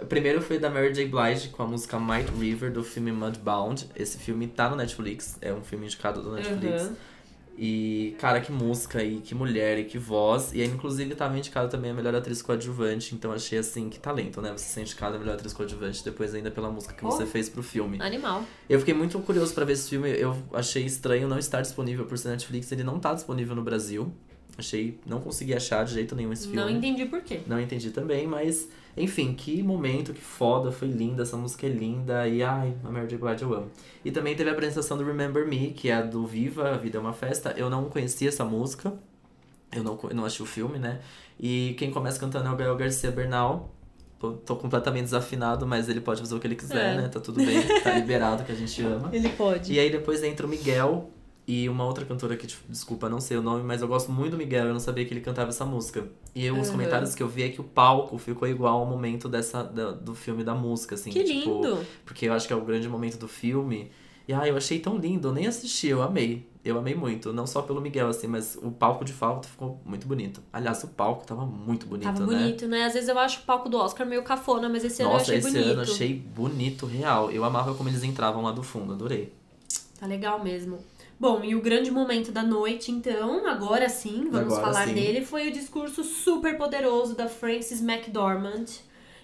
o 0.00 0.06
primeiro 0.06 0.40
foi 0.40 0.60
da 0.60 0.70
Mary 0.70 0.94
J. 0.94 1.06
Blige 1.06 1.48
com 1.48 1.64
a 1.64 1.66
música 1.66 1.98
Might 1.98 2.30
River 2.38 2.72
do 2.72 2.84
filme 2.84 3.10
Mudbound. 3.10 3.88
Esse 3.96 4.18
filme 4.18 4.46
tá 4.46 4.70
no 4.70 4.76
Netflix, 4.76 5.38
é 5.40 5.52
um 5.52 5.64
filme 5.64 5.86
indicado 5.86 6.22
do 6.22 6.34
Netflix. 6.34 6.82
Uhum. 6.84 6.96
E, 7.56 8.16
cara, 8.18 8.40
que 8.40 8.50
música 8.50 9.02
e 9.02 9.18
que 9.18 9.34
mulher 9.34 9.78
e 9.78 9.84
que 9.84 9.98
voz. 9.98 10.52
E 10.54 10.62
aí, 10.62 10.66
inclusive, 10.66 11.14
tava 11.14 11.36
indicada 11.36 11.68
também 11.68 11.90
a 11.90 11.94
melhor 11.94 12.14
atriz 12.14 12.40
coadjuvante. 12.40 13.14
Então, 13.14 13.32
achei 13.32 13.58
assim, 13.58 13.88
que 13.88 13.98
talento, 13.98 14.40
né? 14.40 14.50
Você 14.52 14.64
ser 14.64 14.80
indicada 14.80 15.16
a 15.16 15.18
melhor 15.18 15.34
atriz 15.34 15.52
coadjuvante 15.52 16.04
depois 16.04 16.34
ainda 16.34 16.50
pela 16.50 16.70
música 16.70 16.94
que 16.94 17.04
oh, 17.04 17.10
você 17.10 17.26
fez 17.26 17.48
pro 17.48 17.62
filme. 17.62 18.00
Animal. 18.00 18.44
Eu 18.68 18.78
fiquei 18.78 18.94
muito 18.94 19.18
curioso 19.20 19.54
para 19.54 19.64
ver 19.64 19.74
esse 19.74 19.90
filme. 19.90 20.10
Eu 20.10 20.36
achei 20.52 20.84
estranho 20.84 21.28
não 21.28 21.38
estar 21.38 21.60
disponível 21.60 22.06
por 22.06 22.16
ser 22.16 22.30
Netflix. 22.30 22.72
Ele 22.72 22.84
não 22.84 22.98
tá 22.98 23.14
disponível 23.14 23.54
no 23.54 23.62
Brasil. 23.62 24.12
Achei, 24.56 24.98
não 25.06 25.20
consegui 25.20 25.54
achar 25.54 25.84
de 25.84 25.94
jeito 25.94 26.14
nenhum 26.14 26.32
esse 26.32 26.42
filme. 26.42 26.56
Não 26.56 26.68
entendi 26.68 27.06
por 27.06 27.22
quê. 27.22 27.40
Não 27.46 27.60
entendi 27.60 27.90
também, 27.90 28.26
mas 28.26 28.68
enfim, 28.96 29.32
que 29.32 29.62
momento, 29.62 30.12
que 30.12 30.20
foda, 30.20 30.70
foi 30.70 30.88
linda, 30.88 31.22
essa 31.22 31.36
música 31.36 31.66
é 31.66 31.70
linda 31.70 32.28
e 32.28 32.42
ai, 32.42 32.74
a 32.84 32.90
Mary 32.90 33.06
J. 33.06 33.16
Blige 33.16 33.42
eu 33.42 33.54
amo. 33.54 33.70
E 34.04 34.10
também 34.10 34.36
teve 34.36 34.50
a 34.50 34.52
apresentação 34.52 34.98
do 34.98 35.04
Remember 35.04 35.46
Me, 35.46 35.72
que 35.72 35.88
é 35.88 35.94
a 35.94 36.02
do 36.02 36.26
Viva, 36.26 36.70
A 36.70 36.76
Vida 36.76 36.98
é 36.98 37.00
uma 37.00 37.12
Festa. 37.12 37.54
Eu 37.56 37.70
não 37.70 37.84
conhecia 37.84 38.28
essa 38.28 38.44
música, 38.44 38.92
eu 39.74 39.82
não, 39.82 39.98
eu 40.02 40.14
não 40.14 40.24
assisti 40.24 40.42
o 40.42 40.46
filme, 40.46 40.78
né? 40.78 41.00
E 41.40 41.74
quem 41.78 41.90
começa 41.90 42.20
cantando 42.20 42.48
é 42.48 42.52
o 42.52 42.56
Gael 42.56 42.76
Garcia 42.76 43.10
Bernal. 43.10 43.74
Tô 44.46 44.54
completamente 44.54 45.04
desafinado, 45.04 45.66
mas 45.66 45.88
ele 45.88 46.00
pode 46.00 46.20
fazer 46.20 46.32
o 46.34 46.38
que 46.38 46.46
ele 46.46 46.54
quiser, 46.54 46.94
é. 46.94 46.96
né? 46.96 47.08
Tá 47.08 47.18
tudo 47.18 47.44
bem, 47.44 47.60
tá 47.82 47.92
liberado 47.94 48.44
que 48.44 48.52
a 48.52 48.54
gente 48.54 48.80
ama. 48.86 49.10
Ele 49.12 49.28
pode. 49.30 49.72
E 49.72 49.80
aí 49.80 49.90
depois 49.90 50.22
entra 50.22 50.46
o 50.46 50.48
Miguel, 50.48 51.10
E 51.46 51.68
uma 51.68 51.84
outra 51.84 52.04
cantora 52.04 52.36
que, 52.36 52.46
tipo, 52.46 52.62
desculpa, 52.68 53.08
não 53.08 53.20
sei 53.20 53.36
o 53.36 53.42
nome, 53.42 53.64
mas 53.64 53.82
eu 53.82 53.88
gosto 53.88 54.12
muito 54.12 54.32
do 54.32 54.36
Miguel, 54.36 54.66
eu 54.66 54.72
não 54.72 54.78
sabia 54.80 55.04
que 55.04 55.12
ele 55.12 55.20
cantava 55.20 55.48
essa 55.50 55.64
música. 55.64 56.06
E 56.34 56.46
eu, 56.46 56.56
os 56.56 56.66
Uhum. 56.68 56.72
comentários 56.72 57.14
que 57.16 57.22
eu 57.22 57.28
vi 57.28 57.42
é 57.42 57.48
que 57.48 57.60
o 57.60 57.64
palco 57.64 58.16
ficou 58.16 58.46
igual 58.46 58.78
ao 58.80 58.86
momento 58.86 59.28
dessa, 59.28 59.62
da- 59.64 59.90
do 59.90 60.14
filme 60.14 60.44
da 60.44 60.54
música, 60.54 60.94
assim. 60.94 61.10
Que 61.10 61.24
tipo, 61.24 61.62
lindo! 61.62 61.84
porque 62.04 62.26
eu 62.28 62.32
acho 62.32 62.46
que 62.46 62.52
é 62.52 62.56
o 62.56 62.64
grande 62.64 62.88
momento 62.88 63.18
do 63.18 63.26
filme. 63.26 63.90
E 64.28 64.32
ah, 64.32 64.46
eu 64.46 64.56
achei 64.56 64.78
tão 64.78 64.96
lindo, 64.98 65.28
eu 65.28 65.32
nem 65.32 65.48
assisti, 65.48 65.88
eu 65.88 66.00
amei. 66.00 66.48
Eu 66.64 66.78
amei 66.78 66.94
muito, 66.94 67.32
não 67.32 67.44
só 67.44 67.60
pelo 67.60 67.80
Miguel, 67.80 68.06
assim, 68.08 68.28
mas 68.28 68.56
o 68.62 68.70
palco 68.70 69.04
de 69.04 69.12
fato 69.12 69.48
ficou 69.48 69.80
muito 69.84 70.06
bonito. 70.06 70.40
Aliás, 70.52 70.84
o 70.84 70.88
palco 70.88 71.26
tava 71.26 71.44
muito 71.44 71.86
bonito, 71.88 72.04
Tava 72.04 72.24
né? 72.24 72.38
bonito, 72.38 72.68
né? 72.68 72.84
Às 72.84 72.92
vezes 72.94 73.08
eu 73.08 73.18
acho 73.18 73.40
o 73.40 73.42
palco 73.42 73.68
do 73.68 73.78
Oscar 73.78 74.06
meio 74.06 74.22
cafona, 74.22 74.68
mas 74.68 74.84
esse 74.84 75.02
ano 75.02 75.10
eu 75.10 75.14
Nossa, 75.14 75.24
achei 75.24 75.38
esse 75.38 75.50
bonito. 75.50 75.66
ano 75.70 75.78
eu 75.80 75.82
achei 75.82 76.14
bonito, 76.14 76.86
real. 76.86 77.32
Eu 77.32 77.42
amava 77.42 77.74
como 77.74 77.88
eles 77.88 78.04
entravam 78.04 78.42
lá 78.44 78.52
do 78.52 78.62
fundo, 78.62 78.92
adorei. 78.92 79.32
Tá 79.98 80.06
legal 80.06 80.42
mesmo. 80.42 80.78
Bom, 81.22 81.44
e 81.44 81.54
o 81.54 81.62
grande 81.62 81.88
momento 81.88 82.32
da 82.32 82.42
noite, 82.42 82.90
então, 82.90 83.46
agora 83.46 83.88
sim, 83.88 84.28
vamos 84.28 84.54
Agora 84.54 84.72
falar 84.72 84.88
sim. 84.88 84.94
dele, 84.94 85.24
foi 85.24 85.46
o 85.46 85.52
discurso 85.52 86.02
super 86.02 86.58
poderoso 86.58 87.14
da 87.14 87.28
Frances 87.28 87.80
McDormand. 87.80 88.64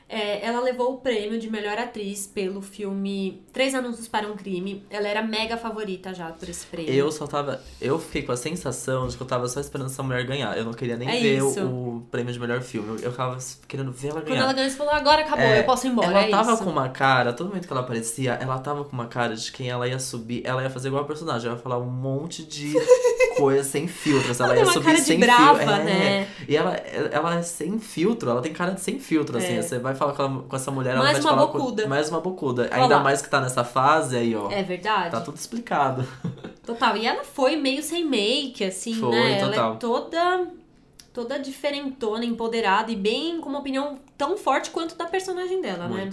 É, 0.09 0.45
ela 0.47 0.61
levou 0.61 0.95
o 0.95 0.97
prêmio 0.99 1.39
de 1.39 1.51
melhor 1.51 1.77
atriz 1.79 2.27
pelo 2.27 2.63
filme 2.63 3.43
Três 3.53 3.75
Anúncios 3.75 4.09
para 4.09 4.27
um 4.27 4.37
Crime. 4.37 4.83
Ela 4.89 5.07
era 5.07 5.23
mega 5.23 5.57
favorita 5.59 6.15
já 6.15 6.27
por 6.31 6.49
esse 6.49 6.65
prêmio. 6.67 6.91
Eu 6.93 7.13
só 7.13 7.27
tava. 7.27 7.63
Eu 7.81 7.99
fiquei 7.99 8.23
com 8.23 8.33
a 8.33 8.37
sensação 8.37 9.07
de 9.07 9.17
que 9.17 9.23
eu 9.23 9.27
tava 9.27 9.47
só 9.49 9.61
esperando 9.61 9.87
essa 9.91 10.03
mulher 10.03 10.25
ganhar. 10.25 10.57
Eu 10.57 10.65
não 10.65 10.73
queria 10.73 10.97
nem 10.97 11.09
É 11.09 11.21
ver 11.21 11.43
o, 11.43 11.51
isso. 11.51 11.61
o 11.67 12.07
prêmio 12.11 12.33
de 12.33 12.41
melhor 12.41 12.63
filme. 12.63 12.99
Eu, 13.03 13.13
tava 13.13 13.37
querendo 13.67 13.93
ver 13.93 14.09
ela 14.09 14.21
Quando 14.21 14.29
ganhar. 14.29 14.43
ela 14.45 14.53
ganhou, 14.55 14.71
você 14.71 14.77
falou, 14.77 14.93
agora 14.95 15.21
acabou, 15.23 15.45
É, 15.45 15.61
eu 15.61 15.65
posso 15.65 15.87
ir 15.87 15.91
embora. 15.91 16.09
Ela 16.09 16.21
é 16.23 16.31
tava 16.31 16.55
isso. 16.55 16.65
com 16.65 16.71
uma 16.71 16.89
cara, 16.89 17.33
todo 17.35 17.49
momento 17.49 17.67
que 17.67 17.73
ela 17.73 17.83
aparecia, 17.83 18.33
ela 18.41 18.59
tava 18.59 18.85
com 18.85 18.93
uma 18.93 19.07
cara 19.09 19.37
de 19.37 19.53
quem 19.53 19.69
ela 19.69 19.87
ia 19.87 19.99
subir. 19.99 20.41
Ela 20.45 20.63
ia 20.63 20.71
fazer 20.71 20.89
igual 20.89 21.03
a 21.03 21.07
personagem, 21.07 21.49
ela 21.49 21.57
ia 21.57 21.63
falar 21.63 21.79
um 21.79 21.91
monte 21.91 22.43
de 22.45 22.73
coisa 23.37 23.63
sem 23.63 23.87
filtros. 23.87 24.41
Ela, 24.41 24.51
Ela 24.51 24.59
ia 24.61 24.65
uma 24.65 24.73
subir 24.73 24.85
cara 24.87 24.99
de 24.99 25.05
sem 25.05 25.19
brava, 25.21 25.59
filtro. 25.59 25.85
né? 25.85 26.29
E 26.49 26.57
ela, 26.57 26.75
ela 26.77 27.39
é 27.39 27.43
sem 27.43 27.79
filtro, 27.79 28.31
ela 28.31 28.41
tem 28.41 28.53
cara 28.55 28.73
de 28.73 28.81
sem 28.81 28.99
filtro, 28.99 29.37
assim. 29.37 29.59
É. 29.59 29.63
Você 29.63 29.79
vai 29.79 29.95
falar 29.99 30.13
com, 30.15 30.23
ela- 30.23 30.43
com 30.49 30.57
essa 30.57 30.71
mulher, 30.71 30.91
ela 30.95 31.01
Mais 31.05 31.13
vai 31.13 31.21
te 31.21 31.27
uma 31.27 31.35
falar 31.35 31.47
com- 31.53 31.59
bocuda. 31.59 31.87
mais 31.87 32.09
uma 32.09 32.21
bocuda. 32.21 32.63
Olha 32.73 32.83
Ainda 32.83 32.99
mais 33.01 33.21
que 33.21 33.29
tá 33.29 33.41
nessa 33.41 33.65
fase 33.65 34.17
aí, 34.17 34.35
ó. 34.35 34.51
É 34.51 34.63
verdade. 34.63 35.11
Tá 35.11 35.21
tudo 35.21 35.37
explicado. 35.37 36.07
Total. 36.65 36.97
E 36.97 37.07
ela 37.07 37.25
foi 37.25 37.57
meio 37.57 37.83
sem 37.83 38.05
make, 38.05 38.63
assim, 38.65 38.95
Foi, 38.95 39.11
né? 39.11 39.39
Ela 39.41 39.51
total. 39.51 39.73
é 39.73 39.77
toda 39.77 40.47
toda 41.13 41.39
diferentona, 41.39 42.25
empoderada 42.25 42.93
e 42.93 42.97
bem 42.97 43.41
com 43.41 43.49
uma 43.49 43.59
opinião 43.59 43.99
tão 44.17 44.37
forte 44.37 44.71
quanto 44.71 44.95
da 44.95 45.05
personagem 45.07 45.61
dela, 45.61 45.89
né? 45.89 46.11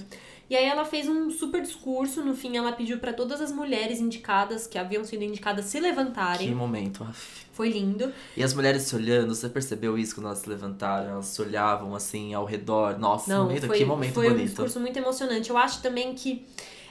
E 0.50 0.56
aí 0.56 0.66
ela 0.66 0.86
fez 0.86 1.10
um 1.10 1.32
super 1.32 1.62
discurso, 1.62 2.24
no 2.24 2.36
fim 2.36 2.56
ela 2.56 2.72
pediu 2.72 3.00
pra 3.00 3.12
todas 3.12 3.42
as 3.42 3.52
mulheres 3.52 4.00
indicadas 4.00 4.68
que 4.68 4.78
haviam 4.78 5.04
sido 5.04 5.24
indicadas 5.24 5.66
se 5.66 5.78
Que 5.80 5.84
levantarem. 5.84 6.54
momento. 6.54 7.04
Aff. 7.04 7.46
Foi 7.52 7.70
lindo. 7.70 8.12
E 8.38 8.44
as 8.44 8.54
mulheres 8.54 8.84
se 8.84 8.96
olhando, 8.96 9.34
você 9.34 9.50
percebeu 9.50 9.98
isso 9.98 10.14
quando 10.14 10.28
elas 10.28 10.40
se 10.40 10.50
levantaram? 10.50 11.12
Elas 11.14 11.26
se 11.28 11.42
olhavam 11.42 11.96
assim 11.96 12.34
ao 12.34 12.46
redor. 12.46 13.00
Nossa, 13.00 13.34
Não, 13.34 13.46
momento, 13.46 13.66
foi, 13.66 13.78
que 13.78 13.86
momento 13.86 14.14
foi 14.14 14.28
um 14.28 14.32
bonito. 14.32 14.48
discurso 14.48 14.80
muito 14.80 14.98
emocionante. 14.98 15.50
Eu 15.50 15.58
acho 15.58 15.82
também 15.82 16.14
que 16.14 16.46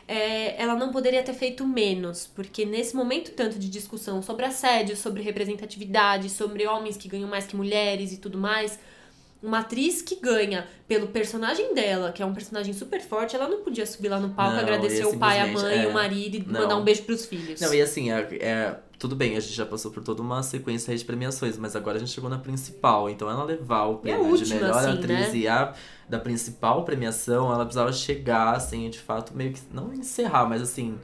é, 0.09 0.61
ela 0.61 0.75
não 0.75 0.91
poderia 0.91 1.23
ter 1.23 1.35
feito 1.35 1.67
menos, 1.67 2.27
porque 2.35 2.65
nesse 2.65 2.97
momento 2.97 3.31
tanto 3.33 3.59
de 3.59 3.69
discussão 3.71 4.21
sobre 4.23 4.47
assédio, 4.47 4.97
sobre 4.97 5.23
representatividade, 5.23 6.29
sobre 6.31 6.67
homens 6.67 6.97
que 6.97 7.09
ganham 7.09 7.29
mais 7.29 7.47
que 7.47 7.55
mulheres 7.57 8.13
e 8.13 8.17
tudo 8.17 8.37
mais, 8.39 8.79
uma 9.45 9.59
atriz 9.59 10.01
que 10.01 10.17
ganha 10.17 10.67
pelo 10.89 11.09
personagem 11.09 11.75
dela, 11.75 12.11
que 12.11 12.23
é 12.23 12.27
um 12.27 12.33
personagem 12.33 12.73
super 12.73 13.01
forte, 13.01 13.37
ela 13.37 13.47
não 13.47 13.63
podia 13.63 13.85
subir 13.87 14.09
lá 14.09 14.19
no 14.19 14.31
palco, 14.31 14.55
Não, 14.55 14.61
agradecer 14.61 15.05
o 15.05 15.19
pai, 15.19 15.39
a 15.41 15.47
mãe, 15.47 15.85
é, 15.85 15.87
o 15.87 15.93
marido 15.93 16.37
e 16.37 16.41
não. 16.41 16.63
mandar 16.63 16.77
um 16.77 16.83
beijo 16.83 17.03
pros 17.03 17.27
filhos. 17.27 17.61
Não, 17.61 17.73
e 17.73 17.83
assim, 17.83 18.11
é, 18.11 18.29
é- 18.41 18.77
tudo 18.99 19.15
bem, 19.15 19.37
a 19.37 19.41
gente 19.41 19.53
já 19.53 19.67
passou 19.67 19.91
por 19.91 20.03
toda 20.03 20.23
uma 20.23 20.43
sequência 20.43 20.97
de 20.97 21.05
premiações, 21.05 21.59
mas 21.59 21.77
agora 21.77 21.99
a 21.99 22.01
gente 22.01 22.13
chegou 22.13 22.31
na 22.31 22.39
principal. 22.39 23.11
Então 23.11 23.29
ela 23.29 23.45
levar 23.45 23.85
o 23.87 23.97
a 23.97 23.99
prêmio 23.99 24.25
de 24.25 24.31
última, 24.31 24.55
melhor 24.55 24.79
assim, 24.79 24.99
atriz 24.99 25.33
né? 25.33 25.37
e 25.37 25.49
a 25.49 25.75
da 26.09 26.19
principal 26.19 26.85
premiação, 26.85 27.53
ela 27.53 27.65
precisava 27.65 27.93
chegar, 27.93 28.55
assim, 28.55 28.89
de 28.89 28.99
fato, 28.99 29.35
meio 29.37 29.53
que. 29.53 29.61
Não 29.73 29.93
encerrar, 29.93 30.49
mas 30.49 30.63
assim. 30.63 30.99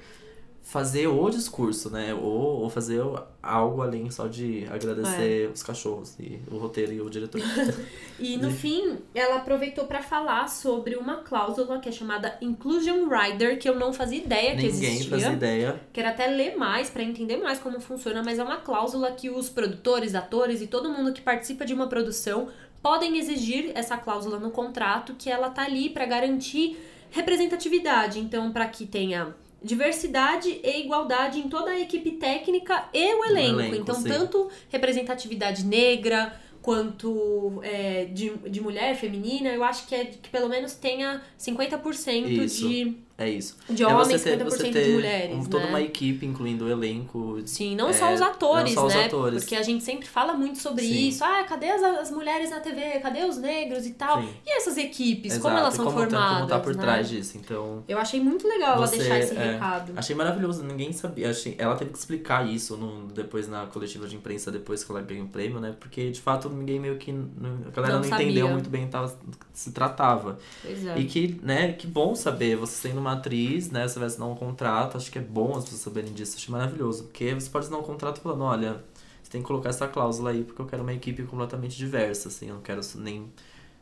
Fazer 0.70 1.08
o 1.08 1.28
discurso, 1.28 1.90
né? 1.90 2.14
Ou, 2.14 2.60
ou 2.62 2.70
fazer 2.70 3.02
algo 3.42 3.82
além 3.82 4.08
só 4.08 4.28
de 4.28 4.66
agradecer 4.70 5.48
É. 5.48 5.52
os 5.52 5.64
cachorros 5.64 6.14
e 6.20 6.38
o 6.48 6.58
roteiro 6.58 6.92
e 6.92 7.00
o 7.00 7.10
diretor. 7.10 7.40
E 8.20 8.36
no 8.36 8.50
E- 8.50 8.52
fim, 8.52 8.98
ela 9.14 9.36
aproveitou 9.38 9.86
pra 9.86 10.00
falar 10.00 10.48
sobre 10.48 10.94
uma 10.94 11.16
cláusula 11.16 11.80
que 11.80 11.88
é 11.88 11.92
chamada 11.92 12.36
Inclusion 12.40 13.08
Rider, 13.08 13.58
que 13.58 13.68
eu 13.68 13.74
não 13.78 13.92
fazia 13.92 14.18
ideia 14.18 14.50
que 14.54 14.62
Ninguém 14.70 14.90
existia. 14.92 15.10
fazia 15.10 15.32
ideia. 15.32 15.80
Quero 15.92 16.08
até 16.08 16.26
ler 16.28 16.54
mais 16.56 16.88
pra 16.88 17.02
entender 17.02 17.38
mais 17.38 17.58
como 17.58 17.80
funciona, 17.80 18.22
mas 18.22 18.38
é 18.38 18.42
uma 18.44 18.58
cláusula 18.58 19.10
que 19.10 19.28
os 19.28 19.48
produtores, 19.48 20.14
atores 20.14 20.60
e 20.62 20.66
todo 20.68 20.88
mundo 20.90 21.12
que 21.12 21.20
participa 21.22 21.64
de 21.64 21.74
uma 21.74 21.88
produção 21.88 22.48
podem 22.80 23.18
exigir 23.18 23.72
essa 23.74 23.96
cláusula 23.96 24.38
no 24.38 24.50
contrato, 24.52 25.14
que 25.18 25.28
ela 25.28 25.50
tá 25.50 25.62
ali 25.64 25.90
pra 25.90 26.06
garantir 26.06 26.78
representatividade. 27.10 28.18
Então, 28.20 28.52
pra 28.52 28.66
que 28.68 28.86
tenha 28.86 29.34
diversidade 29.62 30.60
e 30.62 30.80
igualdade 30.80 31.38
em 31.38 31.48
toda 31.48 31.70
a 31.70 31.80
equipe 31.80 32.12
técnica 32.12 32.88
e 32.92 33.14
o 33.14 33.24
elenco. 33.24 33.60
elenco, 33.60 33.76
então, 33.76 33.94
sim. 33.96 34.08
tanto 34.08 34.50
representatividade 34.70 35.64
negra 35.64 36.32
quanto 36.62 37.60
é, 37.62 38.04
de, 38.06 38.30
de 38.48 38.60
mulher 38.60 38.94
feminina, 38.94 39.48
eu 39.50 39.64
acho 39.64 39.86
que 39.86 39.94
é 39.94 40.04
que 40.04 40.28
pelo 40.28 40.48
menos 40.48 40.74
tenha 40.74 41.22
50% 41.38 42.28
Isso. 42.28 42.68
de, 42.68 42.96
É 43.20 43.28
isso. 43.28 43.56
de 43.68 43.82
é 43.82 43.86
homens, 43.86 44.08
você 44.08 44.18
ter, 44.36 44.38
50% 44.38 44.44
você 44.50 44.62
de 44.64 44.72
ter 44.72 44.92
mulheres. 44.94 45.36
um- 45.36 45.44
toda 45.44 45.64
né? 45.64 45.68
uma 45.70 45.80
equipe, 45.82 46.24
incluindo 46.24 46.64
o 46.64 46.70
elenco. 46.70 47.38
Sim, 47.44 47.76
não 47.76 47.90
É, 47.90 47.92
só 47.92 48.12
os 48.14 48.20
atores, 48.22 48.74
não 48.74 48.82
só 48.82 48.86
os 48.88 48.94
né? 48.94 49.04
atores. 49.04 49.42
Porque 49.44 49.56
a 49.56 49.62
gente 49.62 49.84
sempre 49.84 50.08
fala 50.08 50.32
muito 50.32 50.58
sobre 50.58 50.82
Sim. 50.82 51.08
isso. 51.08 51.22
Ah, 51.22 51.44
cadê 51.44 51.70
as, 51.70 51.82
as 51.82 52.10
mulheres 52.10 52.48
na 52.50 52.60
TV? 52.60 52.80
Cadê 53.00 53.24
os 53.26 53.36
negros 53.36 53.84
e 53.86 53.90
tal? 53.92 54.22
Sim. 54.22 54.30
E 54.46 54.56
essas 54.56 54.78
equipes, 54.78 55.32
Exato, 55.32 55.42
como 55.42 55.56
elas 55.58 55.74
são 55.74 55.84
como 55.84 55.98
formadas, 55.98 56.28
Tá, 56.30 56.34
como 56.36 56.48
tá 56.48 56.58
por 56.60 56.74
né? 56.74 56.80
trás 56.82 57.08
disso. 57.10 57.36
Então, 57.36 57.84
Eu 57.86 57.98
achei 57.98 58.18
muito 58.20 58.48
legal 58.48 58.76
ela 58.76 58.86
Você, 58.86 58.96
deixar 58.96 59.18
esse 59.18 59.36
é, 59.36 59.52
recado. 59.52 59.92
achei 59.96 60.16
maravilhoso. 60.16 60.62
Ninguém 60.64 60.90
sabia. 60.92 61.28
Achei, 61.30 61.54
ela 61.58 61.76
teve 61.76 61.90
que 61.92 61.98
explicar 61.98 62.48
isso 62.48 62.76
no, 62.76 63.06
depois 63.08 63.46
na 63.46 63.66
coletiva 63.66 64.06
de 64.08 64.16
imprensa, 64.16 64.50
depois 64.50 64.82
que 64.82 64.90
ela 64.90 65.02
ganhou 65.02 65.26
o 65.26 65.28
prêmio, 65.28 65.60
né? 65.60 65.74
Porque, 65.78 66.10
de 66.10 66.20
fato, 66.20 66.48
ninguém 66.48 66.80
meio 66.80 66.96
que... 66.96 67.12
não- 67.12 67.60
A 67.66 67.70
galera 67.70 67.94
Não 67.98 68.00
não, 68.08 68.16
entendeu 68.16 68.48
muito 68.48 68.70
bem 68.70 68.86
o 68.86 68.88
que 68.88 69.36
se 69.52 69.72
tratava. 69.72 70.38
Pois 70.62 70.86
é. 70.86 70.98
E 70.98 71.04
que, 71.04 71.38
né, 71.42 71.72
que 71.72 71.86
bom 71.86 72.14
saber. 72.14 72.56
Você 72.56 72.88
sendo 72.88 72.98
uma 73.00 73.09
atriz, 73.12 73.70
né? 73.70 73.86
Você 73.86 73.98
vai 73.98 74.08
assinar 74.08 74.28
um 74.28 74.34
contrato. 74.34 74.96
Acho 74.96 75.10
que 75.10 75.18
é 75.18 75.22
bom 75.22 75.56
as 75.56 75.64
pessoas 75.64 75.82
saberem 75.82 76.12
disso. 76.12 76.36
Achei 76.36 76.52
maravilhoso. 76.52 77.04
Porque 77.04 77.34
você 77.34 77.48
pode 77.48 77.64
assinar 77.64 77.80
um 77.80 77.84
contrato 77.84 78.20
falando, 78.20 78.42
olha... 78.42 78.82
Você 79.22 79.34
tem 79.34 79.42
que 79.42 79.46
colocar 79.46 79.68
essa 79.68 79.86
cláusula 79.86 80.30
aí, 80.30 80.42
porque 80.42 80.60
eu 80.60 80.66
quero 80.66 80.82
uma 80.82 80.92
equipe 80.92 81.22
completamente 81.22 81.76
diversa, 81.76 82.26
assim. 82.26 82.48
Eu 82.48 82.56
não 82.56 82.62
quero 82.62 82.80
nem 82.96 83.30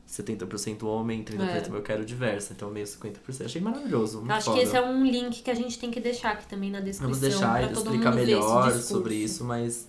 70% 0.06 0.82
homem, 0.84 1.22
30% 1.22 1.72
eu 1.72 1.82
quero 1.82 2.04
diversa. 2.04 2.52
Então, 2.52 2.70
meio 2.70 2.86
50%. 2.86 3.46
Achei 3.46 3.60
maravilhoso. 3.60 4.24
Acho 4.28 4.46
foda. 4.46 4.58
que 4.58 4.64
esse 4.64 4.76
é 4.76 4.84
um 4.84 5.06
link 5.06 5.42
que 5.42 5.50
a 5.50 5.54
gente 5.54 5.78
tem 5.78 5.90
que 5.90 6.00
deixar 6.00 6.32
aqui 6.32 6.46
também 6.46 6.70
na 6.70 6.80
descrição. 6.80 7.08
Vamos 7.08 7.20
deixar 7.20 7.62
ele 7.62 7.72
todo 7.72 7.86
explicar 7.86 8.14
melhor 8.14 8.72
sobre 8.72 9.14
isso, 9.14 9.42
mas. 9.44 9.88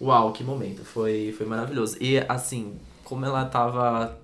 Uau, 0.00 0.32
que 0.32 0.44
momento. 0.44 0.84
Foi, 0.84 1.34
foi 1.36 1.46
maravilhoso. 1.46 1.96
E 2.00 2.18
assim, 2.28 2.78
como 3.02 3.24
ela 3.24 3.44
tava. 3.46 4.16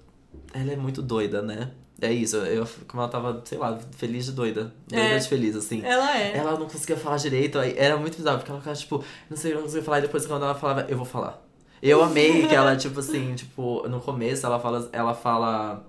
Ela 0.53 0.73
é 0.73 0.77
muito 0.77 1.03
doida, 1.03 1.43
né? 1.43 1.73
É 2.01 2.13
isso, 2.13 2.37
eu, 2.37 2.67
como 2.87 3.03
ela 3.03 3.11
tava, 3.11 3.41
sei 3.45 3.57
lá, 3.57 3.79
feliz 3.97 4.27
de 4.27 4.33
doida. 4.33 4.73
Doida 4.87 5.03
É. 5.05 5.19
de 5.19 5.29
feliz, 5.29 5.57
assim. 5.57 5.83
Ela 5.83 6.19
é. 6.19 6.37
Ela 6.37 6.53
não 6.59 6.69
conseguia 6.69 6.97
falar 6.97 7.17
direito, 7.17 7.59
era 7.59 7.97
muito 7.97 8.17
bizarro, 8.19 8.37
porque 8.39 8.51
ela 8.51 8.61
ficava, 8.61 8.77
tipo, 8.77 9.03
não 9.31 9.37
sei, 9.37 9.53
eu 9.53 9.57
não 9.57 9.63
conseguia 9.63 9.83
falar, 9.83 9.99
e 9.99 10.03
depois 10.03 10.27
quando 10.27 10.45
ela 10.45 10.55
falava, 10.55 10.87
eu 10.91 10.97
vou 10.97 11.07
falar. 11.07 11.43
Eu 11.83 12.03
amei 12.03 12.47
que 12.47 12.55
ela, 12.55 12.77
tipo 12.77 13.01
assim, 13.01 13.35
tipo, 13.35 13.87
no 13.89 14.01
começo 14.01 14.45
ela 14.45 14.59
fala, 14.61 14.89
ela 14.93 15.15
fala. 15.15 15.85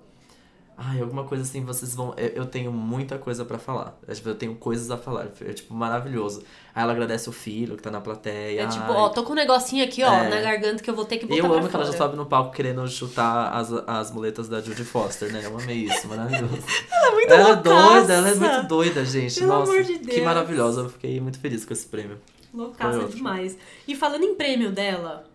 Ai, 0.79 1.01
alguma 1.01 1.23
coisa 1.23 1.43
assim, 1.43 1.65
vocês 1.65 1.95
vão. 1.95 2.13
Eu, 2.15 2.45
tenho 2.45 2.71
muita 2.71 3.17
coisa 3.17 3.43
pra 3.43 3.57
falar. 3.57 3.97
É, 4.07 4.13
tipo, 4.13 4.29
eu 4.29 4.35
tenho 4.35 4.53
coisas 4.53 4.91
a 4.91 4.95
falar. 4.97 5.27
É, 5.41 5.51
tipo, 5.51 5.73
maravilhoso. 5.73 6.43
Aí 6.75 6.83
ela 6.83 6.91
agradece 6.93 7.27
o 7.27 7.31
filho 7.31 7.75
que 7.75 7.81
tá 7.81 7.89
na 7.89 7.99
plateia. 7.99 8.61
É 8.61 8.67
tipo, 8.67 8.83
ai. 8.83 8.95
ó, 8.95 9.09
tô 9.09 9.23
com 9.23 9.31
um 9.33 9.35
negocinho 9.35 9.83
aqui, 9.83 10.03
ó, 10.03 10.13
É. 10.13 10.29
na 10.29 10.39
garganta 10.39 10.83
que 10.83 10.87
eu 10.89 10.95
vou 10.95 11.03
ter 11.03 11.17
que 11.17 11.25
botar 11.25 11.39
Eu 11.39 11.51
amo 11.51 11.67
que 11.67 11.75
ela 11.75 11.83
já 11.83 11.93
sobe 11.93 12.15
no 12.15 12.27
palco 12.27 12.51
querendo 12.55 12.87
chutar 12.87 13.51
as, 13.53 13.71
as 13.87 14.11
muletas 14.11 14.47
da 14.47 14.61
Judy 14.61 14.83
Foster, 14.83 15.33
né? 15.33 15.41
Eu 15.43 15.57
amei 15.57 15.77
isso, 15.85 16.07
maravilhoso. 16.07 16.53
Ela 16.91 17.07
é 17.07 17.11
muito 17.11 17.33
ela 17.33 17.41
é 17.41 17.53
loucaça. 17.55 17.89
doida, 17.93 18.13
ela 18.13 18.29
é 18.29 18.35
muito 18.35 18.67
doida, 18.67 19.03
gente. 19.05 19.39
Pelo 19.39 19.47
Nossa, 19.53 19.71
amor 19.71 19.83
de 19.83 19.93
que 19.97 20.05
Deus. 20.05 20.23
maravilhosa. 20.23 20.81
Eu 20.81 20.89
fiquei 20.89 21.19
muito 21.19 21.39
feliz 21.39 21.65
com 21.65 21.73
esse 21.73 21.87
prêmio. 21.87 22.19
Loucaça 22.53 23.03
demais. 23.05 23.57
E 23.87 23.95
falando 23.95 24.23
em 24.23 24.35
prêmio 24.35 24.71
dela, 24.71 25.25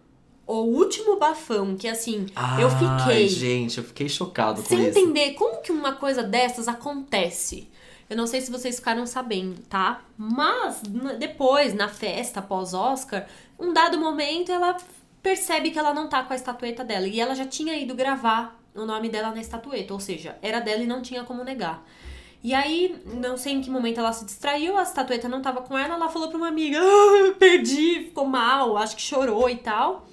o 0.61 0.77
último 0.77 1.17
bafão, 1.19 1.77
que 1.77 1.89
assim, 1.89 2.27
Ai, 2.35 2.63
eu 2.63 2.71
fiquei 2.71 3.29
gente, 3.29 3.79
eu 3.79 3.85
fiquei 3.85 4.09
chocado 4.09 4.63
com 4.63 4.69
sem 4.69 4.89
isso. 4.89 4.99
entender 4.99 5.33
como 5.33 5.63
que 5.63 5.73
uma 5.73 5.93
coisa 5.95 6.23
dessas 6.23 6.69
acontece. 6.69 7.69
Eu 8.11 8.17
não 8.17 8.27
sei 8.27 8.41
se 8.43 8.51
vocês 8.51 8.77
ficaram 8.77 9.07
sabendo, 9.07 9.63
tá? 9.69 10.03
Mas 10.19 10.83
depois, 11.19 11.73
na 11.73 11.89
festa 11.89 12.43
pós-Oscar, 12.43 13.27
um 13.59 13.73
dado 13.73 13.99
momento 13.99 14.53
ela 14.53 14.77
percebe 15.23 15.71
que 15.71 15.79
ela 15.79 15.95
não 15.95 16.09
tá 16.09 16.23
com 16.23 16.33
a 16.33 16.37
estatueta 16.37 16.85
dela. 16.85 17.07
E 17.07 17.21
ela 17.21 17.35
já 17.35 17.47
tinha 17.47 17.75
ido 17.77 17.95
gravar 17.95 18.61
o 18.75 18.85
nome 18.85 19.09
dela 19.09 19.31
na 19.31 19.41
estatueta, 19.41 19.95
ou 19.95 20.01
seja, 20.01 20.37
era 20.43 20.61
dela 20.61 20.83
e 20.83 20.87
não 20.87 21.01
tinha 21.01 21.25
como 21.25 21.45
negar. 21.45 21.87
E 22.43 22.53
aí, 22.53 23.01
não 23.07 23.37
sei 23.37 23.53
em 23.53 23.61
que 23.61 23.71
momento 23.71 23.99
ela 23.99 24.13
se 24.13 24.25
distraiu, 24.25 24.77
a 24.77 24.83
estatueta 24.83 25.29
não 25.29 25.41
tava 25.41 25.63
com 25.63 25.79
ela, 25.79 25.95
ela 25.95 26.09
falou 26.09 26.29
pra 26.29 26.37
uma 26.37 26.49
amiga, 26.49 26.79
ah, 26.83 27.35
perdi, 27.39 28.07
ficou 28.07 28.27
mal, 28.27 28.77
acho 28.77 28.97
que 28.97 29.03
chorou 29.03 29.49
e 29.49 29.57
tal. 29.57 30.09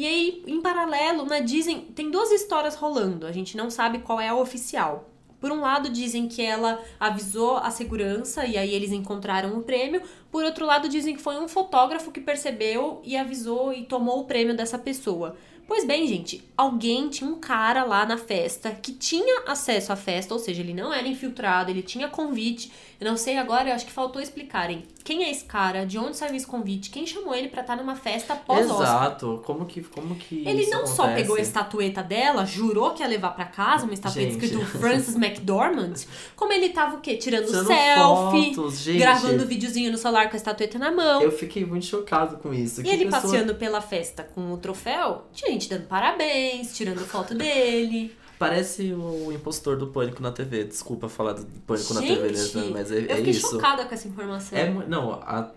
E 0.00 0.06
aí, 0.06 0.42
em 0.46 0.62
paralelo, 0.62 1.26
né, 1.26 1.42
dizem, 1.42 1.82
tem 1.94 2.10
duas 2.10 2.30
histórias 2.30 2.74
rolando, 2.74 3.26
a 3.26 3.32
gente 3.32 3.54
não 3.54 3.68
sabe 3.68 3.98
qual 3.98 4.18
é 4.18 4.28
a 4.28 4.34
oficial. 4.34 5.10
Por 5.38 5.52
um 5.52 5.60
lado, 5.60 5.90
dizem 5.90 6.26
que 6.26 6.40
ela 6.40 6.82
avisou 6.98 7.58
a 7.58 7.70
segurança 7.70 8.46
e 8.46 8.56
aí 8.56 8.74
eles 8.74 8.92
encontraram 8.92 9.58
o 9.58 9.62
prêmio. 9.62 10.00
Por 10.30 10.42
outro 10.42 10.64
lado, 10.64 10.88
dizem 10.88 11.14
que 11.14 11.20
foi 11.20 11.38
um 11.38 11.46
fotógrafo 11.46 12.10
que 12.10 12.18
percebeu 12.18 13.02
e 13.04 13.14
avisou 13.14 13.74
e 13.74 13.84
tomou 13.84 14.20
o 14.20 14.24
prêmio 14.24 14.56
dessa 14.56 14.78
pessoa. 14.78 15.36
Pois 15.68 15.84
bem, 15.84 16.06
gente, 16.06 16.42
alguém 16.56 17.10
tinha 17.10 17.28
um 17.28 17.38
cara 17.38 17.84
lá 17.84 18.06
na 18.06 18.16
festa 18.16 18.70
que 18.70 18.92
tinha 18.92 19.42
acesso 19.46 19.92
à 19.92 19.96
festa, 19.96 20.32
ou 20.32 20.40
seja, 20.40 20.62
ele 20.62 20.72
não 20.72 20.94
era 20.94 21.06
infiltrado, 21.06 21.70
ele 21.70 21.82
tinha 21.82 22.08
convite. 22.08 22.72
Eu 23.00 23.08
não 23.08 23.16
sei 23.16 23.38
agora, 23.38 23.70
eu 23.70 23.74
acho 23.74 23.86
que 23.86 23.92
faltou 23.92 24.20
explicarem 24.20 24.84
quem 25.02 25.24
é 25.24 25.30
esse 25.30 25.44
cara, 25.46 25.86
de 25.86 25.96
onde 25.98 26.16
saiu 26.16 26.34
esse 26.36 26.46
convite, 26.46 26.90
quem 26.90 27.06
chamou 27.06 27.34
ele 27.34 27.48
para 27.48 27.62
estar 27.62 27.74
numa 27.74 27.96
festa 27.96 28.36
pós-Oscar. 28.36 28.82
Exato, 28.82 29.42
como 29.46 29.64
que, 29.64 29.80
como 29.82 30.14
que 30.14 30.46
Ele 30.46 30.66
não 30.66 30.80
acontece? 30.80 30.96
só 30.96 31.08
pegou 31.14 31.36
a 31.36 31.40
estatueta 31.40 32.02
dela, 32.02 32.44
jurou 32.44 32.90
que 32.90 33.02
ia 33.02 33.08
levar 33.08 33.30
para 33.30 33.46
casa 33.46 33.84
uma 33.84 33.94
estatueta 33.94 34.32
Gente. 34.32 34.44
escrito 34.44 34.64
Francis 34.78 35.16
McDormand, 35.16 35.94
como 36.36 36.52
ele 36.52 36.68
tava 36.68 36.96
o 36.96 37.00
quê? 37.00 37.16
Tirando 37.16 37.46
Tirando 37.46 37.66
selfie, 37.66 38.54
fotos, 38.54 38.86
gravando 38.86 39.46
videozinho 39.46 39.90
no 39.90 39.96
celular 39.96 40.28
com 40.28 40.34
a 40.34 40.36
estatueta 40.36 40.78
na 40.78 40.90
mão. 40.92 41.22
Eu 41.22 41.32
fiquei 41.32 41.64
muito 41.64 41.86
chocado 41.86 42.36
com 42.36 42.52
isso. 42.52 42.82
E 42.82 42.84
Que 42.84 42.90
ele 42.90 43.06
pessoa- 43.06 43.22
passeando 43.22 43.54
pela 43.54 43.80
festa 43.80 44.22
com 44.22 44.52
o 44.52 44.58
troféu, 44.58 45.24
gente 45.32 45.68
dando 45.70 45.86
parabéns, 45.86 46.76
tirando 46.76 46.98
foto 47.06 47.34
dele. 47.34 48.14
Parece 48.40 48.94
o 48.94 49.30
impostor 49.30 49.76
do 49.76 49.88
Pânico 49.88 50.22
na 50.22 50.32
TV. 50.32 50.64
Desculpa 50.64 51.10
falar 51.10 51.34
do 51.34 51.44
Pânico 51.66 51.92
na 51.92 52.00
Gente, 52.00 52.20
TV, 52.22 52.58
né? 52.58 52.70
Mas 52.72 52.90
é, 52.90 52.94
Eu 53.00 53.10
é 53.10 53.16
fiquei 53.16 53.30
isso. 53.32 53.50
chocada 53.50 53.84
com 53.84 53.94
essa 53.94 54.08
informação. 54.08 54.58
É, 54.58 54.70
não, 54.88 55.12
a- 55.12 55.52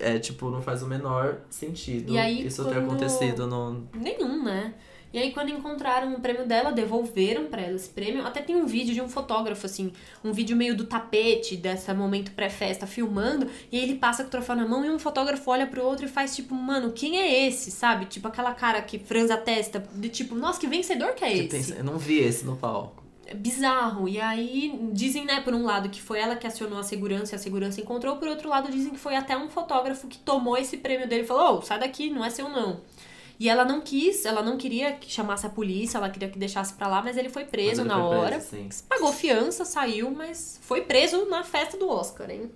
é 0.00 0.18
tipo, 0.18 0.50
não 0.50 0.60
faz 0.60 0.82
o 0.82 0.86
menor 0.88 1.36
sentido 1.48 2.18
aí, 2.18 2.44
isso 2.44 2.64
ter 2.64 2.76
acontecido 2.78 3.46
no. 3.46 3.86
Nenhum, 3.94 4.42
né? 4.42 4.74
E 5.14 5.18
aí, 5.18 5.30
quando 5.30 5.50
encontraram 5.50 6.12
o 6.12 6.18
prêmio 6.20 6.44
dela, 6.44 6.72
devolveram 6.72 7.44
pra 7.44 7.62
ela 7.62 7.76
esse 7.76 7.88
prêmio. 7.88 8.26
Até 8.26 8.42
tem 8.42 8.56
um 8.56 8.66
vídeo 8.66 8.92
de 8.92 9.00
um 9.00 9.08
fotógrafo, 9.08 9.64
assim, 9.64 9.92
um 10.24 10.32
vídeo 10.32 10.56
meio 10.56 10.76
do 10.76 10.86
tapete, 10.86 11.56
dessa 11.56 11.94
momento 11.94 12.32
pré-festa, 12.32 12.84
filmando. 12.84 13.48
E 13.70 13.78
aí 13.78 13.84
ele 13.84 13.94
passa 13.94 14.24
com 14.24 14.28
o 14.28 14.30
troféu 14.32 14.56
na 14.56 14.66
mão 14.66 14.84
e 14.84 14.90
um 14.90 14.98
fotógrafo 14.98 15.48
olha 15.48 15.68
pro 15.68 15.84
outro 15.84 16.04
e 16.06 16.08
faz 16.08 16.34
tipo, 16.34 16.52
mano, 16.52 16.90
quem 16.90 17.16
é 17.20 17.46
esse, 17.46 17.70
sabe? 17.70 18.06
Tipo 18.06 18.26
aquela 18.26 18.52
cara 18.54 18.82
que 18.82 18.98
franza 18.98 19.34
a 19.34 19.36
testa, 19.36 19.86
de 19.94 20.08
tipo, 20.08 20.34
nossa, 20.34 20.58
que 20.58 20.66
vencedor 20.66 21.14
que 21.14 21.24
é 21.24 21.32
esse? 21.32 21.48
pensa- 21.48 21.74
eu 21.76 21.84
não 21.84 21.96
vi 21.96 22.18
esse 22.18 22.44
no 22.44 22.56
palco. 22.56 23.04
É 23.24 23.34
bizarro. 23.34 24.08
E 24.08 24.20
aí 24.20 24.76
dizem, 24.92 25.24
né, 25.24 25.40
por 25.42 25.54
um 25.54 25.62
lado 25.64 25.88
que 25.90 26.02
foi 26.02 26.18
ela 26.18 26.34
que 26.34 26.46
acionou 26.46 26.78
a 26.80 26.82
segurança 26.82 27.34
e 27.34 27.36
a 27.36 27.38
segurança 27.38 27.80
encontrou, 27.80 28.16
por 28.16 28.26
outro 28.26 28.48
lado 28.48 28.68
dizem 28.68 28.90
que 28.90 28.98
foi 28.98 29.14
até 29.14 29.36
um 29.36 29.48
fotógrafo 29.48 30.08
que 30.08 30.18
tomou 30.18 30.56
esse 30.58 30.76
prêmio 30.78 31.08
dele 31.08 31.22
e 31.22 31.26
falou: 31.26 31.58
"Ô, 31.58 31.62
sai 31.62 31.78
daqui, 31.78 32.10
não 32.10 32.24
é 32.24 32.30
seu 32.30 32.48
não". 32.48 32.80
E 33.38 33.48
ela 33.48 33.64
não 33.64 33.80
quis, 33.80 34.24
ela 34.24 34.42
não 34.42 34.56
queria 34.56 34.92
que 34.92 35.10
chamasse 35.10 35.44
a 35.44 35.48
polícia, 35.48 35.98
ela 35.98 36.08
queria 36.08 36.28
que 36.28 36.38
deixasse 36.38 36.72
pra 36.74 36.86
lá, 36.86 37.02
mas 37.02 37.16
ele 37.16 37.28
foi 37.28 37.44
preso 37.44 37.80
ele 37.82 37.88
na 37.88 37.94
foi 37.96 38.02
hora. 38.16 38.38
preso. 38.38 38.84
Pagou 38.88 39.12
fiança, 39.12 39.64
saiu, 39.64 40.10
mas 40.10 40.58
foi 40.62 40.82
preso 40.82 41.26
na 41.26 41.42
festa 41.42 41.76
do 41.76 41.88
Oscar, 41.88 42.30
hein? 42.30 42.50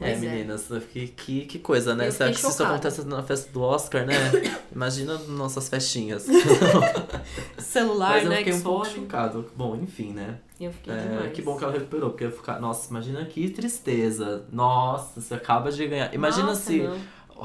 É, 0.00 0.12
é. 0.12 0.16
meninas, 0.16 0.66
que, 0.92 1.06
que, 1.08 1.44
que 1.46 1.58
coisa, 1.60 1.94
né? 1.94 2.10
Será 2.10 2.32
que 2.32 2.36
isso 2.38 2.62
acontece 2.64 3.04
na 3.06 3.22
festa 3.22 3.52
do 3.52 3.60
Oscar, 3.62 4.04
né? 4.04 4.14
Imagina 4.74 5.16
nossas 5.28 5.68
festinhas. 5.68 6.26
Celular, 7.58 8.14
Mas 8.14 8.24
eu 8.24 8.30
né? 8.30 8.36
fiquei 8.38 8.52
que 8.52 8.58
um 8.58 8.62
pouco 8.62 8.86
chocado. 8.86 9.50
Bom, 9.56 9.76
enfim, 9.76 10.12
né? 10.12 10.38
Eu 10.60 10.72
fiquei 10.72 10.92
É, 10.92 10.96
demais. 10.96 11.32
que 11.32 11.42
bom 11.42 11.56
que 11.56 11.64
ela 11.64 11.72
recuperou, 11.72 12.10
porque 12.10 12.24
eu 12.24 12.30
ia 12.30 12.36
ficar. 12.36 12.60
Nossa, 12.60 12.90
imagina 12.90 13.24
que 13.24 13.48
tristeza. 13.50 14.44
Nossa, 14.50 15.20
você 15.20 15.34
acaba 15.34 15.70
de 15.70 15.86
ganhar. 15.86 16.12
Imagina 16.14 16.46
Nossa, 16.48 16.62
se 16.62 16.78
não. 16.82 16.98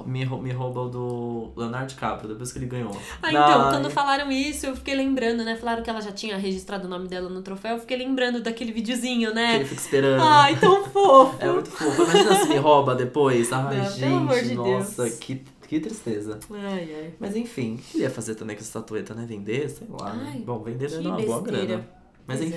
Me, 0.06 0.26
me 0.26 0.52
rouba 0.52 0.82
o 0.82 0.90
do 0.90 1.52
Leonardo 1.56 1.88
DiCaprio 1.88 2.30
depois 2.30 2.52
que 2.52 2.60
ele 2.60 2.66
ganhou. 2.66 2.96
Ah, 3.22 3.30
então, 3.30 3.62
Ai, 3.64 3.72
quando 3.74 3.90
falaram 3.90 4.32
isso, 4.32 4.66
eu 4.66 4.76
fiquei 4.76 4.96
lembrando, 4.96 5.44
né? 5.44 5.56
Falaram 5.56 5.82
que 5.84 5.90
ela 5.90 6.02
já 6.02 6.12
tinha 6.12 6.38
registrado 6.38 6.86
o 6.88 6.90
nome 6.90 7.08
dela 7.08 7.30
no 7.30 7.42
troféu, 7.42 7.76
eu 7.76 7.80
fiquei 7.80 7.98
lembrando 7.98 8.42
daquele 8.42 8.72
videozinho, 8.72 9.30
que 9.30 9.36
né? 9.36 9.56
ele 9.56 9.66
fica 9.66 9.82
esperando. 9.82 10.22
Ai, 10.22 10.56
tão 10.60 10.84
fofo. 10.92 11.36
É 11.40 11.52
muito 11.52 11.70
fofo. 11.72 12.04
Imagina 12.04 12.36
se 12.36 12.50
me 12.50 12.58
rouba 12.58 12.96
depois. 12.96 13.52
Ai, 13.52 13.78
Não, 13.78 13.90
gente, 14.34 14.48
de 14.50 14.56
nossa, 14.56 15.04
Deus. 15.04 15.16
que, 15.20 15.44
que 15.68 15.80
tristeza. 15.80 16.40
Ai, 16.52 16.90
ai. 16.94 17.14
Mas 17.20 17.36
enfim, 17.36 17.76
o 17.76 17.78
que 17.78 17.98
ele 17.98 18.04
ia 18.04 18.10
fazer 18.12 18.36
também 18.36 18.56
com 18.56 18.62
essa 18.62 18.70
estatueta, 18.70 19.14
né? 19.14 19.26
Vender, 19.28 19.70
sei 19.70 19.88
lá. 19.90 20.14
né? 20.14 20.32
Ai, 20.36 20.40
Bom, 20.42 20.60
vender 20.60 20.88
que 20.90 20.96
é 20.96 21.00
uma 21.00 21.18
boa 21.22 21.42
grana. 21.42 21.88
Mas 22.26 22.40
Pois 22.40 22.52
é. 22.52 22.56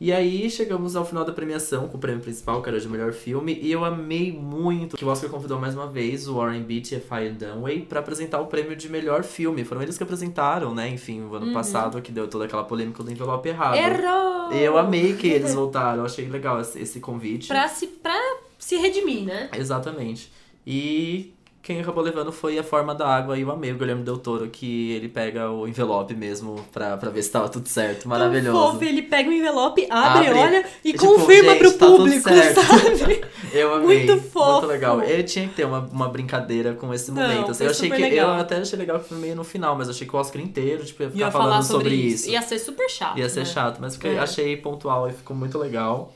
E 0.00 0.10
aí 0.12 0.48
chegamos 0.48 0.96
ao 0.96 1.04
final 1.04 1.26
da 1.26 1.32
premiação 1.32 1.86
com 1.86 1.98
o 1.98 2.00
prêmio 2.00 2.22
principal, 2.22 2.62
que 2.62 2.68
era 2.70 2.80
de 2.80 2.88
melhor 2.88 3.12
filme, 3.12 3.58
e 3.60 3.70
eu 3.70 3.84
amei 3.84 4.32
muito 4.32 4.96
que 4.96 5.04
o 5.04 5.08
Oscar 5.08 5.28
convidou 5.28 5.58
mais 5.60 5.74
uma 5.74 5.86
vez 5.86 6.26
o 6.26 6.36
Warren 6.36 6.62
Beatty 6.62 6.94
e 6.94 6.96
a 6.96 7.00
Faye 7.02 7.28
Dunaway 7.32 7.82
pra 7.82 8.00
apresentar 8.00 8.40
o 8.40 8.46
prêmio 8.46 8.74
de 8.74 8.88
melhor 8.88 9.22
filme. 9.22 9.62
Foram 9.62 9.82
eles 9.82 9.98
que 9.98 10.02
apresentaram, 10.02 10.74
né? 10.74 10.88
Enfim, 10.88 11.20
o 11.24 11.34
ano 11.34 11.48
Uhum. 11.48 11.52
passado 11.52 12.00
que 12.00 12.10
deu 12.10 12.26
toda 12.28 12.46
aquela 12.46 12.64
polêmica 12.64 13.02
do 13.02 13.12
envelope 13.12 13.46
errado. 13.46 13.76
Errou! 13.76 14.52
Eu 14.52 14.78
amei 14.78 15.16
que 15.16 15.26
eles 15.28 15.52
voltaram, 15.54 15.98
eu 15.98 16.06
achei 16.06 16.26
legal 16.26 16.58
esse, 16.62 16.80
esse 16.80 16.98
convite. 16.98 17.48
Pra 17.48 17.68
se, 17.68 17.86
pra 17.86 18.18
se 18.58 18.76
redimir, 18.76 19.24
né? 19.24 19.50
Exatamente. 19.54 20.32
E 20.66 21.34
quem 21.62 21.80
acabou 21.80 22.02
levando 22.02 22.32
foi 22.32 22.58
a 22.58 22.62
forma 22.62 22.94
da 22.94 23.06
água 23.06 23.36
e 23.36 23.42
eu 23.42 23.50
amei 23.50 23.70
o 23.70 23.76
Guilherme 23.76 24.02
Del 24.02 24.16
Toro, 24.16 24.48
que 24.48 24.92
ele 24.92 25.08
pega 25.08 25.50
o 25.50 25.68
envelope 25.68 26.14
mesmo 26.14 26.56
pra, 26.72 26.96
pra 26.96 27.10
ver 27.10 27.22
se 27.22 27.30
tava 27.30 27.48
tudo 27.50 27.68
certo. 27.68 28.08
Maravilhoso. 28.08 28.58
Tão 28.58 28.72
fofo, 28.72 28.84
ele 28.84 29.02
pega 29.02 29.28
o 29.28 29.32
envelope, 29.32 29.86
abre, 29.90 30.28
Abre, 30.28 30.40
olha 30.40 30.66
e 30.84 30.92
tipo, 30.92 31.04
confirma 31.04 31.52
gente, 31.52 31.58
pro 31.60 31.72
tá 31.74 31.86
público, 31.86 32.28
sabe? 32.28 33.24
Eu 33.52 33.74
amei. 33.74 34.06
Muito 34.06 34.22
fofo. 34.22 34.52
Muito 34.52 34.66
legal. 34.66 35.02
Ele 35.02 35.22
tinha 35.24 35.48
que 35.48 35.54
ter 35.54 35.64
uma, 35.64 35.80
uma 35.80 36.08
brincadeira 36.08 36.72
com 36.74 36.94
esse 36.94 37.10
Não, 37.10 37.20
momento. 37.22 37.50
assim. 37.50 37.64
eu 37.64 37.70
achei 37.70 37.90
que. 37.90 37.96
legal. 37.96 38.34
Eu 38.36 38.40
até 38.40 38.56
achei 38.56 38.78
legal 38.78 39.00
que 39.00 39.08
foi 39.08 39.18
meio 39.18 39.36
no 39.36 39.44
final, 39.44 39.76
mas 39.76 39.88
achei 39.88 40.06
que 40.06 40.14
o 40.14 40.18
Oscar 40.18 40.40
inteiro, 40.40 40.84
tipo, 40.84 41.02
ia 41.02 41.10
ficar 41.10 41.24
Ia 41.26 41.30
falando 41.30 41.48
falar 41.50 41.62
sobre, 41.62 41.94
isso. 41.94 42.30
Ia 42.30 42.42
ser 42.42 42.58
super 42.58 42.88
chato. 42.88 43.18
Ia 43.18 43.28
ser 43.28 43.40
né? 43.40 43.46
chato, 43.46 43.78
mas 43.80 43.98
É. 44.04 44.18
achei 44.18 44.56
pontual 44.56 45.08
e 45.08 45.12
ficou 45.12 45.36
muito 45.36 45.58
legal. 45.58 46.12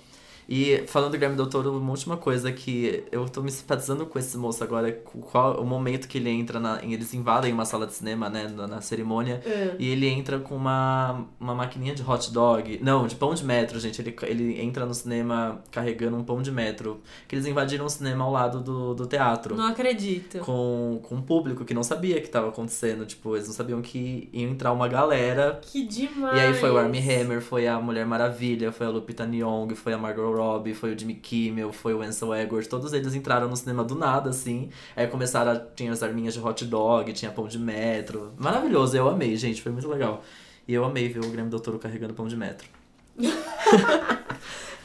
E 0.49 0.84
falando 0.86 1.12
do 1.12 1.14
Guilherme 1.14 1.36
Del 1.36 1.47
Toro, 1.49 1.78
uma 1.78 1.90
última 1.90 2.16
coisa 2.16 2.53
que 2.53 3.05
eu 3.11 3.28
tô 3.28 3.42
me 3.42 3.51
simpatizando 3.51 4.07
com 4.07 4.18
esse 4.18 4.36
moço 4.36 4.62
agora, 4.62 4.92
qual 4.92 5.61
o 5.61 5.64
momento 5.64 6.07
que 6.09 6.18
ele 6.18 6.30
entra 6.30 6.61
na. 6.61 6.80
Eles 6.82 7.14
invadem 7.14 7.53
uma 7.53 7.64
sala 7.64 7.86
de 7.86 7.95
cinema, 7.95 8.28
né, 8.28 8.49
na, 8.49 8.66
na 8.66 8.80
cerimônia. 8.80 9.40
É. 9.45 9.74
E 9.78 9.88
ele 9.88 10.07
entra 10.07 10.38
com 10.38 10.55
uma, 10.55 11.24
uma 11.40 11.55
maquininha 11.55 11.95
de 11.95 12.03
hot 12.03 12.32
dog. 12.32 12.78
Não, 12.82 13.07
de 13.07 13.14
pão 13.14 13.34
de 13.34 13.45
metro, 13.45 13.78
gente. 13.78 14.01
Ele, 14.01 14.14
ele 14.22 14.61
entra 14.61 14.84
no 14.84 14.95
cinema 14.95 15.62
carregando 15.70 16.16
um 16.16 16.24
pão 16.24 16.42
de 16.42 16.51
metro. 16.51 17.01
Que 17.26 17.34
eles 17.34 17.47
invadiram 17.47 17.86
o 17.86 17.90
cinema 17.90 18.24
ao 18.24 18.30
lado 18.32 18.61
do, 18.61 18.95
do 18.95 19.07
teatro. 19.07 19.57
Não 19.57 19.66
acredito. 19.68 20.38
Com, 20.40 21.01
com 21.03 21.14
um 21.16 21.22
público 21.22 21.64
que 21.64 21.74
não 21.74 21.82
sabia 21.82 22.20
que 22.20 22.28
tava 22.28 22.49
acontecendo. 22.49 23.07
Tipo, 23.07 23.36
eles 23.36 23.47
não 23.49 23.55
sabiam 23.55 23.80
que 23.80 24.28
ia 24.32 24.47
entrar 24.47 24.72
uma 24.72 24.88
galera 24.88 25.61
Que 25.62 25.86
demais. 25.86 26.36
e 26.36 26.40
aí 26.40 26.55
foi 26.55 26.70
o 26.70 26.78
Armie 26.78 27.01
Hammer, 27.01 27.40
foi 27.40 27.66
a 27.66 27.78
Mulher 27.80 28.07
Maravilha, 28.07 28.70
foi 28.72 28.86
a 28.86 28.90
Lupita 28.90 29.26
Nyong'o, 29.26 29.74
foi 29.74 29.92
a 29.92 29.99
Margot 29.99 30.34
Robbie, 30.37 30.74
foi 30.74 30.95
o 30.95 30.99
Jimmy 30.99 31.14
Kimmel, 31.14 31.72
foi 31.72 31.95
o 31.95 32.03
Ansel 32.03 32.35
Elgort. 32.35 32.66
Todos 32.66 32.93
eles 32.93 33.14
entraram 33.14 33.49
no 33.49 33.57
cinema 33.57 33.85
do 33.85 33.95
nada, 33.95 34.30
assim. 34.30 34.70
Aí 34.97 35.07
começaram 35.07 35.53
a... 35.53 35.57
Tinha 35.57 35.93
as 35.93 36.03
arminhas 36.03 36.35
de 36.35 36.41
hot 36.41 36.64
dog, 36.64 37.12
tinha 37.12 37.30
pão 37.30 37.47
de 37.47 37.59
metro. 37.59 38.32
Maravilhoso, 38.39 38.97
eu 38.97 39.09
amei, 39.09 39.37
gente. 39.37 39.62
Foi 39.62 39.72
muito 39.72 39.89
legal. 39.89 40.22
E 40.66 40.74
eu 40.74 40.85
amei 40.85 41.09
ver 41.09 41.20
o 41.20 41.28
Grêmio 41.30 41.51
Doutor 41.51 41.78
carregando 41.78 42.14
pão 42.14 42.26
de 42.26 42.37
metro. 42.37 42.68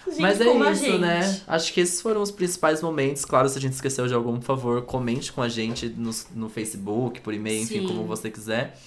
Gente 0.09 0.21
Mas 0.21 0.41
é 0.41 0.49
a 0.49 0.71
isso, 0.71 0.97
né? 0.97 1.41
Acho 1.47 1.73
que 1.73 1.81
esses 1.81 2.01
foram 2.01 2.21
os 2.21 2.31
principais 2.31 2.81
momentos. 2.81 3.23
Claro, 3.25 3.47
se 3.47 3.57
a 3.57 3.61
gente 3.61 3.73
esqueceu 3.73 4.07
de 4.07 4.13
algum, 4.13 4.37
por 4.37 4.45
favor, 4.45 4.81
comente 4.83 5.31
com 5.31 5.41
a 5.41 5.47
gente 5.47 5.87
no, 5.87 6.11
no 6.33 6.49
Facebook, 6.49 7.21
por 7.21 7.33
e-mail, 7.33 7.61
enfim, 7.61 7.85
como 7.85 8.05
você 8.05 8.29
quiser. 8.29 8.77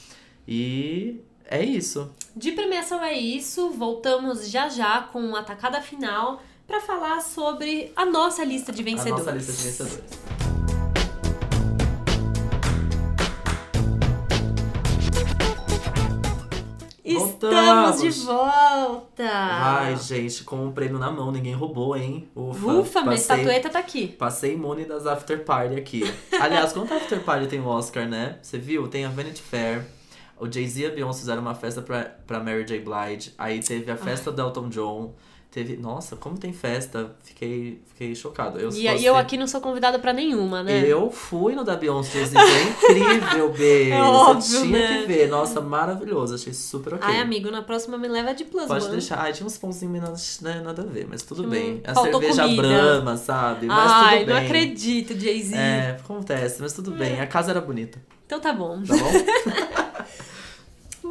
E 0.46 1.20
é 1.44 1.62
isso. 1.62 2.10
De 2.34 2.52
premiação 2.52 3.02
é 3.02 3.16
isso. 3.16 3.70
Voltamos 3.70 4.48
já 4.48 4.68
já 4.68 5.02
com 5.02 5.20
uma 5.20 5.40
atacada 5.40 5.80
final 5.80 6.42
pra 6.66 6.80
falar 6.80 7.20
sobre 7.20 7.92
a 7.96 8.04
nossa 8.04 8.44
lista 8.44 8.72
de 8.72 8.82
A 8.82 8.84
vencedores. 8.84 9.24
nossa 9.26 9.30
lista 9.36 9.52
de 9.52 9.62
vencedores. 9.62 11.12
Estamos 17.04 18.00
de 18.00 18.10
volta! 18.24 19.24
Ai, 19.28 19.96
gente, 19.96 20.44
com 20.44 20.68
o 20.68 20.72
prêmio 20.72 20.98
na 20.98 21.10
mão, 21.10 21.32
ninguém 21.32 21.52
roubou, 21.52 21.96
hein? 21.96 22.28
Ufa, 22.34 22.66
Ufa, 22.72 23.00
minha 23.00 23.12
passei, 23.12 23.14
estatueta 23.36 23.70
tá 23.70 23.78
aqui. 23.80 24.06
passei 24.08 24.52
imune 24.54 24.84
das 24.84 25.04
after 25.06 25.44
party 25.44 25.74
aqui. 25.76 26.02
Aliás, 26.40 26.72
quanto 26.72 26.94
after 26.94 27.20
party 27.20 27.48
tem 27.48 27.60
o 27.60 27.66
Oscar, 27.66 28.08
né? 28.08 28.38
Você 28.40 28.56
viu? 28.56 28.86
Tem 28.86 29.04
a 29.04 29.08
Vanity 29.08 29.42
Fair. 29.42 29.84
O 30.38 30.50
Jay-Z 30.50 30.80
e 30.82 30.86
a 30.86 30.90
Beyoncé 30.90 31.20
fizeram 31.20 31.42
uma 31.42 31.54
festa 31.54 31.82
pra, 31.82 32.04
pra 32.26 32.38
Mary 32.40 32.64
J. 32.64 32.78
Blige. 32.80 33.32
Aí 33.36 33.60
teve 33.60 33.90
a 33.90 33.96
festa 33.96 34.30
do 34.30 34.40
Elton 34.40 34.68
John. 34.68 35.12
Teve. 35.52 35.76
Nossa, 35.76 36.16
como 36.16 36.38
tem 36.38 36.50
festa. 36.50 37.14
Fiquei, 37.22 37.82
fiquei 37.88 38.14
chocado. 38.14 38.58
Eu, 38.58 38.70
E, 38.70 38.72
fosse- 38.72 38.80
e 39.02 39.04
eu 39.04 39.14
aqui 39.14 39.36
não 39.36 39.46
sou 39.46 39.60
convidada 39.60 39.98
pra 39.98 40.10
nenhuma, 40.12 40.62
né? 40.62 40.82
Eu 40.86 41.10
fui 41.10 41.54
no 41.54 41.62
da 41.62 41.76
Beyoncé, 41.76 42.20
é 42.20 42.62
incrível, 42.62 43.50
B. 43.52 43.90
É 43.90 44.00
Você 44.00 44.06
óbvio, 44.08 44.60
tinha 44.62 44.78
né? 44.78 45.00
que 45.02 45.06
ver. 45.06 45.28
Nossa, 45.28 45.60
maravilhoso. 45.60 46.34
Achei 46.36 46.54
super 46.54 46.94
ok. 46.94 47.06
Ai, 47.06 47.20
amigo, 47.20 47.50
na 47.50 47.60
próxima 47.60 47.98
me 47.98 48.08
leva 48.08 48.32
de 48.34 48.46
plus 48.46 48.66
Pode 48.66 48.84
one. 48.86 48.92
deixar. 48.92 49.20
Ai, 49.20 49.34
tinha 49.34 49.46
uns 49.46 49.58
pãozinhos 49.58 50.40
né, 50.40 50.62
nada 50.64 50.80
a 50.80 50.86
ver, 50.86 51.06
mas 51.06 51.22
tudo 51.22 51.44
Hum, 51.44 51.50
bem. 51.50 51.82
A 51.86 51.94
cerveja 51.94 52.42
comida. 52.44 52.62
Brahma, 52.62 53.16
sabe? 53.18 53.66
Mas 53.66 53.92
Ai, 53.92 54.18
tudo 54.20 54.26
bem. 54.26 54.34
não 54.34 54.42
acredito, 54.46 55.20
Jay-Z. 55.20 55.54
É, 55.54 55.90
acontece, 56.00 56.62
mas 56.62 56.72
tudo 56.72 56.92
bem. 56.92 57.20
A 57.20 57.26
casa 57.26 57.50
era 57.50 57.60
bonita, 57.60 58.00
Então 58.24 58.40
tá 58.40 58.54
bom. 58.54 58.82
tá 58.82 58.94
bom? 58.96 59.12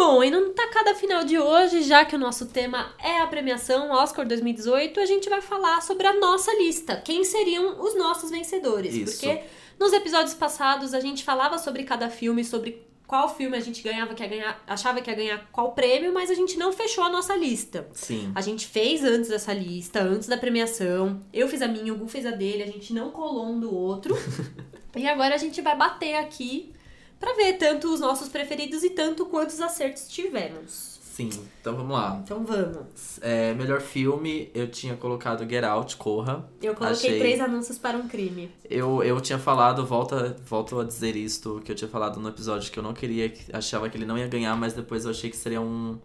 Bom, 0.03 0.23
e 0.23 0.31
no 0.31 0.49
tacada 0.49 0.95
final 0.95 1.23
de 1.23 1.37
hoje, 1.37 1.83
já 1.83 2.03
que 2.03 2.15
o 2.15 2.19
nosso 2.19 2.47
tema 2.47 2.91
é 2.97 3.19
a 3.19 3.27
premiação 3.27 3.91
Oscar 3.91 4.25
2018, 4.25 4.99
a 4.99 5.05
gente 5.05 5.29
vai 5.29 5.41
falar 5.41 5.79
sobre 5.83 6.07
a 6.07 6.19
nossa 6.19 6.51
lista. 6.55 6.95
Quem 6.95 7.23
seriam 7.23 7.79
os 7.79 7.95
nossos 7.95 8.31
vencedores? 8.31 8.95
Isso. 8.95 9.19
Porque 9.19 9.43
nos 9.79 9.93
episódios 9.93 10.33
passados 10.33 10.95
a 10.95 10.99
gente 10.99 11.23
falava 11.23 11.59
sobre 11.59 11.83
cada 11.83 12.09
filme, 12.09 12.43
sobre 12.43 12.83
qual 13.05 13.29
filme 13.35 13.55
a 13.55 13.59
gente 13.59 13.83
ganhava 13.83 14.15
que 14.15 14.23
ia 14.23 14.29
ganhar, 14.29 14.63
achava 14.65 15.01
que 15.01 15.09
ia 15.11 15.15
ganhar 15.15 15.49
qual 15.51 15.73
prêmio, 15.73 16.11
mas 16.11 16.31
a 16.31 16.33
gente 16.33 16.57
não 16.57 16.73
fechou 16.73 17.03
a 17.03 17.09
nossa 17.11 17.35
lista. 17.35 17.87
Sim. 17.93 18.31
A 18.33 18.41
gente 18.41 18.65
fez 18.65 19.03
antes 19.03 19.29
dessa 19.29 19.53
lista, 19.53 20.01
antes 20.01 20.27
da 20.27 20.35
premiação. 20.35 21.21
Eu 21.31 21.47
fiz 21.47 21.61
a 21.61 21.67
minha, 21.67 21.93
o 21.93 21.97
Gu 21.97 22.07
fez 22.07 22.25
a 22.25 22.31
dele, 22.31 22.63
a 22.63 22.67
gente 22.67 22.91
não 22.91 23.11
colou 23.11 23.45
um 23.45 23.59
do 23.59 23.71
outro. 23.71 24.17
e 24.97 25.07
agora 25.07 25.35
a 25.35 25.37
gente 25.37 25.61
vai 25.61 25.77
bater 25.77 26.15
aqui 26.15 26.73
pra 27.21 27.33
ver 27.35 27.53
tanto 27.53 27.93
os 27.93 28.01
nossos 28.01 28.27
preferidos 28.27 28.83
e 28.83 28.89
tanto 28.89 29.25
quantos 29.27 29.61
acertos 29.61 30.07
tivemos. 30.09 30.99
Sim, 31.01 31.29
então 31.59 31.75
vamos 31.75 31.91
lá. 31.91 32.19
Então 32.23 32.43
vamos. 32.45 33.19
É, 33.21 33.53
melhor 33.53 33.81
filme, 33.81 34.49
eu 34.55 34.69
tinha 34.71 34.95
colocado 34.95 35.47
Get 35.47 35.63
Out, 35.63 35.97
Corra. 35.97 36.49
Eu 36.61 36.73
coloquei 36.73 37.09
Achei- 37.09 37.19
três 37.19 37.39
anúncios 37.41 37.77
para 37.77 37.97
um 37.97 38.07
crime. 38.07 38.49
Eu, 38.69 39.03
eu 39.03 39.19
tinha 39.21 39.37
falado, 39.37 39.85
volta, 39.85 40.35
volto 40.45 40.79
a 40.79 40.83
dizer 40.85 41.15
isto, 41.17 41.61
que 41.65 41.71
eu 41.71 41.75
tinha 41.75 41.89
falado 41.89 42.19
no 42.19 42.29
episódio 42.29 42.71
que 42.71 42.79
eu 42.79 42.83
não 42.83 42.93
queria, 42.93 43.29
que 43.29 43.53
achava 43.55 43.89
que 43.89 43.97
ele 43.97 44.05
não 44.05 44.17
ia 44.17 44.27
ganhar, 44.27 44.55
mas 44.55 44.73
depois 44.73 45.03
eu 45.05 45.11
achei 45.11 45.29
que 45.29 45.35
seria 45.37 45.61
um, 45.61 45.99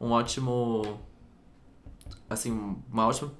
um 0.00 0.10
ótimo. 0.10 0.98
Assim, 2.28 2.50
uma 2.90 3.06
ótima 3.06 3.32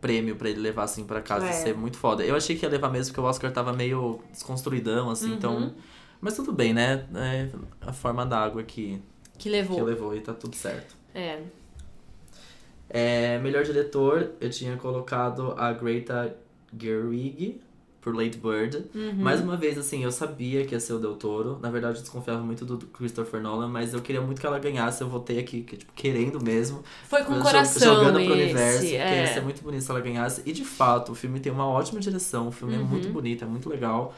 prêmio 0.00 0.34
pra 0.36 0.48
ele 0.48 0.60
levar 0.60 0.84
assim 0.84 1.04
pra 1.04 1.20
casa 1.20 1.46
É. 1.46 1.52
ser 1.52 1.74
muito 1.76 1.96
foda. 1.98 2.24
Eu 2.24 2.34
achei 2.36 2.56
que 2.56 2.64
ia 2.64 2.70
levar 2.70 2.90
mesmo 2.90 3.12
porque 3.14 3.20
o 3.20 3.28
Oscar 3.28 3.52
tava 3.52 3.72
meio 3.72 4.20
desconstruidão, 4.30 5.10
assim, 5.10 5.30
Uhum. 5.30 5.34
então. 5.34 5.74
Mas 6.20 6.34
tudo 6.36 6.52
bem, 6.52 6.72
né? 6.74 7.06
É 7.14 7.48
a 7.80 7.92
forma 7.92 8.26
da 8.26 8.38
água 8.38 8.62
que, 8.62 9.00
Que 9.38 9.44
que 9.44 9.50
levou. 9.50 9.82
levou 9.82 10.14
e 10.16 10.20
tá 10.20 10.32
tudo 10.34 10.54
certo. 10.54 10.94
É. 11.14 11.40
É, 12.88 13.38
melhor 13.38 13.62
diretor, 13.62 14.32
eu 14.40 14.50
tinha 14.50 14.76
colocado 14.76 15.54
a 15.56 15.72
Greta 15.72 16.36
Gerwig 16.76 17.60
por 18.00 18.14
Late 18.16 18.38
Bird. 18.38 18.84
Uhum. 18.94 19.14
Mais 19.16 19.40
uma 19.40 19.56
vez, 19.56 19.78
assim, 19.78 20.02
eu 20.02 20.10
sabia 20.10 20.64
que 20.64 20.74
ia 20.74 20.80
ser 20.80 20.94
o 20.94 20.98
Del 20.98 21.14
Toro. 21.14 21.58
Na 21.62 21.70
verdade, 21.70 21.98
eu 21.98 22.00
desconfiava 22.02 22.40
muito 22.42 22.64
do 22.64 22.78
Christopher 22.88 23.40
Nolan, 23.40 23.68
mas 23.68 23.94
eu 23.94 24.00
queria 24.00 24.20
muito 24.20 24.40
que 24.40 24.46
ela 24.46 24.58
ganhasse. 24.58 25.02
Eu 25.02 25.08
votei 25.08 25.38
aqui, 25.38 25.62
tipo, 25.62 25.92
querendo 25.94 26.42
mesmo. 26.42 26.82
Foi 27.08 27.22
com 27.22 27.34
Jo- 27.34 27.42
coração 27.42 27.94
Jogando 27.96 28.18
esse. 28.18 28.26
pro 28.26 28.34
universo, 28.34 28.78
porque 28.80 28.94
ia 28.94 29.02
é. 29.04 29.26
ser 29.26 29.40
muito 29.42 29.62
bonito 29.62 29.82
se 29.82 29.90
ela 29.90 30.00
ganhasse. 30.00 30.42
E, 30.44 30.52
de 30.52 30.64
fato, 30.64 31.12
o 31.12 31.14
filme 31.14 31.38
tem 31.38 31.52
uma 31.52 31.66
ótima 31.66 32.00
direção. 32.00 32.48
O 32.48 32.52
filme 32.52 32.74
Uhum. 32.74 32.80
é 32.80 32.84
muito 32.84 33.08
bonito, 33.10 33.44
é 33.44 33.46
muito 33.46 33.68
legal. 33.68 34.14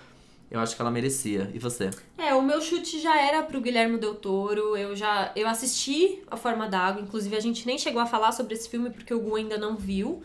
Eu 0.53 0.61
acho 0.61 0.77
que 0.77 0.83
ela 0.83 0.91
merecia. 0.91 1.51
E 1.55 1.59
você? 1.59 1.89
É, 2.19 2.35
o 2.35 2.43
meu 2.43 2.61
chute 2.61 3.01
já 3.01 3.19
era 3.19 3.43
pro 3.43 3.59
Guilherme 3.59 3.97
Del 3.97 4.15
Toro. 4.15 4.77
Eu 4.77 4.95
já 4.95 5.33
eu 5.35 5.49
assisti 5.49 6.23
A 6.31 6.37
Forma 6.37 6.69
d'Água. 6.69 7.01
Inclusive, 7.01 7.35
a 7.35 7.41
gente 7.41 7.67
nem 7.67 7.79
chegou 7.79 8.03
a 8.03 8.07
falar 8.07 8.33
sobre 8.33 8.53
esse 8.53 8.69
filme 8.69 8.91
porque 8.91 9.15
o 9.15 9.21
Gu 9.21 9.37
ainda 9.37 9.57
não 9.57 9.77
viu. 9.77 10.23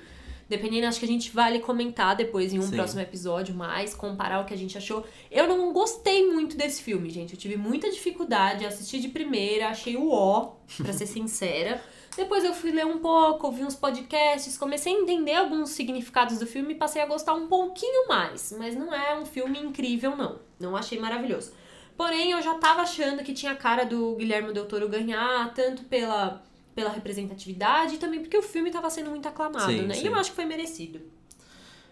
Dependendo, 0.49 0.87
acho 0.87 0.99
que 0.99 1.05
a 1.05 1.09
gente 1.09 1.31
vale 1.31 1.59
comentar 1.59 2.13
depois 2.13 2.53
em 2.53 2.59
um 2.59 2.63
Sim. 2.63 2.75
próximo 2.75 3.01
episódio 3.01 3.55
mais, 3.55 3.93
comparar 3.93 4.41
o 4.41 4.45
que 4.45 4.53
a 4.53 4.57
gente 4.57 4.77
achou. 4.77 5.05
Eu 5.31 5.47
não 5.47 5.71
gostei 5.71 6.29
muito 6.29 6.57
desse 6.57 6.81
filme, 6.81 7.09
gente. 7.09 7.33
Eu 7.33 7.39
tive 7.39 7.55
muita 7.55 7.89
dificuldade, 7.89 8.65
assisti 8.65 8.99
de 8.99 9.07
primeira, 9.07 9.69
achei 9.69 9.95
o 9.95 10.09
ó, 10.09 10.55
pra 10.77 10.91
ser 10.91 11.07
sincera. 11.07 11.81
Depois 12.17 12.43
eu 12.43 12.51
fui 12.51 12.71
ler 12.71 12.85
um 12.85 12.97
pouco, 12.97 13.45
ouvi 13.45 13.63
uns 13.63 13.75
podcasts, 13.75 14.57
comecei 14.57 14.91
a 14.91 14.99
entender 14.99 15.35
alguns 15.35 15.69
significados 15.69 16.39
do 16.39 16.47
filme 16.47 16.73
e 16.73 16.75
passei 16.75 16.99
a 16.99 17.05
gostar 17.05 17.35
um 17.35 17.47
pouquinho 17.47 18.07
mais. 18.07 18.53
Mas 18.57 18.75
não 18.75 18.91
é 18.91 19.17
um 19.19 19.23
filme 19.23 19.59
incrível, 19.59 20.17
não. 20.17 20.39
Não 20.59 20.75
achei 20.75 20.99
maravilhoso. 20.99 21.51
Porém, 21.95 22.31
eu 22.31 22.41
já 22.41 22.55
tava 22.55 22.81
achando 22.81 23.23
que 23.23 23.33
tinha 23.33 23.51
a 23.51 23.55
cara 23.55 23.85
do 23.85 24.15
Guilherme 24.15 24.51
Del 24.51 24.65
Toro 24.65 24.89
ganhar, 24.89 25.53
tanto 25.53 25.83
pela, 25.83 26.43
pela 26.73 26.89
representatividade 26.89 27.95
e 27.95 27.97
também 27.99 28.19
porque 28.19 28.37
o 28.37 28.41
filme 28.41 28.71
tava 28.71 28.89
sendo 28.89 29.11
muito 29.11 29.27
aclamado, 29.27 29.71
Sim, 29.71 29.83
né? 29.83 29.93
sim. 29.93 30.05
E 30.05 30.07
eu 30.07 30.15
acho 30.15 30.31
que 30.31 30.35
foi 30.35 30.45
merecido. 30.45 30.99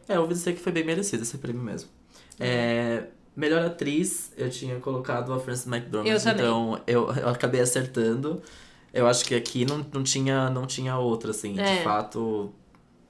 É, 0.10 0.16
eu 0.18 0.22
ouvi 0.22 0.34
dizer 0.34 0.54
que 0.54 0.60
foi 0.60 0.72
bem 0.72 0.84
merecido 0.84 1.22
esse 1.22 1.38
prêmio 1.38 1.62
mesmo. 1.62 1.90
É, 2.40 3.06
melhor 3.36 3.64
atriz, 3.64 4.32
eu 4.36 4.50
tinha 4.50 4.80
colocado 4.80 5.34
a 5.34 5.40
Frances 5.40 5.68
McDormand. 5.68 6.10
Eu. 6.10 6.18
Então, 6.18 6.82
eu, 6.88 7.12
eu 7.12 7.30
acabei 7.30 7.62
acertando. 7.62 8.42
Eu 8.96 9.08
acho 9.08 9.26
que 9.26 9.36
aqui 9.36 9.66
não, 9.66 9.86
não, 9.94 10.04
tinha, 10.04 10.50
não 10.50 10.66
tinha 10.66 10.98
outra, 10.98 11.32
assim. 11.32 11.60
É. 11.60 11.78
De 11.78 11.84
fato. 11.84 12.54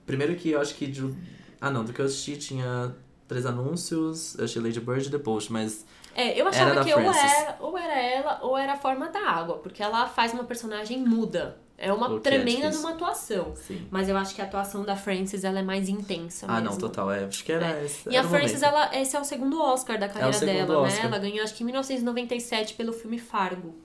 Primeiro 0.06 0.36
que 0.36 0.50
eu 0.52 0.60
acho 0.60 0.74
que. 0.76 0.88
de- 0.88 1.14
ah, 1.62 1.70
não. 1.70 1.86
Do 1.86 1.94
que 1.94 2.00
eu 2.02 2.06
assisti 2.06 2.36
tinha 2.38 2.94
três 3.28 3.46
anúncios. 3.46 4.36
Eu 4.38 4.46
achei 4.46 4.62
Lady 4.62 4.80
Bird 4.80 5.08
e 5.08 5.12
The 5.12 5.20
Post, 5.20 5.52
mas. 5.54 5.86
É, 6.16 6.40
eu 6.40 6.48
achava 6.48 6.84
que 6.84 6.94
ou 6.94 7.00
era, 7.02 7.58
ou 7.60 7.78
era 7.78 8.00
ela 8.02 8.40
ou 8.42 8.58
era 8.58 8.74
a 8.74 8.78
forma 8.78 9.10
da 9.10 9.20
água, 9.30 9.58
porque 9.58 9.84
ela 9.84 10.08
faz 10.08 10.34
uma 10.34 10.44
personagem 10.46 11.00
muda. 11.00 11.58
É 11.78 11.92
uma 11.92 12.16
é 12.16 12.20
tremenda 12.22 12.52
de 12.52 12.62
difícil. 12.68 12.80
uma 12.80 12.92
atuação. 12.92 13.54
Sim. 13.54 13.86
Mas 13.92 14.08
eu 14.08 14.16
acho 14.16 14.34
que 14.34 14.42
a 14.42 14.46
atuação 14.46 14.86
da 14.86 14.96
Frances 14.96 15.44
ela 15.44 15.60
é 15.60 15.62
mais 15.62 15.90
intensa 15.90 16.46
Ah, 16.48 16.54
mesmo. 16.62 16.70
não, 16.70 16.78
total. 16.78 17.12
É, 17.12 17.26
acho 17.26 17.44
que 17.44 17.52
era. 17.52 17.80
É. 17.80 17.84
esse- 17.86 18.08
E 18.10 18.16
a 18.16 18.20
era 18.20 18.28
o 18.28 18.30
Frances, 18.30 18.62
momento. 18.62 18.76
ela, 18.76 18.96
esse 19.02 19.14
é 19.16 19.20
o 19.20 19.26
segundo 19.26 19.62
Oscar 19.62 20.00
da 20.00 20.08
carreira 20.08 20.32
segundo 20.32 20.56
dela, 20.56 20.82
né? 20.84 20.88
Oscar. 20.88 21.06
Ela 21.08 21.18
ganhou 21.20 21.44
acho 21.44 21.54
que 21.54 21.64
em 21.64 21.66
1997 21.66 22.76
pelo 22.76 22.94
filme 22.94 23.20
Fargo. 23.20 23.76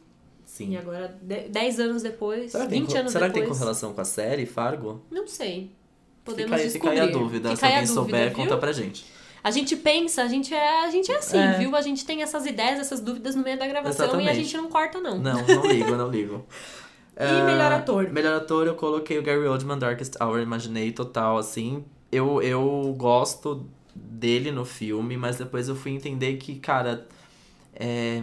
Sim. 0.64 0.72
E 0.72 0.76
agora, 0.76 1.16
de- 1.22 1.48
10 1.48 1.80
anos 1.80 2.02
depois, 2.02 2.52
Será 2.52 2.64
que, 2.64 2.70
tem, 2.70 2.80
20 2.82 2.92
co- 2.92 2.98
anos 2.98 3.12
será 3.12 3.26
que 3.28 3.32
depois. 3.34 3.48
tem 3.50 3.58
correlação 3.58 3.92
com 3.92 4.00
a 4.00 4.04
série 4.04 4.46
Fargo? 4.46 5.02
Não 5.10 5.26
sei. 5.26 5.70
Podemos 6.24 6.50
fica, 6.52 6.62
aí, 6.62 6.70
fica 6.70 6.90
descobrir. 6.90 7.00
aí 7.00 7.08
a 7.08 7.12
dúvida. 7.12 7.48
Fica 7.50 7.56
Se 7.60 7.64
alguém 7.64 7.80
dúvida, 7.86 7.94
souber, 7.94 8.26
viu? 8.28 8.36
conta 8.36 8.56
pra 8.56 8.72
gente. 8.72 9.04
A 9.42 9.50
gente 9.50 9.74
pensa, 9.74 10.22
a 10.22 10.26
gente 10.28 10.52
é, 10.54 10.84
a 10.84 10.90
gente 10.90 11.10
é 11.10 11.16
assim, 11.16 11.38
É. 11.38 11.52
viu? 11.58 11.74
A 11.74 11.80
gente 11.80 12.04
tem 12.04 12.22
essas 12.22 12.44
ideias, 12.44 12.78
essas 12.78 13.00
dúvidas 13.00 13.34
no 13.34 13.42
meio 13.42 13.58
da 13.58 13.66
gravação 13.66 14.04
e 14.06 14.08
a 14.08 14.12
Exatamente. 14.12 14.36
gente 14.44 14.56
não 14.58 14.68
corta, 14.68 15.00
não. 15.00 15.18
Não, 15.18 15.46
não 15.46 15.66
ligo, 15.66 15.96
não 15.96 16.08
ligo. 16.10 16.44
E 17.22 17.42
melhor 17.44 17.70
ator? 17.72 18.08
Melhor 18.10 18.34
ator, 18.34 18.66
eu 18.66 18.74
coloquei 18.74 19.18
o 19.18 19.22
Gary 19.22 19.46
Oldman, 19.46 19.78
Darkest 19.78 20.14
Hour, 20.22 20.40
imaginei 20.40 20.90
total, 20.90 21.36
assim. 21.36 21.84
Eu, 22.10 22.40
eu 22.40 22.94
gosto 22.96 23.66
dele 23.94 24.50
no 24.50 24.64
filme, 24.64 25.18
mas 25.18 25.36
depois 25.36 25.68
eu 25.68 25.76
fui 25.76 25.90
entender 25.92 26.36
que, 26.38 26.54
cara, 26.58 27.06
é... 27.74 28.22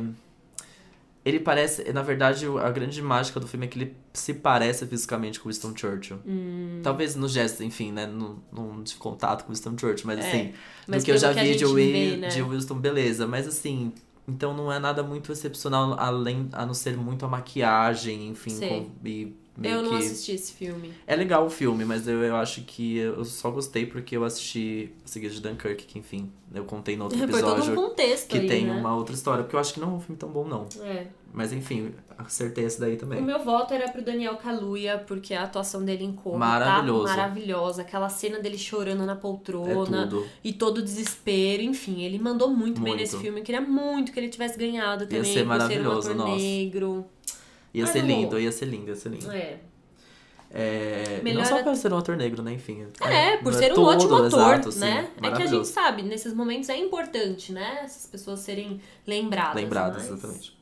Ele 1.27 1.41
parece, 1.41 1.91
na 1.91 2.01
verdade, 2.01 2.45
a 2.45 2.69
grande 2.71 3.01
mágica 3.01 3.37
do 3.37 3.47
filme 3.47 3.65
é 3.65 3.69
que 3.69 3.77
ele 3.77 3.95
se 4.13 4.33
parece 4.33 4.87
fisicamente 4.87 5.39
com 5.41 5.49
o 5.49 5.51
Winston 5.51 5.73
Churchill. 5.75 6.19
Hum. 6.25 6.79
Talvez 6.81 7.17
no 7.17 7.27
gesto, 7.27 7.63
enfim, 7.63 7.91
né? 7.91 8.05
No, 8.05 8.41
no 8.49 8.81
de 8.81 8.95
contato 8.95 9.43
com 9.43 9.51
o 9.51 9.53
Winston 9.53 9.77
Churchill, 9.77 10.07
mas 10.07 10.19
É, 10.19 10.27
assim, 10.27 10.53
mas 10.87 11.03
do 11.03 11.05
que 11.05 11.11
eu 11.11 11.17
já 11.17 11.33
que 11.33 11.41
vi 11.41 11.55
de, 11.57 11.65
vê, 11.65 12.15
né? 12.15 12.27
de 12.29 12.41
Winston, 12.41 12.75
beleza. 12.75 13.27
Mas 13.27 13.45
assim, 13.45 13.91
então 14.25 14.55
não 14.55 14.71
é 14.71 14.79
nada 14.79 15.03
muito 15.03 15.29
excepcional, 15.31 15.95
além 15.99 16.47
a 16.53 16.65
não 16.65 16.73
ser 16.73 16.95
muito 16.95 17.25
a 17.25 17.27
maquiagem, 17.27 18.29
enfim, 18.29 18.57
com, 18.57 18.91
e 19.05 19.35
meio 19.57 19.75
Eu 19.75 19.81
não 19.83 19.89
que. 19.91 19.97
assisti 19.97 20.31
esse 20.33 20.53
filme. 20.53 20.93
É 21.05 21.15
legal 21.15 21.45
o 21.45 21.49
filme, 21.49 21.83
mas 21.83 22.07
eu, 22.07 22.21
eu 22.23 22.35
acho 22.35 22.61
que 22.61 22.97
eu 22.97 23.25
só 23.25 23.49
gostei 23.51 23.85
porque 23.85 24.15
eu 24.15 24.23
assisti 24.23 24.91
a 25.03 25.07
seguida 25.07 25.33
de 25.33 25.41
Dunkirk, 25.41 25.83
que 25.85 25.97
enfim, 25.99 26.31
eu 26.53 26.63
contei 26.63 26.95
no 26.95 27.05
outro 27.05 27.17
Foi 27.27 27.27
todo 27.41 27.49
um 27.51 27.57
episódio. 27.57 27.75
contexto 27.75 28.27
Que 28.29 28.37
aí, 28.39 28.47
tem 28.47 28.65
né? 28.67 28.73
uma 28.73 28.95
outra 28.95 29.13
história, 29.15 29.43
porque 29.43 29.55
eu 29.55 29.59
acho 29.59 29.73
que 29.73 29.79
não 29.79 29.89
é 29.91 29.93
um 29.95 29.99
filme 29.99 30.17
tão 30.17 30.29
bom, 30.29 30.47
não. 30.47 30.67
É. 30.83 31.07
Mas 31.33 31.51
enfim, 31.53 31.93
acertei 32.17 32.63
esse 32.65 32.79
daí 32.79 32.95
O 32.95 32.97
também. 32.97 33.21
meu 33.21 33.37
voto 33.43 33.71
era 33.73 33.89
pro 33.91 34.01
Daniel 34.01 34.37
Kaluuya, 34.37 34.97
porque 35.05 35.33
a 35.35 35.43
atuação 35.43 35.83
dele 35.83 36.03
em 36.05 36.13
Corra 36.13 36.37
Maravilhoso. 36.39 37.05
tá 37.05 37.15
maravilhosa. 37.17 37.81
Aquela 37.83 38.09
cena 38.09 38.39
dele 38.39 38.57
chorando 38.57 39.05
na 39.05 39.11
É 39.11 39.15
poltrona 39.15 40.07
tudo. 40.07 40.25
e 40.43 40.53
todo 40.53 40.79
o 40.79 40.81
desespero. 40.81 41.61
Enfim, 41.61 42.01
ele 42.03 42.17
mandou 42.17 42.49
muito, 42.49 42.81
bem 42.81 42.93
Muito. 42.93 43.01
nesse 43.01 43.17
filme. 43.17 43.41
Eu 43.41 43.43
queria 43.43 43.61
muito 43.61 44.11
que 44.11 44.19
ele 44.19 44.29
tivesse 44.29 44.57
ganhado 44.57 45.03
Ia 45.03 45.09
também 45.09 45.23
ser 45.25 45.29
por 45.29 45.33
ser 45.39 45.43
um 45.43 45.47
maravilhoso, 45.47 46.13
nossa. 46.15 46.35
negro. 46.35 47.05
Ia 47.77 47.83
Mas 47.83 47.91
ser 47.91 48.01
não 48.01 48.07
lindo, 48.07 48.39
ia 48.39 48.51
ser 48.51 48.65
lindo, 48.65 48.87
ia 48.89 48.95
ser 48.95 49.09
lindo. 49.09 49.31
É. 49.31 49.59
É, 50.49 51.19
Melhor 51.23 51.41
não 51.41 51.45
só 51.45 51.61
por 51.61 51.75
ser 51.75 51.91
um 51.91 51.97
ator 51.97 52.15
negro, 52.15 52.41
né? 52.41 52.53
Enfim. 52.53 52.87
É, 53.01 53.37
por 53.37 53.51
não 53.51 53.59
ser 53.59 53.77
um 53.77 53.83
ótimo 53.83 54.15
ator, 54.15 54.55
exato, 54.55 54.79
né? 54.79 55.09
É 55.21 55.31
que 55.31 55.43
a 55.43 55.45
gente 55.45 55.67
sabe, 55.67 56.01
nesses 56.03 56.33
momentos 56.33 56.69
é 56.69 56.77
importante, 56.77 57.51
né? 57.51 57.81
Essas 57.83 58.05
pessoas 58.05 58.39
serem 58.39 58.79
lembradas. 59.05 59.55
Lembradas, 59.55 59.97
mas- 59.97 60.11
exatamente. 60.11 60.57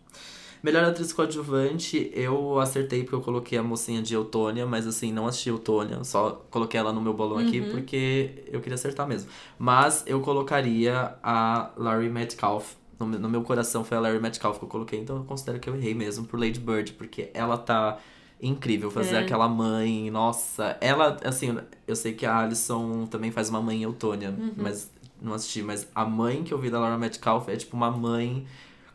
Melhor 0.63 0.83
atriz 0.83 1.13
coadjuvante, 1.13 2.09
eu 2.15 2.59
acertei 2.59 3.03
porque 3.03 3.13
eu 3.13 3.21
coloquei 3.21 3.55
a 3.55 3.61
mocinha 3.61 4.01
de 4.01 4.15
Eutônia, 4.15 4.65
mas 4.65 4.87
assim, 4.87 5.13
não 5.13 5.27
assisti 5.27 5.49
Eutônia, 5.49 6.03
só 6.03 6.43
coloquei 6.49 6.79
ela 6.79 6.91
no 6.91 6.99
meu 6.99 7.13
bolão 7.13 7.37
aqui 7.37 7.59
Uhum. 7.59 7.69
porque 7.69 8.43
eu 8.47 8.59
queria 8.61 8.73
acertar 8.73 9.07
mesmo. 9.07 9.29
Mas 9.59 10.03
eu 10.07 10.19
colocaria 10.21 11.13
a 11.21 11.69
Larry 11.77 12.09
Metcalf. 12.09 12.73
No, 12.99 13.05
meu- 13.05 13.19
no 13.19 13.29
meu 13.29 13.41
coração 13.43 13.83
foi 13.83 13.97
a 13.97 13.99
Larry 13.99 14.19
Metcalf 14.21 14.57
que 14.57 14.63
eu 14.65 14.69
coloquei, 14.69 14.99
então 14.99 15.17
eu 15.17 15.23
considero 15.23 15.59
que 15.59 15.69
eu 15.69 15.75
errei 15.75 15.93
mesmo 15.93 16.25
por 16.25 16.39
Lady 16.39 16.59
Bird, 16.59 16.93
porque 16.93 17.29
ela 17.33 17.57
tá 17.57 17.97
incrível 18.41 18.89
fazer 18.91 19.15
É. 19.15 19.19
aquela 19.19 19.47
mãe. 19.49 20.09
Nossa, 20.11 20.77
ela, 20.81 21.17
assim, 21.23 21.57
eu 21.87 21.95
sei 21.95 22.13
que 22.13 22.25
a 22.25 22.37
Alison 22.39 23.05
também 23.07 23.31
faz 23.31 23.49
uma 23.49 23.61
mãe 23.61 23.77
em 23.79 23.83
Eutônia, 23.83 24.29
Uhum. 24.29 24.51
mas 24.57 24.91
não 25.21 25.33
assisti. 25.33 25.61
Mas 25.61 25.87
a 25.95 26.05
mãe 26.05 26.43
que 26.43 26.53
eu 26.53 26.57
vi 26.57 26.69
da 26.69 26.79
Laura 26.79 26.97
Metcalf 26.97 27.47
é 27.49 27.55
tipo 27.55 27.75
uma 27.75 27.89
mãe 27.91 28.45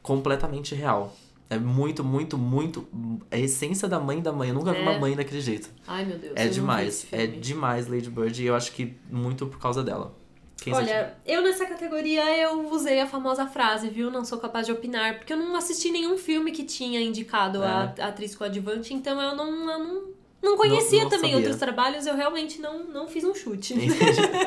completamente 0.03 0.75
real. 0.75 1.15
É 1.49 1.59
muito, 1.59 2.05
muito, 2.05 2.39
muito. 2.39 2.87
É 3.31 3.37
a 3.37 3.41
essência 3.41 3.89
da 3.89 3.99
mãe 3.99 4.21
da 4.23 4.33
mãe. 4.33 4.51
Eu 4.51 4.55
nunca 4.55 4.73
vi 4.73 4.79
É. 4.79 4.83
uma 4.83 4.99
mãe 4.99 5.17
daquele 5.17 5.41
jeito. 5.41 5.69
Ai, 5.87 6.05
meu 6.05 6.17
Deus. 6.17 6.33
eu 6.37 6.43
É 6.43 6.47
vi 6.47 6.55
demais. 6.55 7.07
É 7.11 7.27
demais 7.27 7.89
Lady 7.89 8.09
Bird 8.09 8.41
e 8.41 8.47
eu 8.47 8.55
acho 8.55 8.71
que 8.73 8.95
muito 9.11 9.47
por 9.47 9.59
causa 9.59 9.83
dela. 9.83 10.15
Quem 10.61 10.75
Olha, 10.75 11.15
eu 11.25 11.43
nessa 11.43 11.65
categoria 11.65 12.37
eu 12.37 12.71
usei 12.71 13.01
a 13.01 13.07
famosa 13.07 13.47
frase, 13.47 13.89
viu? 13.89 14.11
Não 14.11 14.25
sou 14.25 14.39
capaz 14.39 14.67
de 14.67 14.73
opinar, 14.73 15.17
porque 15.17 15.33
eu 15.33 15.37
não 15.37 15.57
assisti 15.57 15.91
nenhum 15.91 16.19
filme 16.19 16.53
que 16.53 16.65
tinha 16.65 17.01
indicado 17.01 17.63
a, 17.63 17.95
a 17.99 18.09
atriz 18.09 18.37
coadjuvante, 18.37 18.93
então 18.93 19.21
eu 19.21 19.35
não, 19.35 19.71
eu 19.71 19.79
não, 19.79 20.09
não 20.43 20.57
conhecia 20.57 21.01
É. 21.01 21.03
não 21.03 21.11
também 21.11 21.31
sabia. 21.33 21.37
outros 21.37 21.57
trabalhos, 21.57 22.07
eu 22.07 22.17
realmente 22.17 22.61
não, 22.61 22.85
não 22.85 23.07
fiz 23.09 23.25
um 23.25 23.35
chute. 23.35 23.75
Entendi. 23.75 23.95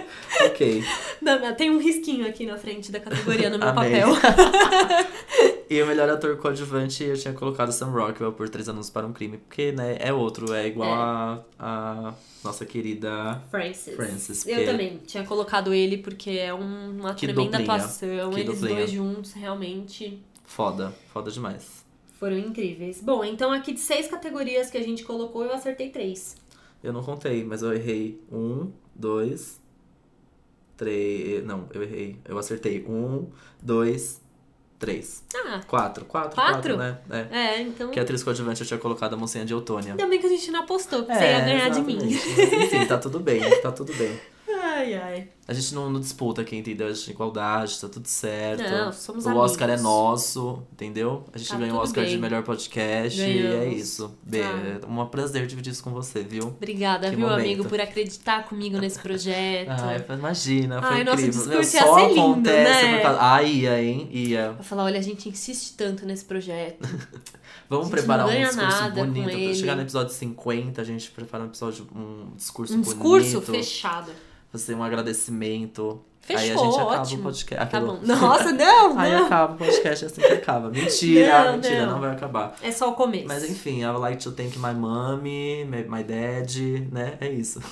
ok. 0.45 0.83
Não, 1.21 1.53
Tem 1.55 1.69
um 1.69 1.77
risquinho 1.79 2.27
aqui 2.27 2.45
na 2.45 2.57
frente 2.57 2.91
da 2.91 2.99
categoria 2.99 3.49
no 3.49 3.57
meu 3.59 3.73
papel. 3.73 4.07
E 5.69 5.81
o 5.81 5.87
melhor 5.87 6.07
ator 6.09 6.37
coadjuvante 6.37 7.03
eu 7.03 7.17
tinha 7.17 7.33
colocado 7.33 7.71
Sam 7.71 7.87
Rockwell 7.89 8.31
por 8.33 8.47
Três 8.47 8.69
Anos 8.69 8.91
para 8.91 9.07
um 9.07 9.13
Crime, 9.13 9.39
porque, 9.39 9.71
né, 9.71 9.97
é 9.99 10.13
outro, 10.13 10.53
é 10.53 10.67
igual 10.67 10.87
É. 10.89 10.93
A, 10.93 11.39
a 11.57 12.13
nossa 12.43 12.63
querida 12.63 13.41
Francis. 13.49 13.95
Francis. 13.95 14.45
Eu 14.45 14.65
também 14.65 14.97
tinha 15.07 15.23
colocado 15.25 15.73
ele 15.73 15.97
porque 15.97 16.31
é 16.31 16.53
um- 16.53 16.91
uma 16.99 17.15
Que 17.15 17.25
tremenda 17.25 17.57
duplinha. 17.57 17.75
atuação. 17.75 18.29
Que 18.31 18.39
Eles 18.41 18.59
dois 18.59 18.91
juntos 18.91 19.33
realmente 19.33 20.21
Foda, 20.45 20.93
foda 21.11 21.31
demais. 21.31 21.82
Foram 22.23 22.37
incríveis. 22.37 23.01
Bom, 23.01 23.21
então 23.21 23.51
aqui 23.51 23.73
de 23.73 23.81
seis 23.81 24.07
categorias 24.07 24.69
que 24.71 24.77
a 24.77 24.81
gente 24.81 25.03
colocou, 25.03 25.43
eu 25.43 25.51
acertei 25.51 25.89
três. 25.89 26.37
Eu 26.81 26.93
não 26.93 27.03
contei, 27.03 27.43
mas 27.43 27.61
eu 27.61 27.73
errei 27.73 28.17
um, 28.31 28.71
dois, 28.95 29.59
três. 30.77 31.43
Não, 31.43 31.67
eu 31.73 31.83
errei. 31.83 32.17
Eu 32.23 32.37
acertei 32.37 32.85
um, 32.87 33.27
dois, 33.61 34.21
três. 34.79 35.21
Ah, 35.35 35.59
Quatro. 35.67 36.05
Quatro, 36.05 36.33
Quatro? 36.33 36.75
quatro, 36.75 36.77
né? 36.77 36.97
É. 37.09 37.37
é, 37.37 37.61
então. 37.61 37.91
Que 37.91 37.99
a 37.99 38.03
atriz 38.03 38.23
coadjuvante 38.23 38.61
eu 38.61 38.67
tinha 38.67 38.79
colocado 38.79 39.15
a 39.15 39.17
mocinha 39.17 39.43
de 39.43 39.51
Eutônia. 39.51 39.91
Ainda 39.91 40.07
bem 40.07 40.17
que 40.17 40.25
a 40.25 40.29
gente 40.29 40.49
não 40.49 40.61
apostou, 40.61 41.03
porque 41.03 41.19
você 41.19 41.25
ia 41.25 41.41
ganhar 41.41 41.69
de 41.71 41.81
mim. 41.81 41.97
É, 42.01 42.05
exatamente. 42.05 42.65
Enfim, 42.67 42.85
tá 42.85 42.97
tudo 42.97 43.19
bem, 43.19 43.41
tá 43.59 43.71
tudo 43.73 43.93
bem. 43.95 44.17
Ai, 44.61 44.93
ai. 44.95 45.27
A 45.45 45.53
gente 45.53 45.75
não, 45.75 45.89
não 45.89 45.99
disputa 45.99 46.41
aqui, 46.41 46.55
entendeu? 46.55 46.87
A 46.87 46.93
gente 46.93 47.05
tem 47.05 47.13
igualdade, 47.13 47.79
tá 47.79 47.89
tudo 47.89 48.07
certo. 48.07 48.63
Não, 48.63 48.93
somos 48.93 49.25
o 49.25 49.29
amigos. 49.29 49.51
Oscar 49.51 49.69
é 49.69 49.77
nosso, 49.77 50.63
entendeu? 50.71 51.25
A 51.33 51.37
gente 51.37 51.49
Tá 51.49 51.57
ganhou 51.57 51.77
o 51.77 51.81
Oscar 51.81 52.05
de 52.05 52.11
bem. 52.11 52.19
melhor 52.19 52.43
podcast 52.43 53.19
e 53.21 53.23
é 53.45 53.49
Ganhamos. 53.59 53.77
isso. 53.77 54.17
Bê, 54.23 54.41
Ah. 54.41 54.79
É 54.81 54.85
um 54.85 55.05
prazer 55.07 55.45
dividir 55.45 55.71
isso 55.73 55.83
com 55.83 55.91
você, 55.91 56.23
viu? 56.23 56.47
Obrigada, 56.47 57.09
Que 57.09 57.15
viu, 57.17 57.27
momento. 57.27 57.41
amigo, 57.45 57.65
por 57.65 57.79
acreditar 57.81 58.45
comigo 58.47 58.77
nesse 58.77 58.99
projeto. 58.99 59.67
Ai, 59.83 60.05
imagina, 60.17 60.81
foi 60.81 60.91
Ai, 60.97 61.03
nosso 61.03 61.21
incrível. 61.21 61.45
Meu, 61.47 61.59
discurso 61.59 61.75
ia 61.75 61.91
só 61.93 62.07
lindo, 62.07 62.19
acontece 62.21 62.85
né? 62.85 62.95
por 62.97 63.01
causa. 63.03 63.19
Ah, 63.21 63.43
ia, 63.43 63.83
hein? 63.83 64.09
Ia. 64.11 64.51
Pra 64.55 64.63
falar, 64.63 64.83
olha, 64.85 64.99
a 64.99 65.03
gente 65.03 65.27
insiste 65.27 65.75
tanto 65.75 66.05
nesse 66.05 66.23
projeto. 66.23 66.87
Vamos 67.69 67.89
preparar 67.89 68.27
um 68.27 68.29
discurso 68.29 68.91
bonito. 68.91 69.23
Pra 69.29 69.53
chegar 69.55 69.75
no 69.75 69.81
episódio 69.81 70.13
50, 70.13 70.81
a 70.81 70.85
gente 70.85 71.11
prepara 71.11 71.43
um 71.43 71.47
episódio, 71.47 71.85
um 71.93 72.31
discurso 72.35 72.75
Um 72.75 72.81
discurso 72.81 73.41
bonito. 73.41 73.51
fechado. 73.51 74.11
Fazer 74.53 74.75
um 74.75 74.83
agradecimento. 74.83 76.01
Fechou, 76.21 76.41
Aí 76.41 76.51
a 76.51 76.55
gente 76.55 76.75
acaba 76.75 77.01
ótimo. 77.01 77.19
o 77.19 77.23
podcast. 77.23 77.69
Tá 77.69 77.77
Aquilo-. 77.79 77.99
Nossa, 78.01 78.51
não, 78.53 78.97
Aí 78.97 79.11
não. 79.11 79.25
acaba 79.25 79.53
o 79.55 79.57
podcast, 79.57 80.05
é 80.05 80.07
assim 80.07 80.21
que 80.21 80.27
acaba. 80.31 80.69
Mentira, 80.69 81.43
Não, 81.45 81.51
mentira, 81.53 81.85
não. 81.85 81.91
não. 81.93 81.99
vai 81.99 82.11
acabar. 82.11 82.55
É 82.61 82.71
só 82.71 82.89
o 82.91 82.93
começo. 82.93 83.27
Mas 83.27 83.43
enfim, 83.43 83.81
I 83.81 83.87
would 83.87 83.99
like 83.99 84.23
to 84.23 84.31
thank 84.31 84.57
my 84.57 84.73
mommy, 84.73 85.65
my 85.65 85.83
my 85.83 86.01
dad, 86.03 86.55
né? 86.91 87.17
É 87.19 87.29
isso. 87.29 87.59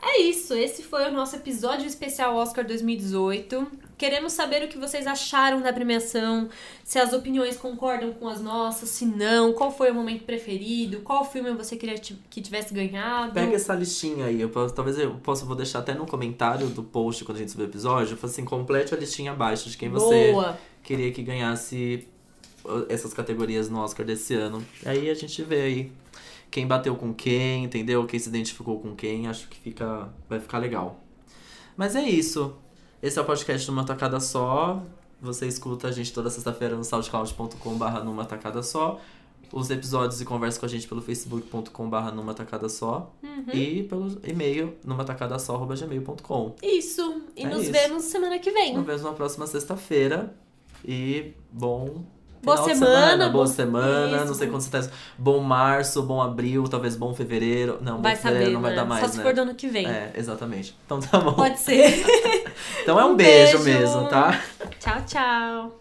É 0.00 0.20
isso, 0.22 0.54
esse 0.54 0.84
foi 0.84 1.08
o 1.08 1.12
nosso 1.12 1.34
episódio 1.34 1.84
especial 1.84 2.34
Oscar 2.36 2.64
2018. 2.64 3.66
Queremos 3.98 4.32
saber 4.32 4.62
o 4.62 4.68
que 4.68 4.78
vocês 4.78 5.08
acharam 5.08 5.60
da 5.60 5.72
premiação, 5.72 6.48
se 6.84 7.00
as 7.00 7.12
opiniões 7.12 7.56
concordam 7.56 8.12
com 8.12 8.28
as 8.28 8.40
nossas, 8.40 8.90
se 8.90 9.04
não, 9.04 9.52
qual 9.52 9.72
foi 9.72 9.90
o 9.90 9.94
momento 9.94 10.22
preferido, 10.22 11.00
qual 11.00 11.24
filme 11.24 11.52
você 11.52 11.76
queria 11.76 11.98
que 11.98 12.40
tivesse 12.40 12.72
ganhado. 12.72 13.32
Pega 13.32 13.56
essa 13.56 13.74
listinha 13.74 14.26
aí. 14.26 14.40
Eu 14.40 14.50
posso, 14.50 14.72
talvez 14.72 14.96
eu 14.96 15.16
possa, 15.16 15.44
vou 15.44 15.56
deixar 15.56 15.80
até 15.80 15.94
no 15.94 16.06
comentário 16.06 16.68
do 16.68 16.84
post 16.84 17.24
quando 17.24 17.38
a 17.38 17.40
gente 17.40 17.50
subir 17.50 17.64
o 17.64 17.66
episódio. 17.66 18.16
Assim, 18.22 18.44
complete 18.44 18.94
a 18.94 18.96
listinha 18.96 19.32
abaixo 19.32 19.68
de 19.68 19.76
quem 19.76 19.88
você 19.88 20.30
Boa. 20.30 20.56
queria 20.84 21.10
que 21.10 21.20
ganhasse 21.20 22.06
essas 22.88 23.12
categorias 23.12 23.68
no 23.68 23.80
Oscar 23.80 24.06
desse 24.06 24.32
ano. 24.34 24.64
Aí 24.86 25.10
a 25.10 25.14
gente 25.14 25.42
vê 25.42 25.62
aí 25.62 25.92
quem 26.50 26.68
bateu 26.68 26.94
com 26.94 27.12
quem, 27.12 27.64
entendeu? 27.64 28.06
Quem 28.06 28.20
se 28.20 28.28
identificou 28.28 28.78
com 28.78 28.94
quem. 28.94 29.26
Acho 29.26 29.48
que 29.48 29.58
fica, 29.58 30.08
vai 30.28 30.38
ficar 30.38 30.58
legal. 30.58 31.02
Mas 31.76 31.96
é 31.96 32.02
isso. 32.02 32.56
Esse 33.02 33.18
é 33.18 33.22
o 33.22 33.24
podcast 33.24 33.68
numa 33.70 33.84
tacada 33.84 34.18
só. 34.20 34.82
Você 35.20 35.46
escuta 35.46 35.88
a 35.88 35.92
gente 35.92 36.12
toda 36.12 36.30
sexta-feira 36.30 36.76
no 36.76 36.84
soundcloud.com/barra 36.84 38.00
numa 38.00 38.24
tacada 38.24 38.62
só. 38.62 39.00
Os 39.52 39.70
episódios 39.70 40.20
e 40.20 40.24
conversa 40.24 40.60
com 40.60 40.66
a 40.66 40.68
gente 40.68 40.86
pelo 40.86 41.00
facebook.com/barra 41.00 42.10
numa 42.10 42.34
tacada 42.34 42.68
só. 42.68 43.12
Uhum. 43.22 43.44
E 43.52 43.82
pelo 43.84 44.18
e-mail 44.24 44.76
numa 44.84 45.04
tacada 45.04 45.38
só@gmail.com. 45.38 46.54
Isso. 46.62 47.22
E 47.36 47.44
É 47.44 47.48
nos 47.48 47.62
isso. 47.62 47.72
vemos 47.72 48.02
semana 48.04 48.38
que 48.38 48.50
vem. 48.50 48.74
Nos 48.76 48.84
vemos 48.86 49.02
na 49.02 49.12
próxima 49.12 49.46
sexta-feira. 49.46 50.34
E 50.84 51.32
bom. 51.50 52.04
Boa 52.40 52.56
final 52.58 52.68
de 52.72 52.78
semana, 52.78 53.28
boa 53.30 53.46
semana. 53.48 54.16
isso. 54.18 54.26
Não 54.26 54.34
sei 54.34 54.48
quando 54.48 54.60
você 54.62 54.70
tá. 54.70 54.88
Bom 55.18 55.40
março, 55.40 56.00
bom 56.04 56.22
abril, 56.22 56.64
talvez 56.68 56.94
bom 56.94 57.12
fevereiro. 57.12 57.78
Não, 57.82 58.00
Vai 58.00 58.14
bom 58.14 58.22
fevereiro 58.22 58.44
saber, 58.44 58.54
não 58.54 58.60
vai 58.60 58.70
né? 58.70 58.76
dar 58.76 58.84
mais, 58.84 59.04
Só 59.04 59.08
se 59.10 59.16
né? 59.18 59.24
for 59.24 59.34
do 59.34 59.40
ano 59.40 59.54
que 59.56 59.66
vem. 59.66 59.86
É, 59.88 60.12
exatamente. 60.14 60.76
Então 60.86 61.00
tá 61.00 61.18
bom. 61.18 61.32
Pode 61.34 61.58
ser. 61.58 62.04
Então 62.82 62.98
é 62.98 63.04
um, 63.04 63.10
Um 63.12 63.16
beijo, 63.16 63.58
beijo. 63.58 63.78
mesmo, 63.80 64.08
tá? 64.08 64.40
tchau, 64.80 64.96
tchau. 65.06 65.80